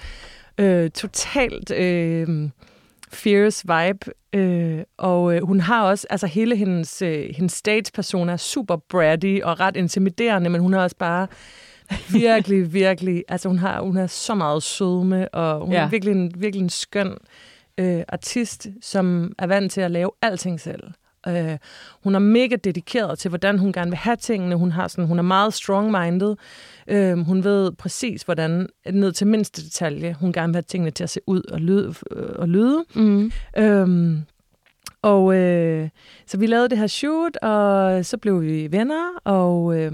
øh, 0.57 0.89
totalt 0.89 1.71
øh, 1.71 2.49
fierce 3.11 3.63
vibe, 3.67 4.11
øh, 4.33 4.79
og 4.97 5.35
øh, 5.35 5.43
hun 5.43 5.59
har 5.59 5.83
også, 5.83 6.07
altså 6.09 6.27
hele 6.27 6.55
hendes, 6.55 7.01
øh, 7.01 7.25
hendes 7.35 7.51
stage-person 7.53 8.29
er 8.29 8.37
super 8.37 8.75
bratty 8.89 9.39
og 9.43 9.59
ret 9.59 9.75
intimiderende, 9.77 10.49
men 10.49 10.61
hun 10.61 10.73
har 10.73 10.83
også 10.83 10.95
bare 10.99 11.27
virkelig, 12.11 12.73
virkelig, 12.73 13.23
altså 13.27 13.47
hun 13.49 13.59
har, 13.59 13.81
hun 13.81 13.95
har 13.95 14.07
så 14.07 14.35
meget 14.35 14.63
sødme, 14.63 15.29
og 15.35 15.59
hun. 15.65 15.71
Ja. 15.73 15.79
er 15.83 15.89
virkelig 15.89 16.11
en, 16.11 16.31
virkelig 16.37 16.63
en 16.63 16.69
skøn 16.69 17.13
øh, 17.79 18.03
artist, 18.07 18.67
som 18.81 19.33
er 19.37 19.47
vant 19.47 19.71
til 19.71 19.81
at 19.81 19.91
lave 19.91 20.11
alting 20.21 20.59
selv. 20.59 20.83
Øh, 21.27 21.57
hun 22.03 22.15
er 22.15 22.19
mega 22.19 22.55
dedikeret 22.55 23.19
til, 23.19 23.29
hvordan 23.29 23.59
hun 23.59 23.73
gerne 23.73 23.91
vil 23.91 23.97
have 23.97 24.15
tingene. 24.15 24.55
Hun, 24.55 24.71
har 24.71 24.87
sådan, 24.87 25.05
hun 25.05 25.19
er 25.19 25.23
meget 25.23 25.53
strong-minded. 25.53 26.35
Øh, 26.87 27.17
hun 27.17 27.43
ved 27.43 27.71
præcis, 27.71 28.21
hvordan, 28.21 28.67
ned 28.91 29.11
til 29.11 29.27
mindste 29.27 29.63
detalje, 29.63 30.15
hun 30.19 30.33
gerne 30.33 30.47
vil 30.47 30.55
have 30.55 30.61
tingene 30.61 30.91
til 30.91 31.03
at 31.03 31.09
se 31.09 31.19
ud 31.27 31.41
og 31.41 31.59
lyde. 31.59 31.93
Øh, 32.11 32.29
og 32.35 32.49
lyde. 32.49 32.83
Mm. 32.95 33.31
Øhm, 33.57 34.21
og 35.01 35.35
øh, 35.35 35.89
så 36.25 36.37
vi 36.37 36.47
lavede 36.47 36.69
det 36.69 36.77
her 36.77 36.87
shoot, 36.87 37.35
og 37.35 38.05
så 38.05 38.17
blev 38.17 38.41
vi 38.41 38.67
venner, 38.71 39.19
og, 39.23 39.77
øh, 39.79 39.91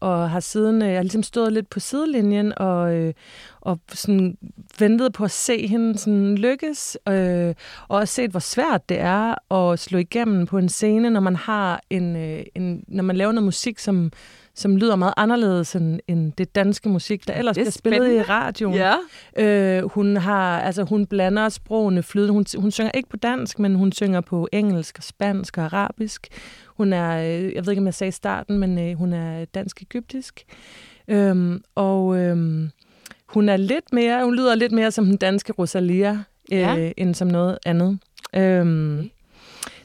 og 0.00 0.30
har 0.30 0.40
siden, 0.40 0.82
øh, 0.82 0.88
jeg 0.88 0.96
har 0.96 1.02
ligesom 1.02 1.22
stået 1.22 1.52
lidt 1.52 1.70
på 1.70 1.80
sidelinjen, 1.80 2.52
og, 2.58 2.94
øh, 2.94 3.14
og 3.60 3.80
sådan 3.88 4.36
ventet 4.78 5.12
på 5.12 5.24
at 5.24 5.30
se 5.30 5.66
hende 5.66 5.98
sådan 5.98 6.34
lykkes, 6.34 6.98
øh, 7.08 7.54
og 7.88 7.98
også 7.98 8.14
set, 8.14 8.30
hvor 8.30 8.40
svært 8.40 8.88
det 8.88 9.00
er 9.00 9.52
at 9.54 9.78
slå 9.78 9.98
igennem 9.98 10.46
på 10.46 10.58
en 10.58 10.68
scene, 10.68 11.10
når 11.10 11.20
man 11.20 11.36
har 11.36 11.80
en, 11.90 12.16
øh, 12.16 12.44
en 12.54 12.84
når 12.88 13.02
man 13.02 13.16
laver 13.16 13.32
noget 13.32 13.44
musik, 13.44 13.78
som, 13.78 14.12
som 14.54 14.76
lyder 14.76 14.96
meget 14.96 15.14
anderledes 15.16 15.76
end, 15.76 16.00
end 16.08 16.32
det 16.32 16.54
danske 16.54 16.88
musik, 16.88 17.28
der 17.28 17.34
ellers 17.34 17.56
er 17.56 17.62
bliver 17.62 17.70
spillet 17.70 18.12
i 18.12 18.22
radioen. 18.22 18.74
Ja. 18.74 18.94
Øh, 19.36 19.88
hun 19.90 20.16
har, 20.16 20.60
altså 20.60 20.82
hun 20.82 21.06
blander 21.06 21.48
sprogene 21.48 22.02
flydende. 22.02 22.32
Hun, 22.32 22.44
hun 22.58 22.70
synger 22.70 22.90
ikke 22.94 23.08
på 23.08 23.16
dansk, 23.16 23.58
men 23.58 23.74
hun 23.74 23.92
synger 23.92 24.20
på 24.20 24.48
engelsk, 24.52 24.98
spansk 25.02 25.58
og 25.58 25.64
arabisk. 25.64 26.26
Hun 26.66 26.92
er, 26.92 27.18
øh, 27.18 27.54
jeg 27.54 27.66
ved 27.66 27.72
ikke 27.72 27.80
om 27.80 27.86
jeg 27.86 27.94
sagde 27.94 28.08
i 28.08 28.12
starten, 28.12 28.58
men 28.58 28.78
øh, 28.78 28.94
hun 28.98 29.12
er 29.12 29.44
dansk-egyptisk. 29.44 30.44
Øhm, 31.08 31.62
og 31.74 32.16
øhm, 32.18 32.70
hun 33.28 33.48
er 33.48 33.56
lidt 33.56 33.92
mere, 33.92 34.24
hun 34.24 34.34
lyder 34.34 34.54
lidt 34.54 34.72
mere 34.72 34.90
som 34.90 35.04
den 35.04 35.16
danske 35.16 35.52
Rosalia, 35.52 36.10
øh, 36.52 36.58
Ja. 36.58 36.92
end 36.96 37.14
som 37.14 37.28
noget 37.28 37.58
andet. 37.66 37.98
Øhm, 38.36 39.10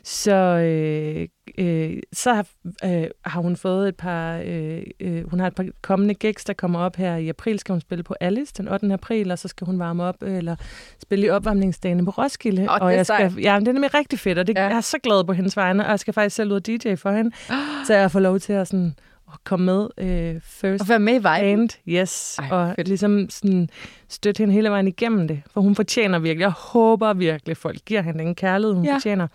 så 0.03 0.33
øh, 0.35 1.27
øh, 1.59 1.97
så 2.13 2.33
har, 2.33 2.45
øh, 2.85 3.07
har 3.25 3.41
hun 3.41 3.55
fået 3.55 3.87
et 3.87 3.95
par, 3.95 4.41
øh, 4.45 4.81
øh, 4.99 5.29
hun 5.29 5.39
har 5.39 5.47
et 5.47 5.55
par 5.55 5.65
kommende 5.81 6.13
gigs, 6.13 6.45
der 6.45 6.53
kommer 6.53 6.79
op 6.79 6.95
her 6.95 7.15
i 7.15 7.29
april, 7.29 7.59
skal 7.59 7.73
hun 7.73 7.81
spille 7.81 8.03
på 8.03 8.15
Alice 8.19 8.53
den 8.57 8.67
8. 8.67 8.93
april, 8.93 9.31
og 9.31 9.39
så 9.39 9.47
skal 9.47 9.65
hun 9.65 9.79
varme 9.79 10.03
op, 10.03 10.15
øh, 10.23 10.37
eller 10.37 10.55
spille 11.01 11.25
i 11.25 11.29
opvarmningsdagene 11.29 12.05
på 12.05 12.11
Roskilde. 12.11 12.61
Er 12.63 12.69
og 12.69 12.93
jeg 12.93 13.05
skal, 13.05 13.33
ja, 13.41 13.57
det 13.59 13.67
er 13.67 13.73
nemlig 13.73 13.93
rigtig 13.93 14.19
fedt, 14.19 14.37
og 14.37 14.47
det, 14.47 14.57
Ja. 14.57 14.63
jeg 14.67 14.77
er 14.77 14.81
så 14.81 14.97
glad 15.03 15.23
på 15.23 15.33
hendes 15.33 15.57
vegne, 15.57 15.85
og 15.85 15.89
jeg 15.89 15.99
skal 15.99 16.13
faktisk 16.13 16.35
selv 16.35 16.51
ud 16.51 16.55
og 16.55 16.67
DJ 16.67 16.95
for 16.95 17.11
hende, 17.11 17.31
så 17.87 17.93
jeg 17.95 18.11
får 18.11 18.19
lov 18.19 18.39
til 18.39 18.53
at, 18.53 18.67
sådan, 18.67 18.95
at 19.33 19.39
komme 19.43 19.65
med 19.65 19.87
øh, 19.97 20.41
first 20.43 20.81
Og 20.81 20.89
være 20.89 20.99
med 20.99 21.13
i 21.13 21.17
viben. 21.17 21.23
band, 21.23 21.69
yes, 21.87 22.37
Ej, 22.39 22.47
og 22.51 22.73
fedt. 22.75 22.87
ligesom 22.87 23.29
sådan 23.29 23.69
støtte 24.09 24.41
hende 24.41 24.53
hele 24.53 24.69
vejen 24.69 24.87
igennem 24.87 25.27
det, 25.27 25.41
for 25.53 25.61
hun 25.61 25.75
fortjener 25.75 26.19
virkelig, 26.19 26.41
jeg 26.43 26.51
håber 26.51 27.13
virkelig, 27.13 27.57
folk 27.57 27.79
giver 27.85 28.01
hende 28.01 28.23
den 28.23 28.35
kærlighed, 28.35 28.75
hun 28.75 28.85
ja. 28.85 28.93
fortjener. 28.93 29.27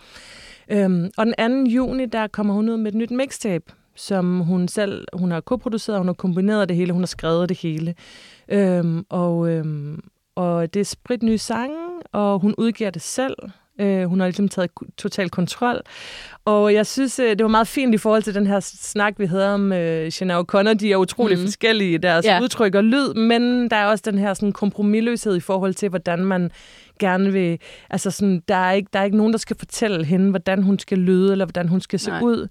Øhm, 0.70 1.10
og 1.16 1.26
den 1.26 1.64
2. 1.66 1.70
juni, 1.70 2.06
der 2.06 2.26
kommer 2.26 2.54
hun 2.54 2.68
ud 2.68 2.76
med 2.76 2.92
et 2.92 2.98
nyt 2.98 3.10
mixtape, 3.10 3.64
som 3.94 4.40
hun 4.40 4.68
selv, 4.68 5.06
hun 5.12 5.30
har 5.30 5.40
koproduceret, 5.40 5.98
hun 5.98 6.06
har 6.06 6.14
kombineret 6.14 6.68
det 6.68 6.76
hele, 6.76 6.92
hun 6.92 7.02
har 7.02 7.06
skrevet 7.06 7.48
det 7.48 7.58
hele. 7.58 7.94
Øhm, 8.48 9.06
og, 9.08 9.50
øhm, 9.50 10.00
og 10.34 10.74
det 10.74 10.80
er 10.80 10.84
sprit 10.84 11.22
nye 11.22 11.38
sange, 11.38 11.78
og 12.12 12.38
hun 12.38 12.54
udgiver 12.58 12.90
det 12.90 13.02
selv. 13.02 13.34
Øh, 13.80 14.04
hun 14.04 14.20
har 14.20 14.26
ligesom 14.26 14.48
taget 14.48 14.70
total 14.96 15.30
kontrol. 15.30 15.80
Og 16.44 16.74
jeg 16.74 16.86
synes, 16.86 17.18
øh, 17.18 17.30
det 17.30 17.42
var 17.42 17.48
meget 17.48 17.68
fint 17.68 17.94
i 17.94 17.98
forhold 17.98 18.22
til 18.22 18.34
den 18.34 18.46
her 18.46 18.60
snak, 18.60 19.14
vi 19.18 19.26
havde 19.26 19.54
om 19.54 19.72
øh, 19.72 20.12
Sinead 20.12 20.40
O'Connor. 20.40 20.72
De 20.72 20.92
er 20.92 20.96
utrolig 20.96 21.38
mm. 21.38 21.44
forskellige 21.44 21.94
i 21.94 21.96
deres 21.96 22.24
ja. 22.24 22.40
udtryk 22.42 22.74
og 22.74 22.84
lyd, 22.84 23.14
men 23.14 23.70
der 23.70 23.76
er 23.76 23.86
også 23.86 24.02
den 24.10 24.18
her 24.18 24.34
sådan, 24.34 24.52
kompromilløshed 24.52 25.36
i 25.36 25.40
forhold 25.40 25.74
til, 25.74 25.88
hvordan 25.88 26.18
man 26.18 26.50
gerne 26.98 27.32
vil... 27.32 27.58
Altså 27.90 28.10
sådan, 28.10 28.42
der 28.48 28.54
er, 28.54 28.72
ikke, 28.72 28.88
der 28.92 28.98
er 28.98 29.04
ikke 29.04 29.16
nogen, 29.16 29.32
der 29.32 29.38
skal 29.38 29.56
fortælle 29.58 30.04
hende, 30.04 30.30
hvordan 30.30 30.62
hun 30.62 30.78
skal 30.78 30.98
lyde, 30.98 31.32
eller 31.32 31.44
hvordan 31.44 31.68
hun 31.68 31.80
skal 31.80 31.98
se 31.98 32.10
Nej. 32.10 32.20
ud. 32.22 32.48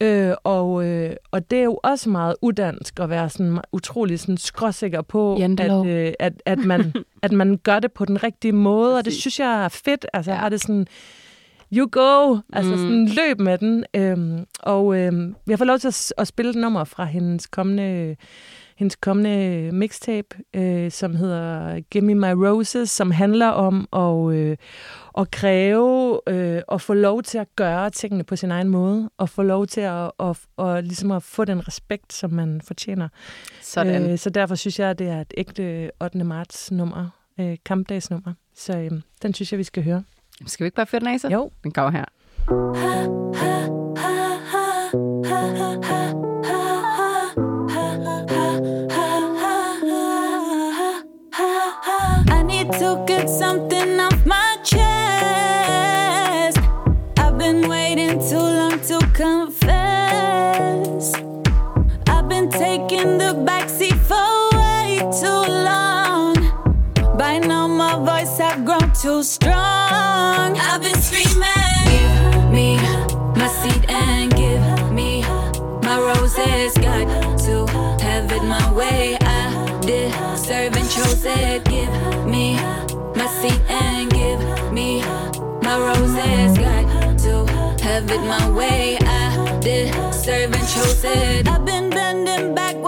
Øh, 0.00 0.34
og, 0.44 0.84
øh, 0.86 1.16
og 1.30 1.50
det 1.50 1.58
er 1.58 1.64
jo 1.64 1.80
også 1.82 2.10
meget 2.10 2.34
udansk 2.42 3.00
at 3.00 3.10
være 3.10 3.30
sådan 3.30 3.58
utrolig 3.72 4.20
sådan 4.20 4.36
skråsikker 4.36 5.02
på, 5.02 5.36
at, 5.36 5.86
øh, 5.86 6.12
at, 6.18 6.32
at, 6.46 6.58
man, 6.58 6.92
at 7.22 7.32
man 7.32 7.56
gør 7.62 7.80
det 7.80 7.92
på 7.92 8.04
den 8.04 8.22
rigtige 8.22 8.52
måde, 8.52 8.96
og 8.98 9.04
det 9.04 9.12
synes 9.12 9.40
jeg 9.40 9.64
er 9.64 9.68
fedt. 9.68 10.06
Altså, 10.12 10.30
jeg 10.30 10.36
Ja. 10.36 10.40
har 10.40 10.48
det 10.48 10.60
sådan, 10.60 10.86
you 11.76 11.88
go, 11.92 12.36
altså 12.52 12.72
Mm. 12.72 12.78
sådan 12.78 13.06
løb 13.08 13.40
med 13.40 13.58
den. 13.58 13.84
Øhm, 13.94 14.44
og 14.60 14.96
øhm, 14.98 15.34
jeg 15.46 15.58
får 15.58 15.64
lov 15.64 15.78
til 15.78 15.88
at, 15.88 16.12
at 16.18 16.26
spille 16.28 16.50
et 16.50 16.56
nummer 16.56 16.84
fra 16.84 17.04
hendes 17.04 17.46
kommende, 17.46 18.16
hendes 18.82 18.96
kommende 18.96 19.70
mixtape, 19.72 20.36
øh, 20.54 20.90
som 20.90 21.14
hedder 21.14 21.80
Give 21.80 22.04
Me 22.04 22.14
My 22.14 22.46
Roses, 22.46 22.90
som 22.90 23.10
handler 23.10 23.48
om 23.48 23.88
at, 23.92 24.34
øh, 24.34 24.56
at 25.18 25.30
kræve 25.30 26.20
øh, 26.28 26.62
at 26.72 26.80
få 26.80 26.94
lov 26.94 27.22
til 27.22 27.38
at 27.38 27.46
gøre 27.56 27.90
tingene 27.90 28.24
på 28.24 28.36
sin 28.36 28.50
egen 28.50 28.68
måde, 28.68 29.10
og 29.18 29.28
få 29.28 29.42
lov 29.42 29.66
til 29.66 29.80
at, 29.80 30.10
at, 30.20 30.40
at, 30.58 30.84
ligesom 30.84 31.10
at 31.10 31.22
få 31.22 31.44
den 31.44 31.68
respekt, 31.68 32.12
som 32.12 32.30
man 32.30 32.60
fortjener. 32.64 33.08
Sådan. 33.60 34.10
Øh, 34.10 34.18
så 34.18 34.30
derfor 34.30 34.54
synes 34.54 34.78
jeg, 34.78 34.90
at 34.90 34.98
det 34.98 35.08
er 35.08 35.20
et 35.20 35.34
ægte 35.36 35.90
8. 36.00 36.24
marts 36.24 36.70
nummer, 36.72 37.08
øh, 37.40 37.56
kampdagsnummer. 37.64 38.34
Så 38.56 38.78
øh, 38.78 38.90
den 39.22 39.34
synes 39.34 39.52
jeg, 39.52 39.58
vi 39.58 39.64
skal 39.64 39.84
høre. 39.84 40.02
Skal 40.46 40.64
vi 40.64 40.66
ikke 40.66 40.76
bare 40.76 40.86
føre 40.86 41.00
den 41.00 41.08
af 41.08 41.20
så? 41.20 41.28
Jo. 41.28 41.50
Den 41.64 41.72
kommer 41.72 41.90
her. 41.90 43.31
Too 69.02 69.20
strong. 69.24 70.56
I've 70.56 70.80
been 70.80 70.94
screaming, 71.02 71.42
give 71.86 72.50
me 72.52 72.76
my 73.34 73.48
seat 73.48 73.90
and 73.90 74.30
give 74.36 74.92
me 74.92 75.22
my 75.82 75.98
roses. 75.98 76.72
Got 76.78 77.38
to 77.40 77.66
have 78.00 78.30
it 78.30 78.44
my 78.44 78.72
way. 78.72 79.16
I 79.20 79.80
deserve 79.80 80.76
and 80.76 80.88
chose 80.88 81.24
it. 81.24 81.64
Give 81.64 81.90
me 82.26 82.54
my 83.16 83.26
seat 83.40 83.60
and 83.68 84.08
give 84.12 84.72
me 84.72 85.02
my 85.62 85.76
roses. 85.78 86.56
Got 86.56 87.18
to 87.26 87.82
have 87.82 88.08
it 88.08 88.20
my 88.20 88.50
way. 88.50 88.98
I 89.00 89.58
deserve 89.58 90.54
and 90.54 90.68
chose 90.68 91.02
it. 91.02 91.48
I've 91.48 91.64
been 91.64 91.90
bending 91.90 92.54
backwards 92.54 92.81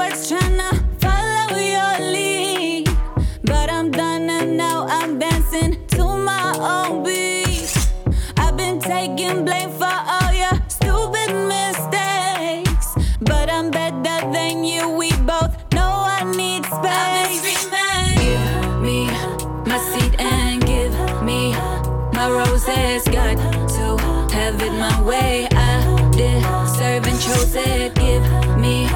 roses. 22.67 23.05
Got 23.09 23.37
to 23.69 24.35
have 24.35 24.61
it 24.61 24.73
my 24.73 25.01
way. 25.03 25.47
I 25.53 26.11
deserve 26.13 27.07
and 27.07 27.21
chose 27.21 27.55
it. 27.55 27.95
Give 27.95 28.23
me 28.59 28.87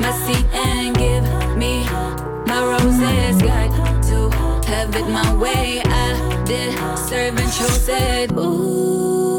my 0.00 0.12
seat 0.24 0.46
and 0.52 0.96
give 0.96 1.24
me 1.56 1.84
my 2.46 2.62
roses. 2.64 3.42
Got 3.42 4.02
to 4.04 4.30
have 4.66 4.94
it 4.94 5.08
my 5.08 5.34
way. 5.34 5.82
I 5.84 6.44
deserve 6.44 7.38
and 7.38 7.52
chose 7.52 7.88
it. 7.88 8.32
Ooh, 8.32 9.37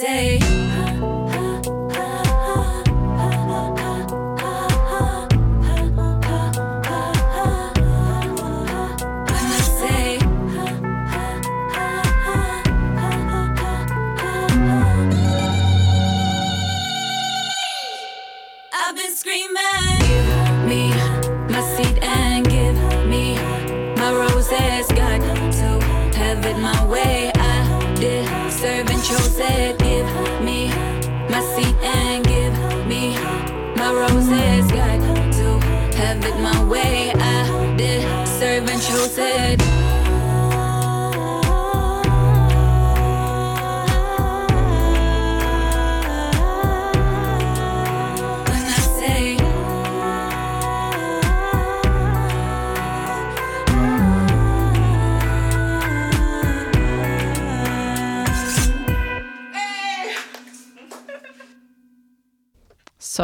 say. 0.00 0.38
I've 18.72 18.96
been 18.96 19.14
screaming 19.14 19.54
Give 20.00 20.64
me 20.66 20.88
my 21.50 21.60
seat 21.76 22.02
and 22.02 22.48
give 22.48 22.74
me 23.06 23.36
my 23.96 24.12
roses. 24.12 24.86
Got 24.92 25.20
to 25.20 26.16
have 26.16 26.46
it 26.46 26.58
my 26.58 26.86
way. 26.86 27.30
I 27.34 27.50
deserve 28.00 28.88
and 28.88 29.04
chose 29.04 29.38
it 29.38 29.79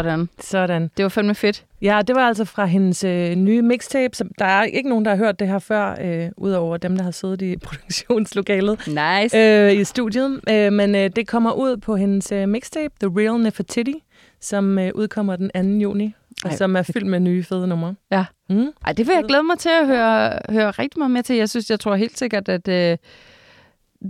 Sådan. 0.03 0.29
Sådan. 0.41 0.91
Det 0.97 1.03
var 1.03 1.09
fandme 1.09 1.35
fedt. 1.35 1.65
Ja, 1.83 2.01
det 2.07 2.17
var 2.17 2.29
altså 2.29 2.45
fra 2.45 2.67
hendes 2.67 3.05
øh, 3.05 3.35
nye 3.35 3.63
mixtape. 3.63 4.17
Som, 4.17 4.31
der 4.39 4.45
er 4.45 4.63
ikke 4.65 4.89
nogen, 4.89 5.05
der 5.05 5.11
har 5.11 5.19
hørt 5.19 5.39
det 5.41 5.49
her 5.49 5.59
før, 5.59 5.97
øh, 6.05 6.29
udover 6.37 6.77
dem, 6.77 6.97
der 6.97 7.05
har 7.05 7.11
siddet 7.11 7.43
i 7.43 7.57
produktionslokalet 7.67 8.79
Nice. 8.87 9.39
øh, 9.39 9.73
i 9.73 9.85
studiet. 9.85 10.41
Øh, 10.51 10.73
men 10.73 10.95
øh, 10.95 11.11
det 11.17 11.27
kommer 11.29 11.53
ud 11.53 11.77
på 11.77 11.97
hendes 11.97 12.33
øh, 12.33 12.49
mixtape, 12.49 12.95
The 13.01 13.11
Real 13.21 13.41
Nefertiti, 13.41 14.03
som 14.41 14.79
øh, 14.79 14.91
udkommer 14.95 15.37
den 15.37 15.51
2. 15.79 15.83
juni, 15.83 16.15
og 16.45 16.51
Ej, 16.51 16.57
som 16.57 16.77
er 16.77 16.83
fyldt 16.83 17.07
med 17.07 17.21
nye 17.21 17.45
fede 17.45 17.67
numre. 17.67 17.95
Ja. 18.11 18.25
Mm. 18.51 18.67
Ej, 18.87 18.93
det 18.93 19.07
vil 19.07 19.15
jeg 19.15 19.25
glæde 19.29 19.43
mig 19.43 19.59
til 19.59 19.71
at 19.83 19.87
høre, 19.87 20.39
høre 20.51 20.71
rigtig 20.71 20.99
meget 20.99 21.11
med 21.11 21.23
til. 21.23 21.37
Jeg 21.37 21.49
synes, 21.51 21.71
jeg 21.71 21.81
tror 21.81 21.95
helt 21.95 22.19
sikkert, 22.19 22.49
at... 22.49 22.69
Øh, 22.69 22.97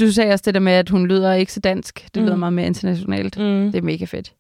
du 0.00 0.12
sagde 0.12 0.32
også 0.32 0.42
det 0.46 0.54
der 0.54 0.60
med, 0.60 0.72
at 0.72 0.88
hun 0.88 1.06
lyder 1.06 1.32
ikke 1.32 1.52
så 1.52 1.60
dansk. 1.60 2.08
Det 2.14 2.22
lyder 2.22 2.34
Mm. 2.34 2.38
meget 2.40 2.52
mere 2.52 2.66
internationalt. 2.66 3.38
Mm. 3.38 3.44
Det 3.72 3.74
er 3.78 3.82
mega 3.82 4.04
fedt. 4.04 4.32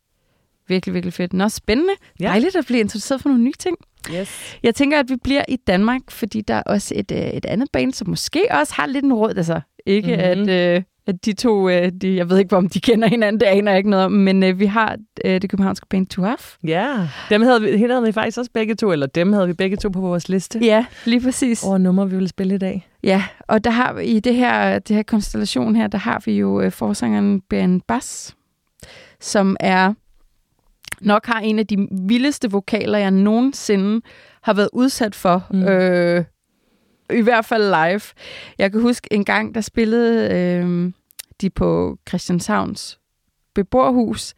Virkelig, 0.68 0.94
virkelig 0.94 1.12
fedt. 1.12 1.32
Nå, 1.32 1.48
spændende. 1.48 1.92
Ja. 2.20 2.26
Dejligt 2.26 2.56
at 2.56 2.66
blive 2.66 2.80
introduceret 2.80 3.20
for 3.22 3.28
nogle 3.28 3.44
nye 3.44 3.52
ting. 3.58 3.76
Yes. 4.14 4.56
Jeg 4.62 4.74
tænker, 4.74 4.98
at 5.00 5.06
vi 5.08 5.16
bliver 5.24 5.42
i 5.48 5.56
Danmark, 5.56 6.00
fordi 6.08 6.40
der 6.40 6.54
er 6.54 6.62
også 6.66 6.94
et, 6.96 7.12
øh, 7.12 7.18
et 7.18 7.46
andet 7.46 7.68
band, 7.72 7.92
som 7.92 8.08
måske 8.08 8.46
også 8.50 8.74
har 8.76 8.86
lidt 8.86 9.04
en 9.04 9.12
råd. 9.14 9.34
Altså, 9.36 9.60
ikke 9.86 10.08
Mhm. 10.16 10.38
mm-hmm. 10.38 10.48
at, 10.48 10.76
øh, 10.76 10.82
at 11.06 11.24
de 11.24 11.32
to, 11.32 11.68
øh, 11.68 11.92
de, 12.02 12.16
jeg 12.16 12.30
ved 12.30 12.38
ikke, 12.38 12.56
om 12.56 12.68
de 12.68 12.80
kender 12.80 13.08
hinanden, 13.08 13.40
det 13.40 13.46
aner 13.46 13.70
jeg 13.72 13.78
ikke 13.78 13.90
noget 13.90 14.04
om, 14.04 14.12
men 14.12 14.42
øh, 14.42 14.60
vi 14.60 14.66
har 14.66 14.96
øh, 15.24 15.42
det 15.42 15.50
københavnske 15.50 15.86
band 15.90 16.06
Tuaf. 16.06 16.56
Ja, 16.66 17.08
dem 17.30 17.42
havde 17.42 17.62
vi, 17.62 17.76
hende 17.76 17.94
havde 17.94 18.06
vi 18.06 18.12
faktisk 18.12 18.38
også 18.38 18.50
begge 18.54 18.74
to, 18.74 18.92
eller 18.92 19.06
dem 19.06 19.32
havde 19.32 19.46
vi 19.46 19.52
begge 19.52 19.76
to 19.76 19.88
på 19.88 20.00
vores 20.00 20.28
liste 20.28 20.58
Ja, 20.62 20.86
lige 21.04 21.20
præcis. 21.20 21.64
over 21.64 21.78
numre, 21.78 22.08
vi 22.10 22.14
ville 22.14 22.28
spille 22.28 22.54
i 22.54 22.58
dag. 22.58 22.88
Ja, 23.02 23.24
og 23.48 23.64
der 23.64 23.70
har 23.70 23.92
vi, 23.92 24.02
i 24.04 24.20
det 24.20 24.34
her, 24.34 24.78
det 24.78 24.96
her 24.96 25.02
konstellation 25.02 25.76
her, 25.76 25.86
der 25.86 25.98
har 25.98 26.22
vi 26.24 26.32
jo 26.38 26.60
øh, 26.60 26.72
forsangeren 26.72 27.40
Ben 27.40 27.80
Bass, 27.80 28.36
som 29.20 29.56
er 29.60 29.94
nok 31.00 31.26
har 31.26 31.40
en 31.40 31.58
af 31.58 31.66
de 31.66 31.88
vildeste 32.08 32.50
vokaler, 32.50 32.98
jeg 32.98 33.10
nogensinde 33.10 34.00
har 34.42 34.54
været 34.54 34.68
udsat 34.72 35.14
for. 35.14 35.46
Mm. 35.50 35.62
Øh, 35.62 36.24
I 37.10 37.20
hvert 37.20 37.44
fald 37.44 37.62
live. 37.62 38.00
Jeg 38.58 38.72
kan 38.72 38.80
huske 38.80 39.08
en 39.10 39.24
gang, 39.24 39.54
der 39.54 39.60
spillede 39.60 40.34
øh, 40.34 40.92
de 41.40 41.50
på 41.50 41.98
Christianshavns 42.08 42.98
beboerhus 43.54 44.34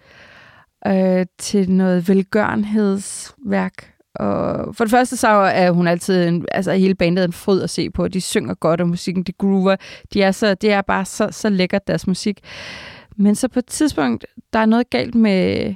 øh, 0.86 1.26
til 1.38 1.70
noget 1.70 2.08
velgørenhedsværk. 2.08 3.92
og 4.14 4.76
for 4.76 4.84
det 4.84 4.90
første 4.90 5.16
så 5.16 5.28
er 5.28 5.70
hun 5.70 5.86
altid, 5.86 6.28
en, 6.28 6.46
altså 6.52 6.72
hele 6.72 6.94
bandet 6.94 7.24
en 7.24 7.32
fryd 7.32 7.62
at 7.62 7.70
se 7.70 7.90
på. 7.90 8.08
De 8.08 8.20
synger 8.20 8.54
godt, 8.54 8.80
og 8.80 8.88
musikken, 8.88 9.22
de 9.22 9.32
groover. 9.32 9.76
De 10.12 10.22
er 10.22 10.32
så, 10.32 10.54
det 10.54 10.72
er 10.72 10.82
bare 10.82 11.04
så, 11.04 11.28
så 11.30 11.48
lækkert, 11.48 11.86
deres 11.86 12.06
musik. 12.06 12.40
Men 13.16 13.34
så 13.34 13.48
på 13.48 13.58
et 13.58 13.66
tidspunkt, 13.66 14.26
der 14.52 14.58
er 14.58 14.66
noget 14.66 14.90
galt 14.90 15.14
med, 15.14 15.74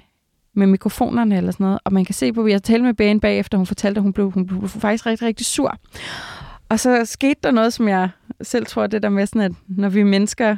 med 0.55 0.67
mikrofonerne 0.67 1.37
eller 1.37 1.51
sådan 1.53 1.65
noget, 1.65 1.79
og 1.85 1.93
man 1.93 2.05
kan 2.05 2.15
se 2.15 2.33
på, 2.33 2.47
jeg 2.47 2.63
talte 2.63 2.85
med 2.85 2.95
Bane 2.95 3.21
bagefter, 3.21 3.59
hun 3.59 3.67
fortalte, 3.67 3.99
at 3.99 4.03
hun 4.03 4.13
blev, 4.13 4.31
hun 4.31 4.47
blev 4.47 4.69
faktisk 4.69 5.07
rigtig, 5.07 5.27
rigtig 5.27 5.47
sur. 5.47 5.79
Og 6.69 6.81
så 6.81 7.05
skete 7.05 7.41
der 7.43 7.51
noget, 7.51 7.73
som 7.73 7.89
jeg 7.89 8.09
selv 8.43 8.67
tror, 8.67 8.87
det 8.87 9.03
der 9.03 9.09
med 9.09 9.27
sådan, 9.27 9.43
at 9.43 9.53
når 9.69 9.89
vi 9.89 10.03
mennesker 10.03 10.57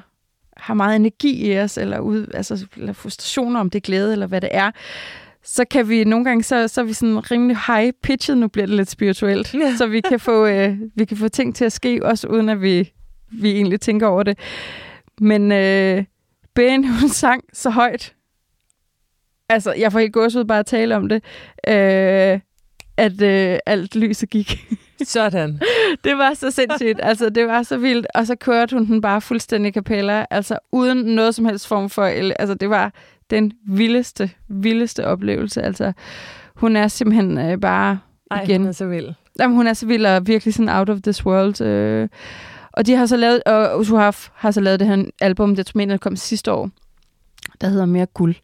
har 0.57 0.75
meget 0.75 0.97
energi 0.97 1.53
i 1.53 1.59
os, 1.59 1.79
eller, 1.79 1.99
ud, 1.99 2.27
altså, 2.35 2.67
eller 2.77 2.93
frustrationer 2.93 3.61
om 3.61 3.71
det 3.71 3.83
glæde, 3.83 4.13
eller 4.13 4.27
hvad 4.27 4.41
det 4.41 4.49
er, 4.53 4.71
så 5.45 5.65
kan 5.71 5.89
vi 5.89 6.05
nogle 6.05 6.25
gange, 6.25 6.43
så, 6.43 6.69
så 6.69 6.81
er 6.81 6.85
vi 6.85 6.93
sådan 6.93 7.31
rimelig 7.31 7.57
high-pitchet, 7.57 8.35
nu 8.39 8.49
bliver 8.49 8.67
det 8.67 8.77
lidt 8.77 8.91
spirituelt, 8.91 9.55
Ja. 9.55 9.77
så 9.77 9.87
vi 9.87 10.01
kan, 10.01 10.21
få, 10.21 10.47
øh, 10.47 10.77
vi 10.95 11.05
kan 11.05 11.17
få 11.17 11.29
ting 11.29 11.55
til 11.55 11.65
at 11.65 11.73
ske, 11.73 12.07
også 12.07 12.29
uden 12.29 12.49
at 12.49 12.63
vi, 12.63 12.93
vi 13.33 13.51
egentlig 13.51 13.81
tænker 13.81 14.07
over 14.07 14.23
det. 14.23 14.39
Men 15.21 15.53
øh, 15.53 16.05
Ben, 16.55 16.89
hun 17.01 17.09
sang 17.09 17.45
så 17.53 17.71
højt, 17.71 18.15
altså 19.49 19.73
jeg 19.73 19.93
får 19.93 19.99
helt 19.99 20.13
gåsud 20.13 20.45
bare 20.45 20.59
at 20.59 20.67
tale 20.67 20.97
om 20.97 21.09
det, 21.09 21.25
øh, 21.69 22.41
at 22.97 23.23
øh, 23.23 23.59
alt 23.67 23.97
lyset 23.97 24.31
gik. 24.31 24.67
Sådan. 25.05 25.61
Det 26.05 26.19
var 26.19 26.35
så 26.35 26.51
sindssygt. 26.51 27.01
Altså, 27.03 27.29
det 27.29 27.47
var 27.47 27.63
så 27.63 27.77
vildt. 27.77 28.07
Og 28.15 28.27
så 28.27 28.37
kørte 28.37 28.77
hun 28.77 28.87
den 28.87 29.01
bare 29.01 29.21
fuldstændig 29.21 29.75
kapella. 29.75 30.25
Altså, 30.31 30.59
uden 30.73 30.99
noget 30.99 31.35
som 31.35 31.45
helst 31.45 31.67
form 31.67 31.91
for... 31.91 32.05
Altså, 32.39 32.55
det 32.55 32.71
var 32.71 32.93
den 33.31 33.53
vildeste, 33.67 34.31
vildeste 34.49 35.07
oplevelse. 35.07 35.63
Altså, 35.63 35.93
hun 36.57 36.77
er 36.77 36.89
simpelthen 36.89 37.39
øh, 37.39 37.61
bare 37.61 37.99
Ej, 38.31 38.43
igen... 38.43 38.61
hun 38.61 38.69
er 38.69 38.73
så 38.73 38.87
vild. 38.87 39.09
Jamen, 39.39 39.57
hun 39.57 39.67
er 39.67 39.73
så 39.73 39.87
vild 39.87 40.07
og 40.07 40.27
virkelig 40.27 40.55
sådan 40.55 40.69
out 40.69 40.91
of 40.91 40.99
this 41.03 41.27
world. 41.27 41.61
Øh. 41.61 42.09
Og 42.73 42.87
de 42.87 42.95
har 42.95 43.07
så 43.07 43.17
lavet... 43.17 43.43
Og 43.47 43.79
Usuhaf 43.79 44.29
har 44.35 44.51
så 44.51 44.61
lavet 44.61 44.81
det 44.81 44.89
her 44.89 45.05
album, 45.21 45.57
det 45.57 45.67
tror 45.67 45.81
jeg, 45.81 45.89
der 45.89 45.97
kom 45.97 46.17
sidste 46.17 46.53
år, 46.53 46.71
der 47.61 47.69
hedder 47.69 47.87
Mere 47.87 48.07
Guld. 48.07 48.35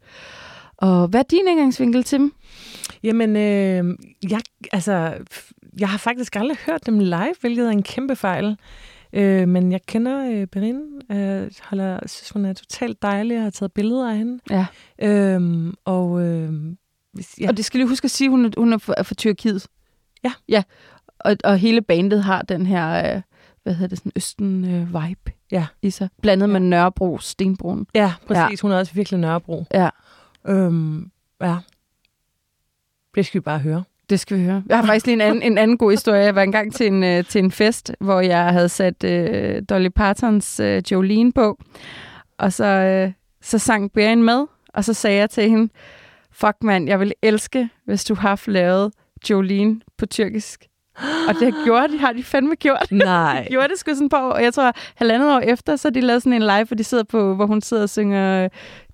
Og 0.80 1.08
hvad 1.08 1.20
er 1.20 1.24
din 1.30 1.48
indgangsvinkel 1.48 2.04
til 2.04 2.18
dem? 2.18 2.32
Jamen, 3.02 3.36
øh, 3.36 3.96
jeg, 4.30 4.40
altså, 4.72 5.14
jeg 5.80 5.88
har 5.88 5.98
faktisk 5.98 6.36
aldrig 6.36 6.56
hørt 6.66 6.86
dem 6.86 6.98
live, 6.98 7.34
hvilket 7.40 7.66
er 7.66 7.70
en 7.70 7.82
kæmpe 7.82 8.16
fejl. 8.16 8.56
Øh, 9.12 9.48
men 9.48 9.72
jeg 9.72 9.80
kender 9.86 10.30
øh, 10.30 10.46
Berin, 10.46 10.80
øh, 11.12 11.50
holder, 11.62 11.98
synes, 12.06 12.30
hun 12.30 12.44
er 12.44 12.52
totalt 12.52 13.02
dejlig, 13.02 13.36
og 13.36 13.42
har 13.42 13.50
taget 13.50 13.72
billeder 13.72 14.10
af 14.10 14.16
hende. 14.16 14.38
Ja. 14.50 14.66
Øhm, 15.02 15.74
og 15.84 16.20
øh, 16.22 16.52
hvis, 17.12 17.34
Ja. 17.40 17.48
Og 17.48 17.56
det 17.56 17.64
skal 17.64 17.78
lige 17.78 17.88
huske 17.88 18.04
at 18.04 18.10
sige, 18.10 18.26
at 18.26 18.30
hun 18.30 18.44
er, 18.44 18.50
hun 18.58 18.72
er 18.72 18.78
fra, 18.78 19.02
fra 19.02 19.14
Tyrkiet. 19.14 19.66
Ja. 20.24 20.32
Ja, 20.48 20.62
og, 21.18 21.36
og 21.44 21.58
hele 21.58 21.82
bandet 21.82 22.24
har 22.24 22.42
den 22.42 22.66
her, 22.66 23.14
øh, 23.16 23.22
hvad 23.62 23.74
hedder 23.74 23.88
det, 23.88 23.98
sådan 23.98 24.12
østen-vibe 24.16 25.32
Ja. 25.52 25.66
i 25.82 25.90
sig. 25.90 26.08
Blandet 26.22 26.46
Ja. 26.46 26.52
med 26.52 26.60
Nørrebro, 26.60 27.18
Stenbroen. 27.18 27.86
ja, 27.94 28.12
præcis. 28.26 28.40
Ja. 28.62 28.62
Hun 28.62 28.70
er 28.72 28.78
også 28.78 28.94
virkelig 28.94 29.20
Nørrebro. 29.20 29.64
Ja, 29.74 29.88
Øhm, 30.48 31.10
ja. 31.40 31.56
Det 33.14 33.26
skal 33.26 33.40
vi 33.40 33.42
bare 33.42 33.58
høre. 33.58 33.84
det 34.10 34.20
skal 34.20 34.38
vi 34.38 34.44
høre. 34.44 34.62
Jeg 34.68 34.78
har 34.78 34.86
faktisk 34.86 35.06
lige 35.06 35.14
en 35.14 35.20
anden, 35.20 35.42
en 35.42 35.58
anden 35.58 35.78
god 35.78 35.90
historie. 35.90 36.20
Jeg 36.20 36.34
var 36.34 36.42
engang 36.42 36.74
til 36.74 36.86
en, 36.86 37.04
øh, 37.04 37.24
til 37.24 37.38
en 37.38 37.50
fest, 37.50 37.92
hvor 38.00 38.20
jeg 38.20 38.52
havde 38.52 38.68
sat 38.68 39.04
øh, 39.04 39.62
Dolly 39.68 39.88
Partons 39.88 40.60
øh, 40.60 40.82
Jolene 40.92 41.32
på, 41.32 41.58
og 42.38 42.52
så, 42.52 42.64
øh, 42.64 43.12
så 43.42 43.58
sang 43.58 43.92
Berin 43.92 44.22
med, 44.22 44.46
og 44.74 44.84
så 44.84 44.94
sagde 44.94 45.18
jeg 45.18 45.30
til 45.30 45.50
hende, 45.50 45.72
fuck 46.32 46.56
mand, 46.62 46.88
jeg 46.88 47.00
vil 47.00 47.12
elske, 47.22 47.68
hvis 47.84 48.04
du 48.04 48.14
har 48.14 48.42
lavet 48.46 48.92
Jolene 49.30 49.80
på 49.98 50.06
tyrkisk. 50.06 50.69
Og 51.28 51.34
det 51.40 51.54
gjorde 51.64 51.92
de, 51.92 51.98
har 51.98 52.12
de 52.12 52.22
fandme 52.22 52.54
gjort. 52.54 52.86
Nej. 52.90 53.46
gjorde 53.50 53.68
det 53.68 53.78
sgu 53.78 53.94
sådan 53.94 54.08
på, 54.08 54.16
og 54.16 54.42
jeg 54.42 54.54
tror, 54.54 54.72
halvandet 54.94 55.30
år 55.34 55.38
efter, 55.40 55.76
så 55.76 55.90
de 55.90 56.00
lavet 56.00 56.22
sådan 56.22 56.32
en 56.32 56.42
live, 56.42 56.64
hvor 56.64 56.76
de 56.76 56.84
sidder 56.84 57.04
på, 57.04 57.34
hvor 57.34 57.46
hun 57.46 57.62
sidder 57.62 57.82
og 57.82 57.88
synger 57.90 58.44
øh, 58.44 58.50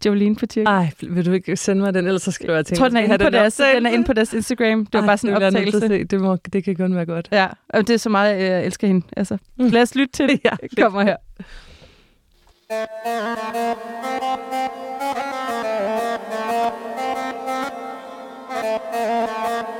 Jolene 0.07 0.37
på 0.37 0.47
tyrkisk. 0.47 0.69
Ej, 0.69 0.91
vil 1.03 1.27
du 1.27 1.33
ikke 1.33 1.57
sende 1.57 1.83
mig 1.83 1.95
den, 1.95 2.07
ellers 2.07 2.23
så 2.23 2.31
skriver 2.31 2.55
jeg 2.55 2.67
til 2.67 2.73
Jeg 2.75 2.79
tror, 2.79 2.89
den 2.89 2.97
er, 2.97 3.01
inde 3.01 3.19
på 3.19 3.31
deres, 3.31 3.61
den 3.75 3.87
er 3.87 3.91
inde 3.91 4.05
på 4.05 4.13
deres 4.13 4.33
Instagram. 4.33 4.87
Det 4.87 4.93
var 4.95 5.01
Ej, 5.01 5.07
bare 5.07 5.19
sådan 5.19 5.37
en 5.37 5.41
det 5.41 5.47
optagelse. 5.47 5.81
se. 5.81 6.05
Det, 6.05 6.21
må, 6.21 6.37
det 6.53 6.65
kan 6.65 6.77
kun 6.77 6.95
være 6.95 7.07
godt. 7.07 7.29
Ja, 7.33 7.47
og 7.69 7.89
det 7.89 7.95
er 7.95 7.99
så 7.99 8.09
meget, 8.09 8.41
jeg 8.43 8.65
elsker 8.67 8.87
hende. 8.87 9.07
Altså, 9.17 9.39
Mm. 9.59 9.69
lad 9.69 9.83
os 9.83 9.95
lytte 9.95 10.13
til 10.13 10.29
det. 10.31 10.41
Ja, 10.45 10.51
Det 10.71 10.79
kommer 10.79 11.03
her. 11.03 11.17
Jeg 18.93 19.76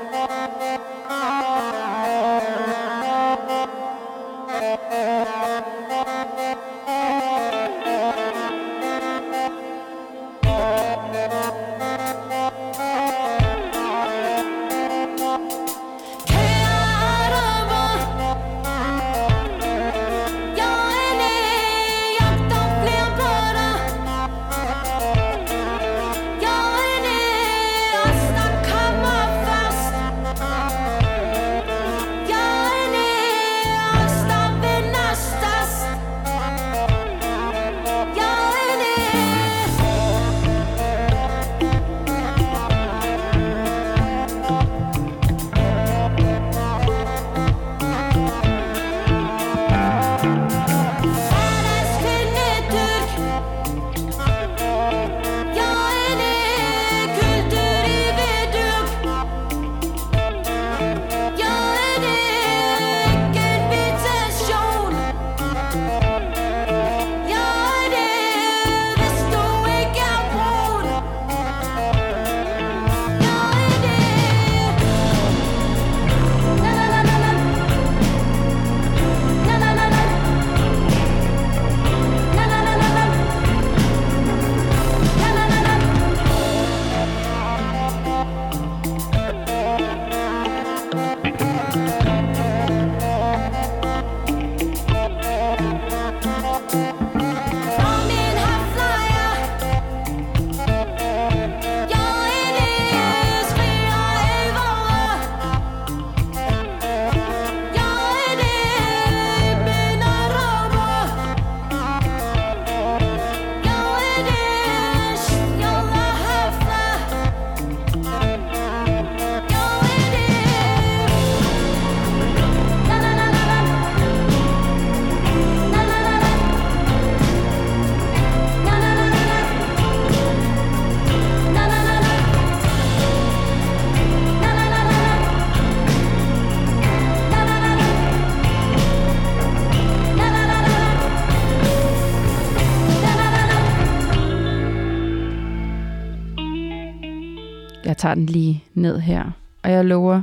tager 148.07 148.15
den 148.15 148.25
lige 148.25 148.63
ned 148.73 148.99
her. 148.99 149.31
Og 149.63 149.71
jeg 149.71 149.85
lover, 149.85 150.21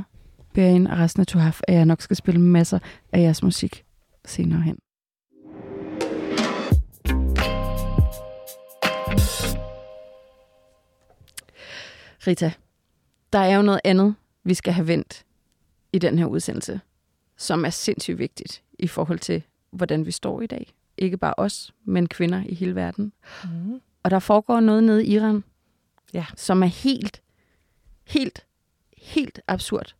Berin 0.53 0.87
og 0.87 0.97
resten 0.97 1.21
af 1.21 1.27
Tuhaf, 1.27 1.61
at 1.67 1.73
jeg 1.75 1.85
nok 1.85 2.01
skal 2.01 2.15
spille 2.15 2.41
masser 2.41 2.79
af 3.11 3.19
jeres 3.21 3.43
musik 3.43 3.83
senere 4.25 4.61
hen. 4.61 4.77
Rita, 12.27 12.51
der 13.33 13.39
er 13.39 13.55
jo 13.55 13.61
noget 13.61 13.81
andet, 13.83 14.15
vi 14.43 14.53
skal 14.53 14.73
have 14.73 14.87
vendt 14.87 15.25
i 15.93 15.99
den 15.99 16.19
her 16.19 16.25
udsendelse, 16.25 16.79
som 17.37 17.65
er 17.65 17.69
sindssygt 17.69 18.19
vigtigt 18.19 18.63
i 18.79 18.87
forhold 18.87 19.19
til, 19.19 19.43
hvordan 19.71 20.05
vi 20.05 20.11
står 20.11 20.41
i 20.41 20.47
dag. 20.47 20.73
Ikke 20.97 21.17
bare 21.17 21.33
os, 21.37 21.73
men 21.83 22.07
kvinder 22.07 22.43
i 22.45 22.53
hele 22.53 22.75
verden. 22.75 23.13
Mm. 23.43 23.81
Og 24.03 24.11
der 24.11 24.19
foregår 24.19 24.59
noget 24.59 24.83
nede 24.83 25.05
i 25.05 25.11
Iran, 25.15 25.43
Ja. 26.13 26.25
som 26.35 26.63
er 26.63 26.67
helt, 26.67 27.21
helt, 28.07 28.45
helt 28.97 29.39
absurd 29.47 29.95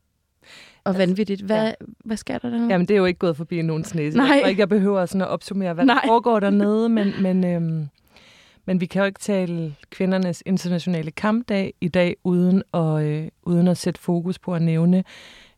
og 0.84 0.98
vanvittigt. 0.98 1.42
Hvad, 1.42 1.64
ja. 1.66 1.72
hvad 2.06 2.18
sker 2.18 2.38
der 2.38 2.50
dernede? 2.50 2.70
Jamen, 2.70 2.88
det 2.88 2.94
er 2.94 2.98
jo 2.98 3.06
ikke 3.06 3.20
gået 3.20 3.38
forbi 3.38 3.62
nogens 3.62 3.96
næse. 3.96 4.18
Nej. 4.18 4.26
Jeg 4.28 4.42
tror 4.42 4.48
ikke, 4.50 4.60
jeg 4.60 4.70
behøver 4.70 5.06
sådan 5.06 5.22
at 5.22 5.28
opsummere, 5.28 5.74
hvad 5.74 5.86
Nej. 5.86 6.00
der 6.04 6.08
foregår 6.08 6.40
dernede, 6.40 6.90
men, 6.98 7.14
men, 7.22 7.46
øhm, 7.46 7.88
men 8.66 8.82
vi 8.82 8.86
kan 8.86 9.00
jo 9.00 9.06
ikke 9.06 9.20
tale 9.20 9.76
kvindernes 9.90 10.44
internationale 10.46 11.12
kampdag 11.12 11.74
i 11.82 11.88
dag, 11.88 12.16
uden 12.24 12.64
at, 12.74 13.04
øh, 13.04 13.28
uden 13.44 13.68
at 13.68 13.78
sætte 13.78 14.02
fokus 14.02 14.40
på 14.40 14.54
at 14.54 14.62
nævne 14.62 15.04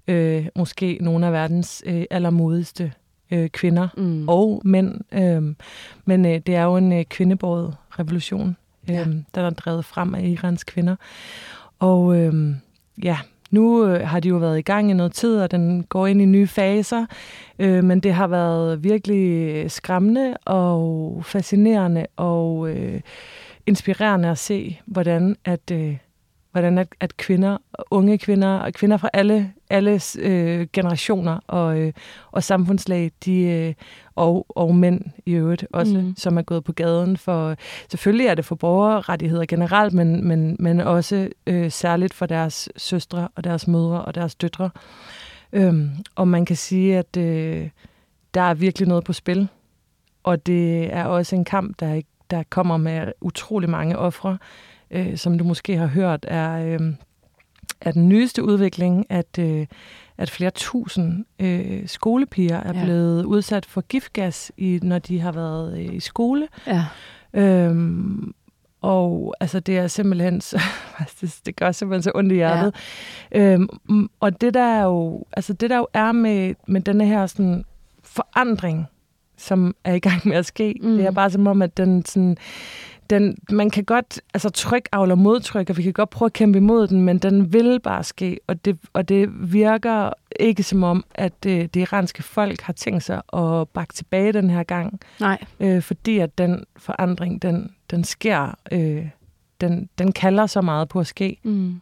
øh, 0.07 0.45
måske 0.55 0.97
nogle 1.01 1.25
af 1.25 1.31
verdens 1.33 1.83
øh, 1.85 2.05
allermodigste 2.11 2.93
øh, 3.31 3.49
kvinder 3.49 3.87
Mm. 3.97 4.29
og 4.29 4.61
mænd. 4.65 5.01
Øhm, 5.13 5.55
men 6.05 6.25
øh, 6.25 6.31
det 6.45 6.55
er 6.55 6.63
jo 6.63 6.77
en 6.77 6.91
øh, 6.93 7.05
kvindebåret 7.05 7.75
revolution, 7.99 8.57
øh, 8.89 8.95
Ja. 8.95 9.05
der 9.35 9.41
er 9.41 9.49
drevet 9.49 9.85
frem 9.85 10.15
af 10.15 10.23
Irans 10.27 10.63
kvinder. 10.63 10.95
Og 11.80 12.17
øh, 12.17 12.55
ja, 13.03 13.17
nu 13.51 13.86
øh, 13.86 14.07
har 14.07 14.19
de 14.19 14.30
jo 14.30 14.38
været 14.38 14.59
i 14.59 14.61
gang 14.61 14.91
i 14.91 14.93
noget 14.93 15.11
tid, 15.11 15.39
og 15.39 15.51
den 15.51 15.84
går 15.84 16.07
ind 16.07 16.21
i 16.21 16.25
nye 16.25 16.47
faser. 16.47 17.05
Øh, 17.59 17.84
men 17.84 17.99
det 17.99 18.13
har 18.13 18.28
været 18.28 18.84
virkelig 18.84 19.55
øh, 19.55 19.69
skræmmende 19.69 20.38
og 20.45 21.21
fascinerende 21.25 22.07
og 22.15 22.69
øh, 22.69 23.01
inspirerende 23.65 24.30
at 24.30 24.38
se, 24.38 24.80
hvordan 24.86 25.36
at... 25.45 25.71
Øh, 25.71 25.97
hvordan 26.51 26.78
at, 26.78 26.88
at 26.99 27.17
kvinder, 27.17 27.57
unge 27.91 28.17
kvinder 28.17 28.57
og 28.57 28.73
kvinder 28.73 28.97
fra 28.97 29.09
alle, 29.13 29.53
alle 29.70 29.99
øh, 30.20 30.68
generationer 30.74 31.39
og, 31.47 31.80
øh, 31.80 31.93
og 32.32 32.43
samfundslag, 32.43 33.11
de, 33.26 33.41
øh, 33.41 33.74
og, 34.15 34.45
og 34.49 34.76
mænd 34.76 35.01
i 35.26 35.32
øvrigt 35.32 35.65
også, 35.74 35.97
mm. 35.97 36.13
som 36.18 36.38
er 36.38 36.41
gået 36.41 36.63
på 36.63 36.74
gaden 36.74 37.18
for, 37.18 37.55
selvfølgelig 37.89 38.28
er 38.28 38.36
det 38.36 38.45
for 38.45 38.55
borgerrettigheder 38.55 39.45
generelt, 39.45 39.93
men, 39.93 40.28
men, 40.28 40.55
men 40.59 40.80
også 40.80 41.30
øh, 41.47 41.72
særligt 41.72 42.13
for 42.13 42.26
deres 42.26 42.70
søstre 42.78 43.28
og 43.36 43.43
deres 43.43 43.68
mødre 43.68 44.01
og 44.01 44.15
deres 44.15 44.36
døtre. 44.36 44.70
Øhm, 45.53 45.89
og 46.15 46.28
man 46.28 46.45
kan 46.45 46.55
sige, 46.55 46.97
at 46.97 47.18
øh, 47.18 47.70
der 48.34 48.41
er 48.41 48.53
virkelig 48.53 48.88
noget 48.88 49.03
på 49.03 49.13
spil, 49.13 49.47
og 50.24 50.45
det 50.45 50.93
er 50.93 51.05
også 51.05 51.36
en 51.36 51.45
kamp, 51.45 51.80
der, 51.80 52.01
der 52.30 52.43
kommer 52.49 52.78
med 52.78 53.11
utrolig 53.22 53.70
mange 53.70 53.97
ofre, 53.97 54.38
øh, 54.91 55.18
som 55.18 55.38
du 55.38 55.43
måske 55.43 55.78
har 55.78 55.88
hørt, 55.88 56.26
er, 56.28 56.65
øh, 56.65 56.93
er 57.82 57.91
den 57.91 58.09
nyeste 58.09 58.43
udvikling, 58.43 59.05
at, 59.09 59.39
øh, 59.39 59.67
at 60.17 60.30
flere 60.30 60.51
tusind 60.51 61.25
øh, 61.39 61.88
skolepiger 61.88 62.57
er 62.57 62.73
Ja. 62.80 62.84
blevet 62.84 63.25
udsat 63.25 63.65
for 63.65 63.82
giftgas, 63.82 64.51
i, 64.57 64.80
når 64.84 64.99
de 64.99 65.19
har 65.19 65.32
været 65.32 65.78
øh, 65.80 65.93
i 65.95 65.99
skole. 65.99 66.47
Ja. 66.67 66.86
Øhm, 67.34 68.34
og 68.82 69.34
altså, 69.39 69.59
det 69.59 69.78
er 69.78 69.88
simpelthen 69.88 70.41
så, 70.41 70.61
det, 71.21 71.39
det 71.45 71.55
gør 71.55 71.71
simpelthen 71.71 72.03
så 72.03 72.11
ondt 72.15 72.32
i 72.32 72.36
hjertet. 72.36 72.75
Ja. 73.32 73.39
Øhm, 73.53 73.69
mm, 73.89 74.09
og 74.19 74.41
det 74.41 74.53
der 74.53 74.63
er 74.80 74.84
jo, 74.84 75.25
altså 75.34 75.53
det 75.53 75.69
der 75.69 75.78
jo 75.78 75.88
er 75.93 76.11
med, 76.11 76.53
med 76.67 76.82
denne 76.82 77.05
her 77.05 77.25
sådan, 77.28 77.63
forandring, 78.03 78.86
som 79.38 79.75
er 79.84 79.93
i 79.93 79.99
gang 79.99 80.28
med 80.28 80.38
at 80.38 80.45
ske, 80.45 80.75
Mm. 80.82 80.89
mm. 80.89 80.97
det 80.97 81.05
er 81.05 81.11
bare 81.11 81.30
som 81.30 81.47
om, 81.47 81.61
at 81.61 81.78
den 81.78 82.05
sådan, 82.05 82.38
den, 83.09 83.37
man 83.51 83.69
kan 83.69 83.83
godt, 83.83 84.21
altså 84.33 84.49
tryk 84.49 84.89
avler 84.91 85.15
modtryk, 85.15 85.69
og 85.69 85.77
vi 85.77 85.83
kan 85.83 85.93
godt 85.93 86.09
prøve 86.09 86.27
at 86.27 86.33
kæmpe 86.33 86.57
imod 86.57 86.87
den, 86.87 87.01
men 87.01 87.17
den 87.17 87.53
vil 87.53 87.79
bare 87.79 88.03
ske, 88.03 88.39
og 88.47 88.65
det, 88.65 88.77
og 88.93 89.09
det 89.09 89.29
virker 89.53 90.13
ikke 90.39 90.63
som 90.63 90.83
om, 90.83 91.05
at 91.15 91.43
det, 91.43 91.73
det 91.73 91.79
iranske 91.79 92.23
folk 92.23 92.61
har 92.61 92.73
tænkt 92.73 93.03
sig 93.03 93.21
at 93.33 93.69
bakke 93.69 93.93
tilbage 93.93 94.33
den 94.33 94.49
her 94.49 94.63
gang 94.63 94.99
Nej. 95.19 95.37
øh, 95.59 95.81
fordi 95.81 96.19
at 96.19 96.37
den 96.37 96.65
forandring, 96.77 97.41
den, 97.41 97.71
den 97.91 98.03
sker, 98.03 98.57
øh, 98.71 99.07
den, 99.61 99.89
den 99.97 100.11
kalder 100.11 100.45
så 100.45 100.61
meget 100.61 100.89
på 100.89 100.99
at 100.99 101.07
ske. 101.07 101.37
Mm. 101.43 101.81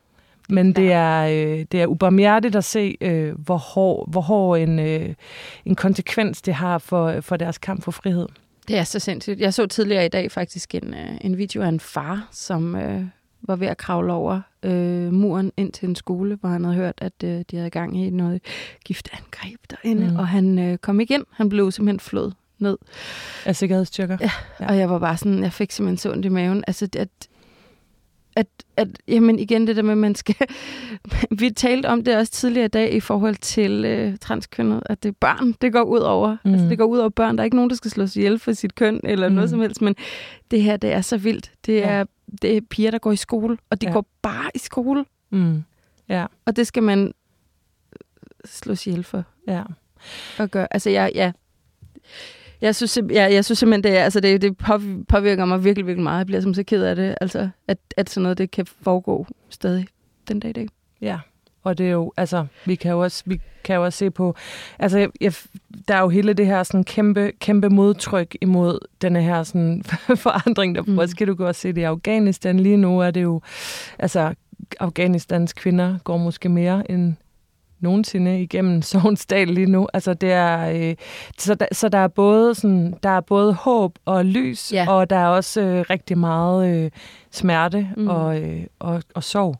Men 0.49 0.73
det 0.73 0.91
er, 0.91 1.25
øh, 1.25 1.65
det 1.71 1.81
er 1.81 1.87
ubarmhjertigt 1.87 2.55
at 2.55 2.63
se, 2.63 2.97
øh, 3.01 3.39
hvor 3.39 3.57
hård, 3.57 4.11
hvor 4.11 4.21
hård 4.21 4.59
en, 4.59 4.79
øh, 4.79 5.13
en 5.65 5.75
konsekvens 5.75 6.41
det 6.41 6.53
har 6.53 6.77
for, 6.77 7.21
for 7.21 7.37
deres 7.37 7.57
kamp 7.57 7.83
for 7.83 7.91
frihed. 7.91 8.27
Det 8.67 8.77
er 8.77 8.83
så 8.83 8.99
sindssygt. 8.99 9.39
Jeg 9.39 9.53
så 9.53 9.65
tidligere 9.65 10.05
i 10.05 10.09
dag 10.09 10.31
faktisk 10.31 10.75
en, 10.75 10.93
øh, 10.93 11.17
en 11.21 11.37
video 11.37 11.61
af 11.61 11.67
en 11.67 11.79
far, 11.79 12.27
som 12.31 12.75
øh, 12.75 13.03
var 13.41 13.55
ved 13.55 13.67
at 13.67 13.77
kravle 13.77 14.13
over 14.13 14.41
øh, 14.63 15.13
muren 15.13 15.51
ind 15.57 15.71
til 15.71 15.89
en 15.89 15.95
skole, 15.95 16.35
hvor 16.35 16.49
han 16.49 16.63
havde 16.63 16.75
hørt, 16.75 16.95
at 16.97 17.13
øh, 17.23 17.43
de 17.51 17.57
havde 17.57 17.69
gang 17.69 18.05
i 18.05 18.09
noget 18.09 18.41
giftangreb 18.85 19.59
derinde, 19.69 20.07
mm. 20.07 20.15
Og 20.15 20.27
han 20.27 20.59
øh, 20.59 20.77
kom 20.77 20.99
ikke 20.99 21.13
ind. 21.13 21.25
Han 21.31 21.49
blev 21.49 21.71
simpelthen 21.71 21.99
flået 21.99 22.33
ned. 22.59 22.77
Af 23.45 23.55
sikkerhedsstyrker. 23.55 24.17
Ja. 24.21 24.31
Ja. 24.59 24.67
Og 24.67 24.77
jeg 24.77 24.89
var 24.89 24.99
bare 24.99 25.17
sådan, 25.17 25.43
jeg 25.43 25.53
fik 25.53 25.71
simpelthen 25.71 25.97
så 25.97 26.11
ondt 26.11 26.25
i 26.25 26.29
maven. 26.29 26.63
Altså, 26.67 26.87
at, 26.97 27.09
at, 28.35 28.47
at 28.77 28.87
jamen 29.07 29.39
igen 29.39 29.67
det 29.67 29.75
der 29.75 29.81
med, 29.81 29.91
at 29.91 29.97
man 29.97 30.15
skal... 30.15 30.35
Vi 31.39 31.49
talte 31.49 31.85
om 31.87 32.03
det 32.03 32.17
også 32.17 32.31
tidligere 32.31 32.65
i 32.65 32.69
dag 32.69 32.93
i 32.93 32.99
forhold 32.99 33.35
til 33.35 33.85
øh, 33.85 34.17
transkønnet, 34.21 34.83
at 34.85 35.03
det 35.03 35.09
er 35.09 35.13
børn, 35.19 35.51
det 35.51 35.73
går 35.73 35.81
ud 35.83 35.99
over. 35.99 36.37
Mm. 36.45 36.53
Altså, 36.53 36.67
det 36.69 36.77
går 36.77 36.85
ud 36.85 36.97
over 36.97 37.09
børn. 37.09 37.37
Der 37.37 37.41
er 37.41 37.45
ikke 37.45 37.55
nogen, 37.55 37.69
der 37.69 37.75
skal 37.75 37.91
slås 37.91 38.15
ihjel 38.15 38.39
for 38.39 38.51
sit 38.53 38.75
køn 38.75 38.99
eller 39.03 39.29
mm. 39.29 39.35
noget 39.35 39.49
som 39.49 39.59
helst, 39.59 39.81
men 39.81 39.95
det 40.51 40.61
her, 40.61 40.77
det 40.77 40.91
er 40.91 41.01
så 41.01 41.17
vildt. 41.17 41.51
Det 41.65 41.73
Ja. 41.73 41.87
er, 41.89 42.05
det 42.41 42.57
er 42.57 42.61
piger, 42.69 42.91
der 42.91 42.97
går 42.97 43.11
i 43.11 43.15
skole, 43.15 43.57
og 43.69 43.81
de 43.81 43.85
ja. 43.85 43.89
Ja. 43.89 43.93
går 43.93 44.05
bare 44.21 44.51
i 44.55 44.59
skole, 44.59 45.05
Mm. 45.29 45.63
Ja, 46.09 46.25
og 46.45 46.55
det 46.55 46.67
skal 46.67 46.83
man 46.83 47.13
slås 48.45 48.87
ihjel 48.87 49.03
for 49.03 49.23
ja. 49.47 49.63
at 50.37 50.51
gøre. 50.51 50.67
Altså, 50.71 50.89
jeg, 50.89 51.11
ja. 51.15 51.31
Jeg 52.61 52.75
synes, 52.75 52.99
ja, 53.11 53.23
jeg 53.33 53.45
synes 53.45 53.59
simpelthen, 53.59 53.83
det, 53.83 53.97
er, 53.99 54.03
altså, 54.03 54.19
det, 54.19 54.41
det 54.41 54.57
påv- 54.63 55.03
påvirker 55.07 55.45
mig 55.45 55.63
virkelig, 55.63 55.87
virkelig 55.87 56.03
meget. 56.03 56.17
Jeg 56.17 56.25
bliver 56.25 56.41
simpelthen 56.41 56.63
så 56.65 56.69
ked 56.69 56.83
af 56.83 56.95
det, 56.95 57.15
altså, 57.21 57.49
at, 57.67 57.77
at 57.97 58.09
sådan 58.09 58.23
noget 58.23 58.37
det 58.37 58.51
kan 58.51 58.65
foregå 58.81 59.27
stadig 59.49 59.87
den 60.27 60.39
dag 60.39 60.49
i 60.49 60.53
dag. 60.53 60.67
Ja, 61.01 61.19
og 61.63 61.77
det 61.77 61.85
er 61.87 61.91
jo, 61.91 62.13
altså, 62.17 62.45
vi 62.65 62.75
kan 62.75 62.91
jo 62.91 62.99
også, 63.03 63.23
vi 63.25 63.41
kan 63.63 63.75
jo 63.75 63.83
også 63.83 63.97
se 63.97 64.11
på, 64.11 64.35
altså, 64.79 64.97
jeg, 64.97 65.09
jeg, 65.21 65.33
der 65.87 65.95
er 65.95 66.01
jo 66.01 66.09
hele 66.09 66.33
det 66.33 66.45
her 66.45 66.63
sådan 66.63 66.83
kæmpe, 66.83 67.31
kæmpe 67.39 67.69
modtryk 67.69 68.35
imod 68.41 68.79
denne 69.01 69.21
her 69.23 69.43
sådan 69.43 69.83
forandring, 70.25 70.75
der 70.75 70.81
Mm. 70.81 70.89
mm. 70.91 70.97
også 70.97 71.15
kan 71.15 71.27
du 71.27 71.33
godt 71.35 71.55
se 71.55 71.67
det 71.73 71.81
i 71.81 71.83
Afghanistan. 71.83 72.59
Lige 72.59 72.77
nu 72.77 72.99
er 72.99 73.11
det 73.11 73.23
jo, 73.23 73.41
altså, 73.99 74.33
Afghanistans 74.79 75.53
kvinder 75.53 75.97
går 76.03 76.17
måske 76.17 76.49
mere 76.49 76.91
end 76.91 77.13
nogensinde 77.79 78.41
igennem 78.41 78.81
Sovens 78.91 79.25
dal 79.25 79.47
lige 79.47 79.65
nu. 79.65 79.87
Altså 79.93 80.13
det 80.13 80.31
er, 80.31 80.69
øh, 80.89 80.95
så, 81.37 81.55
der, 81.55 81.65
så 81.71 81.89
der 81.89 81.97
er 81.97 82.07
både 82.07 82.55
sådan, 82.55 82.93
der 83.03 83.09
er 83.09 83.21
både 83.21 83.53
håb 83.53 83.99
og 84.05 84.25
lys, 84.25 84.73
Ja. 84.73 84.85
og 84.89 85.09
der 85.09 85.15
er 85.17 85.27
også 85.27 85.61
øh, 85.61 85.85
rigtig 85.89 86.17
meget 86.17 86.75
øh, 86.85 86.91
smerte 87.31 87.87
Mm. 87.97 88.07
og, 88.07 88.41
øh, 88.41 88.63
og, 88.79 89.03
og 89.13 89.23
sorg. 89.23 89.57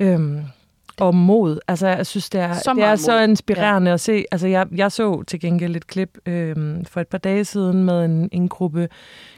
Øhm, 0.00 0.40
og 1.00 1.14
mod. 1.14 1.58
Altså, 1.68 1.88
jeg 1.88 2.06
synes, 2.06 2.30
det 2.30 2.40
er 2.40 2.52
Så 2.52 2.72
det 2.74 2.84
er 2.84 2.96
så 2.96 3.20
inspirerende 3.20 3.88
ja. 3.88 3.94
at 3.94 4.00
se. 4.00 4.24
Altså, 4.32 4.48
jeg, 4.48 4.66
jeg 4.74 4.92
så 4.92 5.22
til 5.22 5.40
gengæld 5.40 5.76
et 5.76 5.86
klip 5.86 6.18
øhm, 6.26 6.84
for 6.84 7.00
et 7.00 7.08
par 7.08 7.18
dage 7.18 7.44
siden 7.44 7.84
med 7.84 8.04
en, 8.04 8.28
en 8.32 8.48
gruppe 8.48 8.88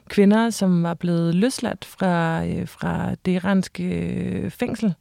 kvinder, 0.09 0.50
som 0.50 0.82
var 0.82 0.94
blevet 0.94 1.34
løsladt 1.34 1.84
fra, 1.84 2.44
øh, 2.46 2.68
fra 2.68 3.14
det 3.26 3.32
iranske 3.32 3.84
øh, 3.84 4.50
fængsel, 4.50 4.86
øh, 4.86 4.92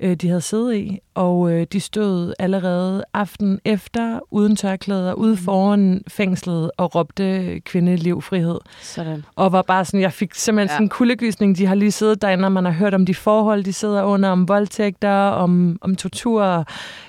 de 0.00 0.28
havde 0.28 0.40
siddet 0.40 0.74
i. 0.74 0.98
Og 1.14 1.52
øh, 1.52 1.66
de 1.72 1.80
stod 1.80 2.34
allerede 2.38 3.04
aften 3.14 3.60
efter, 3.64 4.20
uden 4.30 4.56
tørklæder, 4.56 5.12
ude 5.12 5.36
foran 5.36 6.02
fængslet 6.08 6.70
og 6.76 6.94
råbte 6.94 7.60
kvindeliv, 7.60 8.22
frihed. 8.22 8.58
Sådan. 8.82 9.24
Og 9.36 9.52
var 9.52 9.62
bare 9.62 9.84
sådan, 9.84 10.00
jeg 10.00 10.12
fik 10.12 10.34
simpelthen 10.34 10.68
ja. 10.68 10.74
sådan 10.74 10.84
en 10.84 10.88
kuldegysning. 10.88 11.58
De 11.58 11.66
har 11.66 11.74
lige 11.74 11.92
siddet 11.92 12.22
derinde, 12.22 12.44
og 12.44 12.52
man 12.52 12.64
har 12.64 12.72
hørt 12.72 12.94
om 12.94 13.06
de 13.06 13.14
forhold, 13.14 13.64
de 13.64 13.72
sidder 13.72 14.02
under, 14.04 14.28
om 14.28 14.48
voldtægter, 14.48 15.14
om, 15.14 15.78
om 15.80 15.94
tortur. 15.94 16.64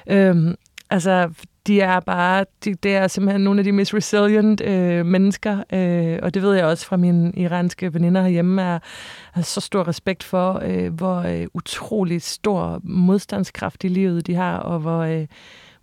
Øhm, 0.07 0.55
altså, 0.89 1.29
de 1.69 1.81
er 1.81 1.99
bare, 1.99 2.45
de, 2.63 2.73
det 2.73 2.95
er 2.95 3.07
simpelthen 3.07 3.41
nogle 3.41 3.59
af 3.59 3.63
de 3.63 3.71
mest 3.71 3.93
resilient 3.93 4.61
øh, 4.61 5.05
mennesker, 5.05 5.63
øh, 5.73 6.19
og 6.21 6.33
det 6.33 6.41
ved 6.41 6.53
jeg 6.53 6.65
også 6.65 6.85
fra 6.85 6.97
mine 6.97 7.33
iranske 7.35 7.93
veninder 7.93 8.21
herhjemme, 8.21 8.61
er, 8.61 8.79
er 9.35 9.41
så 9.41 9.61
stor 9.61 9.87
respekt 9.87 10.23
for, 10.23 10.61
øh, 10.65 10.93
hvor 10.93 11.15
øh, 11.15 11.47
utrolig 11.53 12.21
stor 12.21 12.81
modstandskraft 12.83 13.83
i 13.83 13.87
livet 13.87 14.27
de 14.27 14.35
har, 14.35 14.57
og 14.57 14.79
hvor, 14.79 14.99
øh, 14.99 15.27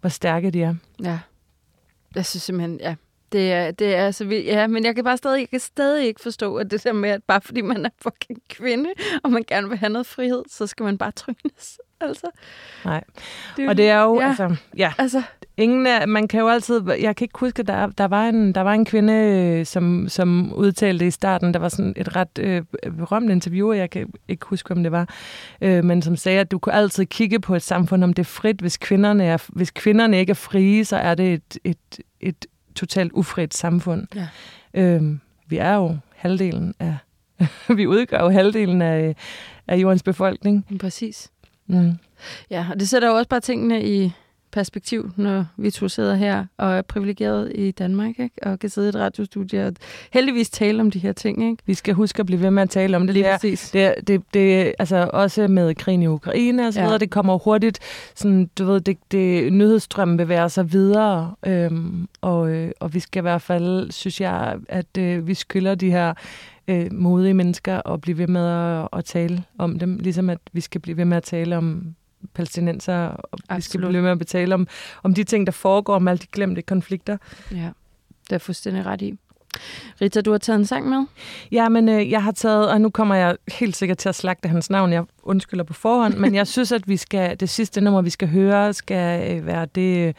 hvor 0.01 0.11
stærke 0.11 0.51
de 0.51 0.63
er. 0.63 0.75
Ja. 1.05 1.19
Jeg 2.15 2.27
synes 2.27 2.43
simpelthen, 2.43 2.81
ja. 2.81 2.95
Det 3.33 3.53
er, 3.53 3.71
det 3.71 3.95
er 3.95 4.11
så 4.11 4.25
vildt. 4.25 4.47
Ja, 4.47 4.67
men 4.67 4.85
jeg 4.85 4.95
kan 4.95 5.05
bare 5.05 5.17
stadig, 5.17 5.41
jeg 5.41 5.49
kan 5.49 5.61
stadig 5.61 6.07
ikke 6.07 6.21
forstå, 6.21 6.57
at 6.57 6.71
det 6.71 6.85
der 6.85 6.93
med, 6.93 7.11
at 7.11 7.23
bare 7.25 7.41
fordi 7.41 7.61
man 7.61 7.87
er 7.87 7.91
fucking 8.03 8.43
kvinde, 8.49 8.91
og 9.23 9.31
man 9.31 9.45
gerne 9.49 9.69
vil 9.69 9.79
have 9.79 9.91
noget 9.91 10.07
frihed, 10.07 10.43
så 10.51 10.67
skal 10.67 10.85
man 10.85 10.99
bare 10.99 11.13
trynes. 11.13 11.79
Altså, 12.01 12.31
Nej. 12.85 13.05
det, 13.57 13.69
Og 13.69 13.77
det 13.77 13.89
er 13.89 14.03
jo, 14.03 14.21
ja. 14.21 14.29
altså, 14.29 14.57
ja, 14.77 14.93
altså, 14.99 15.23
ingen 15.57 15.87
af, 15.87 16.09
man 16.09 16.29
kan 16.29 16.41
jo 16.41 16.49
altid, 16.49 16.83
jeg 17.01 17.17
kan 17.17 17.25
ikke 17.25 17.39
huske, 17.39 17.63
der, 17.63 17.87
der, 17.87 18.05
var, 18.05 18.29
en, 18.29 18.53
der 18.53 18.61
var 18.61 18.73
en 18.73 18.85
kvinde, 18.85 19.13
øh, 19.13 19.67
som, 19.67 20.09
som 20.09 20.53
udtalte 20.53 21.07
i 21.07 21.11
starten, 21.11 21.55
der 21.55 21.61
var 21.61 21.69
sådan 21.69 21.95
et 21.97 22.17
ret 22.17 22.39
øh, 22.41 22.63
berømt 22.97 23.31
interview, 23.31 23.73
jeg 23.73 23.91
kan 23.91 24.13
ikke 24.29 24.47
huske, 24.47 24.71
om 24.71 24.83
det 24.83 24.93
var, 24.93 25.09
øh, 25.61 25.85
men 25.85 26.03
som 26.03 26.17
sagde, 26.17 26.41
at 26.41 26.51
du 26.51 26.59
kunne 26.59 26.75
altid 26.75 27.07
kigge 27.07 27.41
på 27.41 27.55
et 27.55 27.63
samfund, 27.63 28.05
om 28.05 28.13
det 28.13 28.23
er 28.23 28.25
frit. 28.25 28.61
Hvis 28.61 28.77
kvinderne, 28.77 29.25
er, 29.25 29.45
hvis 29.49 29.71
kvinderne 29.71 30.19
ikke 30.19 30.31
er 30.31 30.35
frie, 30.35 30.85
så 30.85 30.97
er 30.97 31.15
det 31.15 31.35
et, 31.35 31.59
et, 31.65 31.99
et 32.21 32.47
totalt 32.75 33.13
ufrit 33.13 33.55
samfund. 33.55 34.07
Ja. 34.15 34.29
Øh, 34.75 35.03
vi 35.49 35.57
er 35.57 35.75
jo 35.75 35.97
halvdelen 36.17 36.75
af, 36.81 36.97
vi 37.77 37.87
udgør 37.87 38.23
jo 38.23 38.29
halvdelen 38.29 38.83
af, 38.83 39.17
af 39.69 39.77
jordens 39.77 40.03
befolkning. 40.03 40.67
præcis. 40.81 41.31
Mm. 41.67 41.93
Ja, 42.51 42.67
og 42.71 42.81
det 42.81 42.89
sætter 42.89 43.09
jo 43.09 43.15
også 43.15 43.29
bare 43.29 43.41
tingene 43.41 43.85
i 43.85 44.13
perspektiv, 44.53 45.11
når 45.17 45.45
vi 45.57 45.71
to 45.71 45.89
sidder 45.89 46.15
her 46.15 46.45
og 46.59 46.73
er 46.75 46.83
privilegeret 46.83 47.53
i 47.55 47.71
Danmark, 47.71 48.19
ikke? 48.19 48.35
og 48.43 48.59
kan 48.59 48.71
sidde 48.71 48.89
i 48.89 48.89
et 48.89 48.95
radiostudie 48.97 49.67
og 49.67 49.73
heldigvis 50.13 50.51
tale 50.51 50.81
om 50.81 50.91
de 50.91 50.99
her 50.99 51.13
ting. 51.13 51.51
Ikke? 51.51 51.63
Vi 51.67 51.75
skal 51.75 51.95
huske 51.95 52.21
at 52.21 52.27
blive 52.27 52.41
ved 52.43 52.51
med 52.51 52.63
at 52.63 52.71
tale 52.71 52.97
om 52.97 53.07
det. 53.07 53.15
Lige 53.15 53.25
det 53.25 53.31
er, 53.31 53.35
præcis. 53.37 53.71
Det, 53.71 53.95
det, 54.07 54.23
det, 54.35 54.75
altså 54.79 55.11
også 55.13 55.49
med 55.49 55.75
krigen 55.75 56.03
i 56.03 56.07
Ukraine 56.07 56.67
og 56.67 56.73
så 56.73 56.81
Ja. 56.81 56.85
videre, 56.87 56.99
det 56.99 57.11
kommer 57.11 57.39
hurtigt, 57.39 57.79
sådan, 58.15 58.51
du 58.59 58.65
ved, 58.65 58.81
det, 58.81 58.99
det, 59.11 59.53
nyhedsstrømmen 59.53 60.17
bevæger 60.17 60.49
sig 60.49 60.73
videre, 60.73 61.35
øhm, 61.47 62.09
og, 62.21 62.51
øh, 62.51 62.71
og 62.81 62.95
vi 62.95 63.01
skal 63.01 63.21
i 63.21 63.23
hvert 63.23 63.43
fald, 63.43 63.91
synes 63.91 64.21
jeg, 64.21 64.57
at 64.69 64.99
øh, 64.99 65.27
vi 65.29 65.35
skylder 65.35 65.75
de 65.75 65.91
her 65.91 66.15
øh, 66.69 66.93
modige 66.93 67.35
mennesker 67.35 67.93
at 67.93 68.01
blive 68.01 68.19
ved 68.19 68.27
med 68.27 68.47
at, 68.47 68.89
at 68.93 69.05
tale 69.05 69.43
om 69.59 69.79
dem, 69.79 69.97
ligesom 69.99 70.31
at 70.31 70.39
vi 70.53 70.61
skal 70.61 70.81
blive 70.81 70.97
ved 70.97 71.05
med 71.05 71.17
at 71.17 71.23
tale 71.23 71.57
om 71.57 71.95
palæstinenser, 72.35 73.09
og 73.09 73.29
vi 73.33 73.43
skal 73.45 73.55
Absolut. 73.57 73.89
blive 73.89 74.03
med 74.03 74.11
at 74.11 74.19
betale 74.19 74.55
om, 74.55 74.67
om 75.03 75.15
de 75.15 75.25
ting, 75.25 75.47
der 75.47 75.53
foregår, 75.53 75.95
om 75.95 76.09
alle 76.09 76.19
de 76.19 76.27
glemte 76.27 76.63
konflikter. 76.63 77.17
Ja, 77.53 77.71
det 78.29 78.35
er 78.35 78.39
fuldstændig 78.39 78.87
ret 78.87 79.03
i. 79.03 79.19
Rita, 80.01 80.21
du 80.21 80.31
har 80.31 80.39
taget 80.39 80.59
en 80.59 80.67
sang 80.67 80.89
med? 80.89 81.07
Ja, 81.53 81.69
men 81.69 81.89
øh, 81.89 82.11
jeg 82.11 82.23
har 82.23 82.33
taget, 82.33 82.71
og 82.71 82.81
nu 82.81 82.91
kommer 82.91 83.15
jeg 83.15 83.37
helt 83.49 83.77
sikkert 83.77 83.99
til 83.99 84.09
at 84.09 84.15
slagte 84.15 84.49
hans 84.49 84.71
navn, 84.71 84.93
jeg 84.93 85.05
undskylder 85.23 85.65
på 85.65 85.73
forhånd, 85.73 86.15
men 86.15 86.35
jeg 86.35 86.47
synes, 86.47 86.73
at 86.73 86.89
vi 86.89 86.97
skal, 86.97 87.41
det 87.41 87.49
sidste 87.49 87.81
nummer, 87.81 88.03
vi 88.03 88.11
skal 88.11 88.29
høre, 88.29 88.73
skal 88.73 89.37
øh, 89.37 89.47
være 89.47 89.67
det, 89.75 90.17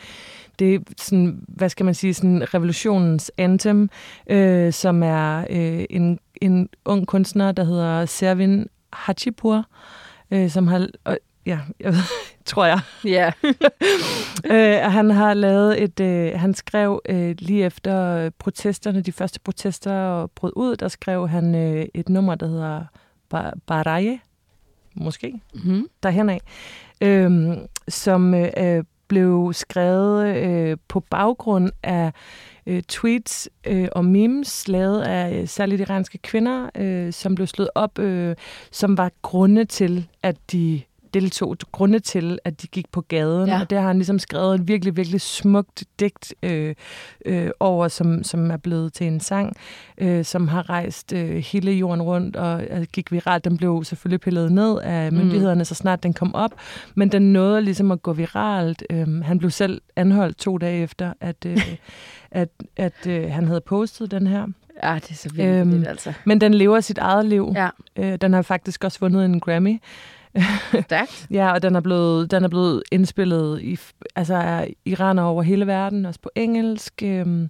det 0.60 0.84
sådan, 0.98 1.42
hvad 1.48 1.70
skal 1.70 1.86
man 1.86 1.94
sige, 1.94 2.14
sådan 2.14 2.54
revolutionens 2.54 3.32
anthem, 3.38 3.90
øh, 4.30 4.74
som 4.74 5.04
er 5.04 5.40
øh, 5.50 5.86
en, 5.90 6.20
en 6.42 6.70
ung 6.86 7.08
kunstner, 7.08 7.52
der 7.52 7.64
hedder 7.64 8.06
Servin 8.06 8.68
Hachipur, 8.94 9.66
øh, 10.32 10.50
som 10.50 10.68
har, 10.68 10.88
øh, 11.08 11.16
ja, 11.48 11.60
jeg 11.80 11.94
ved, 11.94 12.00
tror 12.46 12.66
jeg, 12.66 12.80
Ja. 13.06 13.32
øh, 14.54 14.92
han 14.92 15.10
har 15.10 15.34
lavet 15.34 15.84
et, 15.84 16.00
øh, 16.00 16.40
han 16.40 16.54
skrev 16.54 17.02
øh, 17.10 17.36
lige 17.40 17.66
efter 17.66 18.30
protesterne, 18.30 19.02
de 19.02 19.12
første 19.12 19.40
protester 19.40 20.28
brød 20.28 20.52
ud, 20.56 20.76
der 20.76 20.88
skrev 20.88 21.28
han 21.28 21.56
øh, 21.56 21.86
et 21.94 22.10
nummer, 22.10 22.36
der 22.36 22.48
hedder 22.48 22.84
Ba- 23.34 23.60
Baraje, 23.68 24.20
måske, 24.96 25.42
Mm-hmm. 25.54 25.88
derhen 26.04 26.30
af, 26.30 26.42
øh, 27.02 27.58
som 27.88 28.34
øh, 28.34 28.84
blev 29.08 29.54
skrevet 29.54 30.36
øh, 30.38 30.78
på 30.88 31.00
baggrund 31.00 31.72
af 31.84 32.12
øh, 32.66 32.84
tweets 32.84 33.50
øh, 33.68 33.88
og 33.92 34.06
memes 34.06 34.68
lavet 34.68 35.02
af 35.02 35.42
øh, 35.42 35.48
særligt 35.48 35.82
iranske 35.82 36.18
kvinder, 36.18 36.70
øh, 36.76 37.14
som 37.14 37.36
blev 37.36 37.48
slået 37.48 37.70
op, 37.76 38.00
øh, 38.00 38.36
som 38.72 38.98
var 38.98 39.12
grunde 39.22 39.66
til, 39.66 40.08
at 40.24 40.36
de 40.52 40.82
deltog, 41.22 41.58
grunde 41.72 42.00
til, 42.00 42.40
at 42.44 42.62
de 42.62 42.68
gik 42.68 42.86
på 42.92 43.02
gaden. 43.02 43.48
Ja. 43.48 43.62
Og 43.62 43.70
der 43.70 43.80
har 43.80 43.88
han 43.88 43.96
ligesom 43.98 44.20
skrevet 44.20 44.56
et 44.56 44.68
virkelig, 44.68 44.98
virkelig 44.98 45.22
smukt 45.22 45.84
digt 46.00 46.34
øh, 46.44 46.76
øh, 47.26 47.50
over, 47.60 47.88
som, 47.88 48.24
som 48.24 48.52
er 48.52 48.58
blevet 48.58 48.94
til 48.94 49.08
en 49.08 49.20
sang, 49.20 49.56
øh, 49.98 50.26
som 50.26 50.48
har 50.48 50.70
rejst 50.70 51.14
øh, 51.14 51.30
hele 51.38 51.72
jorden 51.72 52.02
rundt 52.02 52.36
og 52.36 52.64
øh, 52.64 52.82
gik 52.94 53.12
viralt. 53.12 53.46
Den 53.46 53.58
blev 53.58 53.84
selvfølgelig 53.84 54.22
pillet 54.22 54.52
ned 54.52 54.80
af 54.80 55.12
Mm. 55.12 55.18
myndighederne, 55.18 55.60
mm. 55.62 55.66
så 55.66 55.76
snart 55.76 56.04
den 56.04 56.14
kom 56.14 56.36
op, 56.36 56.52
men 56.96 57.12
den 57.12 57.34
nåede 57.34 57.62
ligesom 57.62 57.92
at 57.92 58.02
gå 58.02 58.14
viralt. 58.14 58.84
Øh, 58.90 59.24
han 59.24 59.38
blev 59.40 59.52
selv 59.52 59.82
anholdt 59.96 60.38
to 60.38 60.58
dage 60.58 60.84
efter, 60.84 61.14
at, 61.22 61.46
øh, 61.46 61.76
at, 62.32 62.50
at 62.78 63.08
øh, 63.08 63.32
han 63.32 63.48
havde 63.48 63.62
postet 63.62 64.12
den 64.12 64.28
her. 64.28 64.48
Ja, 64.84 64.96
det 64.96 65.12
er 65.12 65.16
så 65.16 65.30
vildt, 65.34 65.50
øhm, 65.50 65.84
altså. 65.88 66.14
Men 66.26 66.42
den 66.42 66.54
lever 66.54 66.80
sit 66.80 66.98
eget 66.98 67.26
liv. 67.26 67.52
Ja, 67.56 67.70
Øh, 67.96 68.16
den 68.22 68.34
har 68.34 68.42
faktisk 68.42 68.84
også 68.84 69.00
vundet 69.00 69.26
en 69.26 69.40
Grammy. 69.40 69.80
stærkt. 70.84 71.28
Ja, 71.32 71.52
og 71.52 71.62
den 71.62 71.76
er 71.76 71.80
blevet, 71.82 72.32
den 72.32 72.44
er 72.44 72.48
blevet 72.48 72.84
indspillet 72.92 73.62
i, 73.62 73.78
altså 74.16 74.68
iranere 74.86 75.26
over 75.26 75.44
hele 75.44 75.68
verden, 75.68 76.06
også 76.06 76.20
på 76.20 76.30
engelsk. 76.36 76.94
Øhm, 77.04 77.50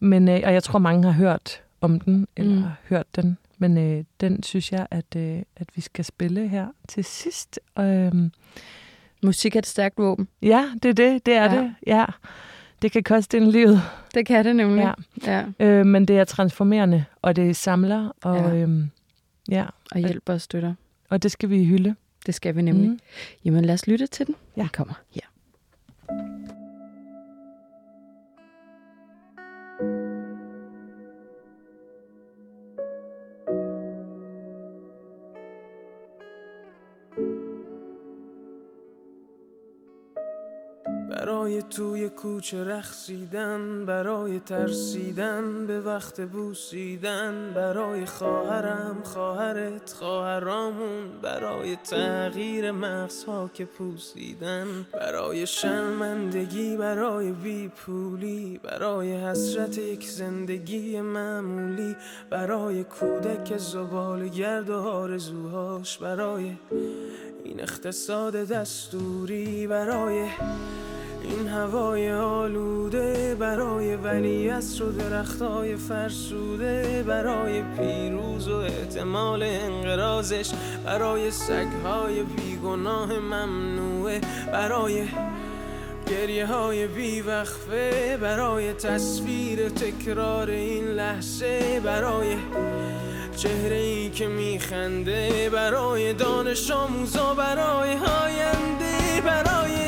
men, 0.00 0.28
øh, 0.28 0.40
og 0.44 0.52
jeg 0.52 0.62
tror, 0.62 0.78
mange 0.78 1.04
har 1.04 1.12
hørt 1.12 1.62
om 1.80 2.00
den, 2.00 2.26
eller 2.36 2.56
Mm. 2.56 2.64
hørt 2.88 3.16
den. 3.16 3.38
Men 3.58 3.78
øh, 3.78 4.04
den 4.20 4.42
synes 4.42 4.72
jeg, 4.72 4.86
at, 4.90 5.16
øh, 5.16 5.38
at 5.56 5.68
vi 5.74 5.80
skal 5.80 6.04
spille 6.04 6.48
her 6.48 6.66
til 6.88 7.04
sidst. 7.04 7.60
Øhm, 7.78 8.32
Musik 9.22 9.54
er 9.56 9.58
et 9.58 9.66
stærkt 9.66 9.98
våben. 9.98 10.28
ja, 10.42 10.64
det 10.82 10.88
er 10.88 10.92
det. 10.92 11.26
Det 11.26 11.34
er 11.34 11.54
Ja. 11.54 11.60
det. 11.60 11.74
Ja. 11.86 12.04
Det 12.82 12.92
kan 12.92 13.02
koste 13.02 13.36
en 13.38 13.50
livet. 13.50 13.82
Det 14.14 14.26
kan 14.26 14.44
det 14.44 14.56
nemlig. 14.56 14.92
Ja. 15.26 15.44
ja. 15.60 15.66
Øh, 15.66 15.86
men 15.86 16.04
det 16.08 16.18
er 16.18 16.24
transformerende, 16.24 17.04
og 17.22 17.36
det 17.36 17.56
samler, 17.56 18.08
og, 18.22 18.36
ja. 18.36 18.54
Øhm, 18.54 18.90
ja. 19.50 19.64
Og 19.92 19.98
hjælper 20.00 20.32
og 20.32 20.40
støtter. 20.40 20.74
og 21.10 21.22
det 21.22 21.30
skal 21.32 21.50
vi 21.50 21.64
hylde. 21.64 21.94
Det 22.28 22.34
skal 22.34 22.56
vi 22.56 22.62
nemlig. 22.62 22.88
Mm. 22.90 23.00
Jamen 23.44 23.64
lad 23.64 23.74
os 23.74 23.86
lytte 23.86 24.06
til 24.06 24.26
den. 24.26 24.34
Ja. 24.56 24.62
Den 24.62 24.68
kommer 24.68 24.94
her. 25.10 25.37
برای 41.48 41.62
توی 41.62 42.08
کوچه 42.08 42.64
رقصیدن 42.64 43.84
برای 43.86 44.40
ترسیدن 44.40 45.66
به 45.66 45.80
وقت 45.80 46.20
بوسیدن 46.20 47.52
برای 47.54 48.06
خواهرم 48.06 48.96
خواهرت 49.04 49.92
خواهرامون 49.92 51.20
برای 51.22 51.76
تغییر 51.76 52.72
مغزها 52.72 53.50
که 53.54 53.64
پوسیدن 53.64 54.86
برای 54.92 55.46
شرمندگی 55.46 56.76
برای 56.76 57.32
بیپولی 57.32 58.60
برای 58.62 59.12
حسرت 59.12 59.78
یک 59.78 60.08
زندگی 60.08 61.00
معمولی 61.00 61.96
برای 62.30 62.84
کودک 62.84 63.56
زبال 63.58 64.28
گرد 64.28 64.70
و 64.70 64.78
آرزوهاش 64.78 65.98
برای 65.98 66.56
این 67.44 67.60
اقتصاد 67.60 68.34
دستوری 68.34 69.66
برای 69.66 70.28
این 71.22 71.48
هوای 71.48 72.12
آلوده 72.12 73.34
برای 73.34 73.96
ولی 73.96 74.50
و 74.50 74.92
درختای 74.98 75.76
فرسوده 75.76 77.04
برای 77.06 77.62
پیروز 77.62 78.48
و 78.48 78.56
احتمال 78.56 79.42
انقرازش 79.42 80.50
برای 80.84 81.30
سگهای 81.30 82.22
بیگناه 82.22 83.18
ممنوعه 83.18 84.20
برای 84.52 85.04
گریه 86.10 86.46
های 86.46 86.86
بیوقفه 86.86 88.18
برای 88.20 88.72
تصویر 88.72 89.68
تکرار 89.68 90.50
این 90.50 90.84
لحظه 90.84 91.80
برای 91.84 92.36
چهره 93.36 93.76
ای 93.76 94.10
که 94.10 94.26
میخنده 94.26 95.50
برای 95.52 96.12
دانش 96.12 96.70
آموزا 96.70 97.34
برای 97.34 97.90
آینده 97.90 99.20
برای 99.24 99.87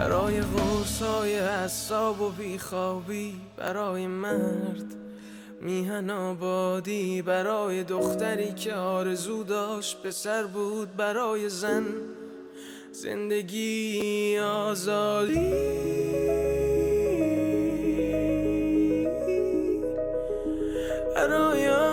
برای 0.00 0.40
قرص 0.40 1.02
های 1.02 1.38
حساب 1.38 2.20
و 2.20 2.30
بیخوابی 2.30 3.40
برای 3.56 4.06
مرد 4.06 4.94
میهن 5.60 6.10
آبادی 6.10 7.22
برای 7.22 7.84
دختری 7.84 8.52
که 8.52 8.74
آرزو 8.74 9.44
داشت 9.44 10.02
پسر 10.02 10.42
بود 10.42 10.96
برای 10.96 11.48
زن 11.48 11.84
زندگی 12.92 14.38
آزادی. 14.38 15.52
برای 21.16 21.89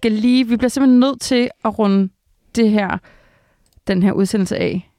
skal 0.00 0.12
lige, 0.12 0.48
vi 0.48 0.56
bliver 0.56 0.68
simpelthen 0.68 1.00
nødt 1.00 1.20
til 1.20 1.50
at 1.64 1.78
runde 1.78 2.08
det 2.56 2.70
her, 2.70 2.98
den 3.86 4.02
her 4.02 4.12
udsendelse 4.12 4.56
af 4.56 4.90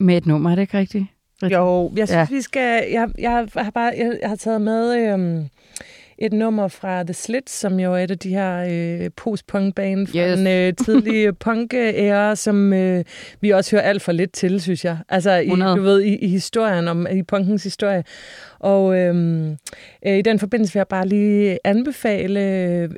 med 0.00 0.16
et 0.16 0.26
nummer, 0.26 0.50
er 0.50 0.54
det 0.54 0.62
ikke 0.62 0.78
rigtigt? 0.78 1.04
Jo, 1.42 1.92
jeg 1.96 2.08
synes, 2.08 2.30
Ja. 2.30 2.36
vi 2.36 2.40
skal... 2.40 2.90
Jeg, 2.92 3.08
jeg, 3.18 3.46
har 3.56 3.70
bare, 3.70 3.92
jeg, 3.96 4.18
jeg 4.22 4.28
har 4.28 4.36
taget 4.36 4.60
med 4.60 5.12
øhm, 5.12 5.48
et 6.22 6.32
nummer 6.32 6.68
fra 6.68 7.02
The 7.02 7.14
Slits, 7.14 7.52
som 7.52 7.80
jo 7.80 7.94
er 7.94 7.98
et 7.98 8.10
af 8.10 8.18
de 8.18 8.28
her 8.28 8.66
øh, 8.70 9.10
post-punk-band 9.16 10.06
fra 10.06 10.18
Yes. 10.18 10.38
den 10.38 10.46
øh, 10.46 10.72
tidlige 10.84 11.32
punk-æra, 11.32 12.34
som 12.36 12.72
øh, 12.72 13.04
vi 13.40 13.50
også 13.50 13.76
hører 13.76 13.82
alt 13.82 14.02
for 14.02 14.12
lidt 14.12 14.32
til, 14.32 14.60
synes 14.60 14.84
jeg. 14.84 14.98
Altså, 15.08 15.32
i, 15.36 15.44
100. 15.44 15.76
du 15.76 15.82
ved, 15.82 16.00
i, 16.02 16.16
i 16.16 16.28
historien, 16.28 16.88
om 16.88 17.06
i 17.12 17.22
punkens 17.22 17.62
historie. 17.62 18.04
Og 18.58 18.96
øhm, 18.98 19.50
øh, 20.06 20.18
i 20.18 20.22
den 20.22 20.38
forbindelse 20.38 20.72
vil 20.74 20.78
jeg 20.80 20.88
bare 20.88 21.08
lige 21.08 21.58
anbefale 21.64 22.40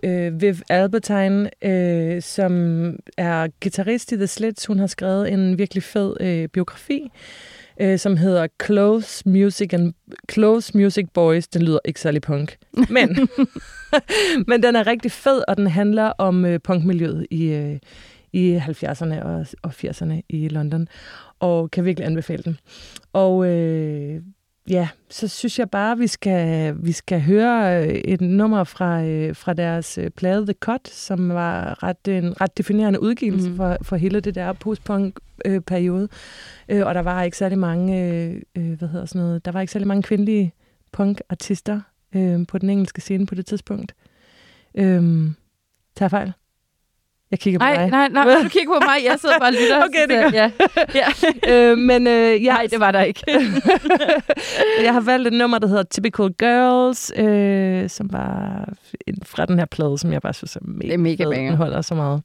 øh, 0.02 0.40
Viv 0.40 0.54
Albertine, 0.68 1.50
øh, 1.64 2.22
som 2.22 2.52
er 3.18 3.48
guitarist 3.62 4.12
i 4.12 4.16
The 4.16 4.26
Slits. 4.26 4.66
Hun 4.66 4.78
har 4.78 4.86
skrevet 4.86 5.32
en 5.32 5.58
virkelig 5.58 5.82
fed 5.82 6.16
øh, 6.20 6.48
biografi, 6.48 7.10
øh, 7.80 7.98
som 7.98 8.16
hedder 8.16 8.46
Close 8.64 9.28
Music 9.28 9.72
and 9.72 9.92
Close 10.32 10.78
Music 10.78 11.06
Boys. 11.14 11.48
Den 11.48 11.62
lyder 11.62 11.78
ikke 11.84 12.00
særlig 12.00 12.22
punk, 12.22 12.56
men, 12.96 13.28
men 14.48 14.62
den 14.62 14.76
er 14.76 14.86
rigtig 14.86 15.12
fed, 15.12 15.42
og 15.48 15.56
den 15.56 15.66
handler 15.66 16.12
om 16.18 16.44
øh, 16.44 16.60
punkmiljøet 16.60 17.26
i, 17.30 17.44
øh, 17.44 17.78
i 18.32 18.56
70'erne 18.56 19.22
og, 19.22 19.46
og 19.62 19.70
80'erne 19.70 20.20
i 20.28 20.48
London, 20.48 20.88
og 21.40 21.70
kan 21.70 21.84
virkelig 21.84 22.06
anbefale 22.06 22.42
den. 22.42 22.58
Og 23.12 23.46
øh, 23.46 24.22
ja, 24.70 24.88
så 25.10 25.28
synes 25.28 25.58
jeg 25.58 25.70
bare, 25.70 25.98
vi 25.98 26.06
skal, 26.06 26.74
vi 26.84 26.92
skal 26.92 27.20
høre 27.20 27.84
øh, 27.84 27.94
et 27.94 28.20
nummer 28.20 28.64
fra, 28.64 29.04
øh, 29.04 29.36
fra 29.36 29.52
deres 29.52 29.98
øh, 29.98 30.10
plade 30.10 30.46
The 30.46 30.54
Cut, 30.60 30.88
som 30.88 31.28
var 31.28 31.82
ret, 31.82 32.08
en 32.08 32.40
ret 32.40 32.58
definerende 32.58 33.02
udgivelse 33.02 33.50
mm. 33.50 33.56
for, 33.56 33.76
for 33.82 33.96
hele 33.96 34.20
det 34.20 34.34
der 34.34 34.52
postpunk-periode. 34.52 36.08
Og 36.68 36.94
der 36.94 37.00
var 37.00 37.22
ikke 37.22 37.36
særlig 37.36 37.58
mange, 37.58 38.42
hvad 38.52 38.88
hedder 38.88 39.06
sådan 39.06 39.22
noget, 39.22 39.44
der 39.44 39.52
var 39.52 39.60
ikke 39.60 39.72
særlig 39.72 39.88
mange 39.88 40.02
kvindelige 40.02 40.52
punk-artister 40.92 41.80
på 42.48 42.58
den 42.58 42.70
engelske 42.70 43.00
scene 43.00 43.26
på 43.26 43.34
det 43.34 43.46
tidspunkt. 43.46 43.94
Øh, 44.74 45.30
tager 45.96 46.08
fejl? 46.08 46.32
Jeg 47.30 47.38
kigger 47.40 47.58
på 47.58 47.64
Nej, 47.64 47.76
dig. 47.76 47.90
nej, 47.90 48.08
nej, 48.08 48.24
du 48.42 48.48
kigger 48.48 48.72
på 48.72 48.80
mig, 48.86 49.04
jeg 49.04 49.16
sidder 49.20 49.38
bare 49.38 49.48
og 49.48 49.52
lytter. 49.52 49.84
Okay, 49.88 50.06
det 50.08 50.16
er 50.16 50.30
ja. 50.32 50.50
ja. 51.00 51.06
øh, 51.70 51.78
men 51.78 52.06
øh, 52.06 52.44
jeg, 52.44 52.54
Nej, 52.54 52.66
det 52.70 52.80
var 52.80 52.90
der 52.90 53.02
ikke. 53.02 53.22
jeg 54.84 54.92
har 54.92 55.00
valgt 55.00 55.26
et 55.26 55.32
nummer, 55.32 55.58
der 55.58 55.66
hedder 55.68 55.82
Typical 55.82 56.30
Girls, 56.38 57.12
øh, 57.16 57.90
som 57.90 58.12
var 58.12 58.68
fra 59.22 59.46
den 59.46 59.58
her 59.58 59.66
plade, 59.66 59.98
som 59.98 60.12
jeg 60.12 60.22
bare 60.22 60.32
synes 60.34 60.56
er 60.56 60.60
mega, 60.62 60.86
Det 60.86 60.94
er 60.94 60.98
mega 60.98 61.24
fed. 61.24 61.30
Den 61.32 61.54
holder 61.54 61.82
så 61.82 61.94
meget. 61.94 62.22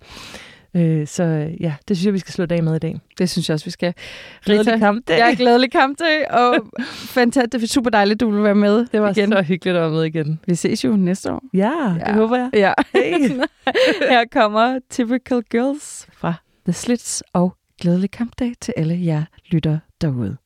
Øh, 0.75 1.07
så 1.07 1.23
ja, 1.59 1.73
det 1.87 1.97
synes 1.97 2.05
jeg, 2.05 2.13
vi 2.13 2.19
skal 2.19 2.33
slå 2.33 2.45
dag 2.45 2.63
med 2.63 2.75
i 2.75 2.79
dag. 2.79 2.99
Det 3.17 3.29
synes 3.29 3.49
jeg 3.49 3.53
også, 3.53 3.65
vi 3.65 3.71
skal. 3.71 3.93
Glædelig 4.45 4.79
kampdag. 4.79 5.17
Jeg 5.17 5.31
er 5.31 5.35
glædelig 5.35 5.71
kampdag, 5.71 6.31
og 6.31 6.55
fantastisk. 7.17 7.51
Det 7.61 7.63
er 7.63 7.67
super 7.67 7.89
dejligt, 7.89 8.19
du 8.19 8.29
vil 8.31 8.43
være 8.43 8.55
med 8.55 8.85
Det 8.91 9.01
var 9.01 9.09
igen. 9.11 9.31
så 9.31 9.41
hyggeligt 9.41 9.77
at 9.77 9.81
være 9.81 9.91
med 9.91 10.03
igen. 10.03 10.39
Vi 10.47 10.55
ses 10.55 10.85
jo 10.85 10.95
næste 10.95 11.31
år. 11.31 11.43
Ja, 11.53 11.71
det 11.93 12.01
Ja. 12.07 12.13
håber 12.13 12.37
jeg. 12.37 12.49
Ja. 12.53 12.73
Hey. 12.93 13.29
Her 14.11 14.23
kommer 14.31 14.79
Typical 14.89 15.41
Girls 15.51 16.07
fra 16.13 16.33
The 16.65 16.73
Slits, 16.73 17.23
og 17.33 17.55
glædelig 17.81 18.11
kampdag 18.11 18.53
til 18.61 18.73
alle 18.77 19.05
jer 19.05 19.23
lytter 19.49 19.79
derude. 20.01 20.37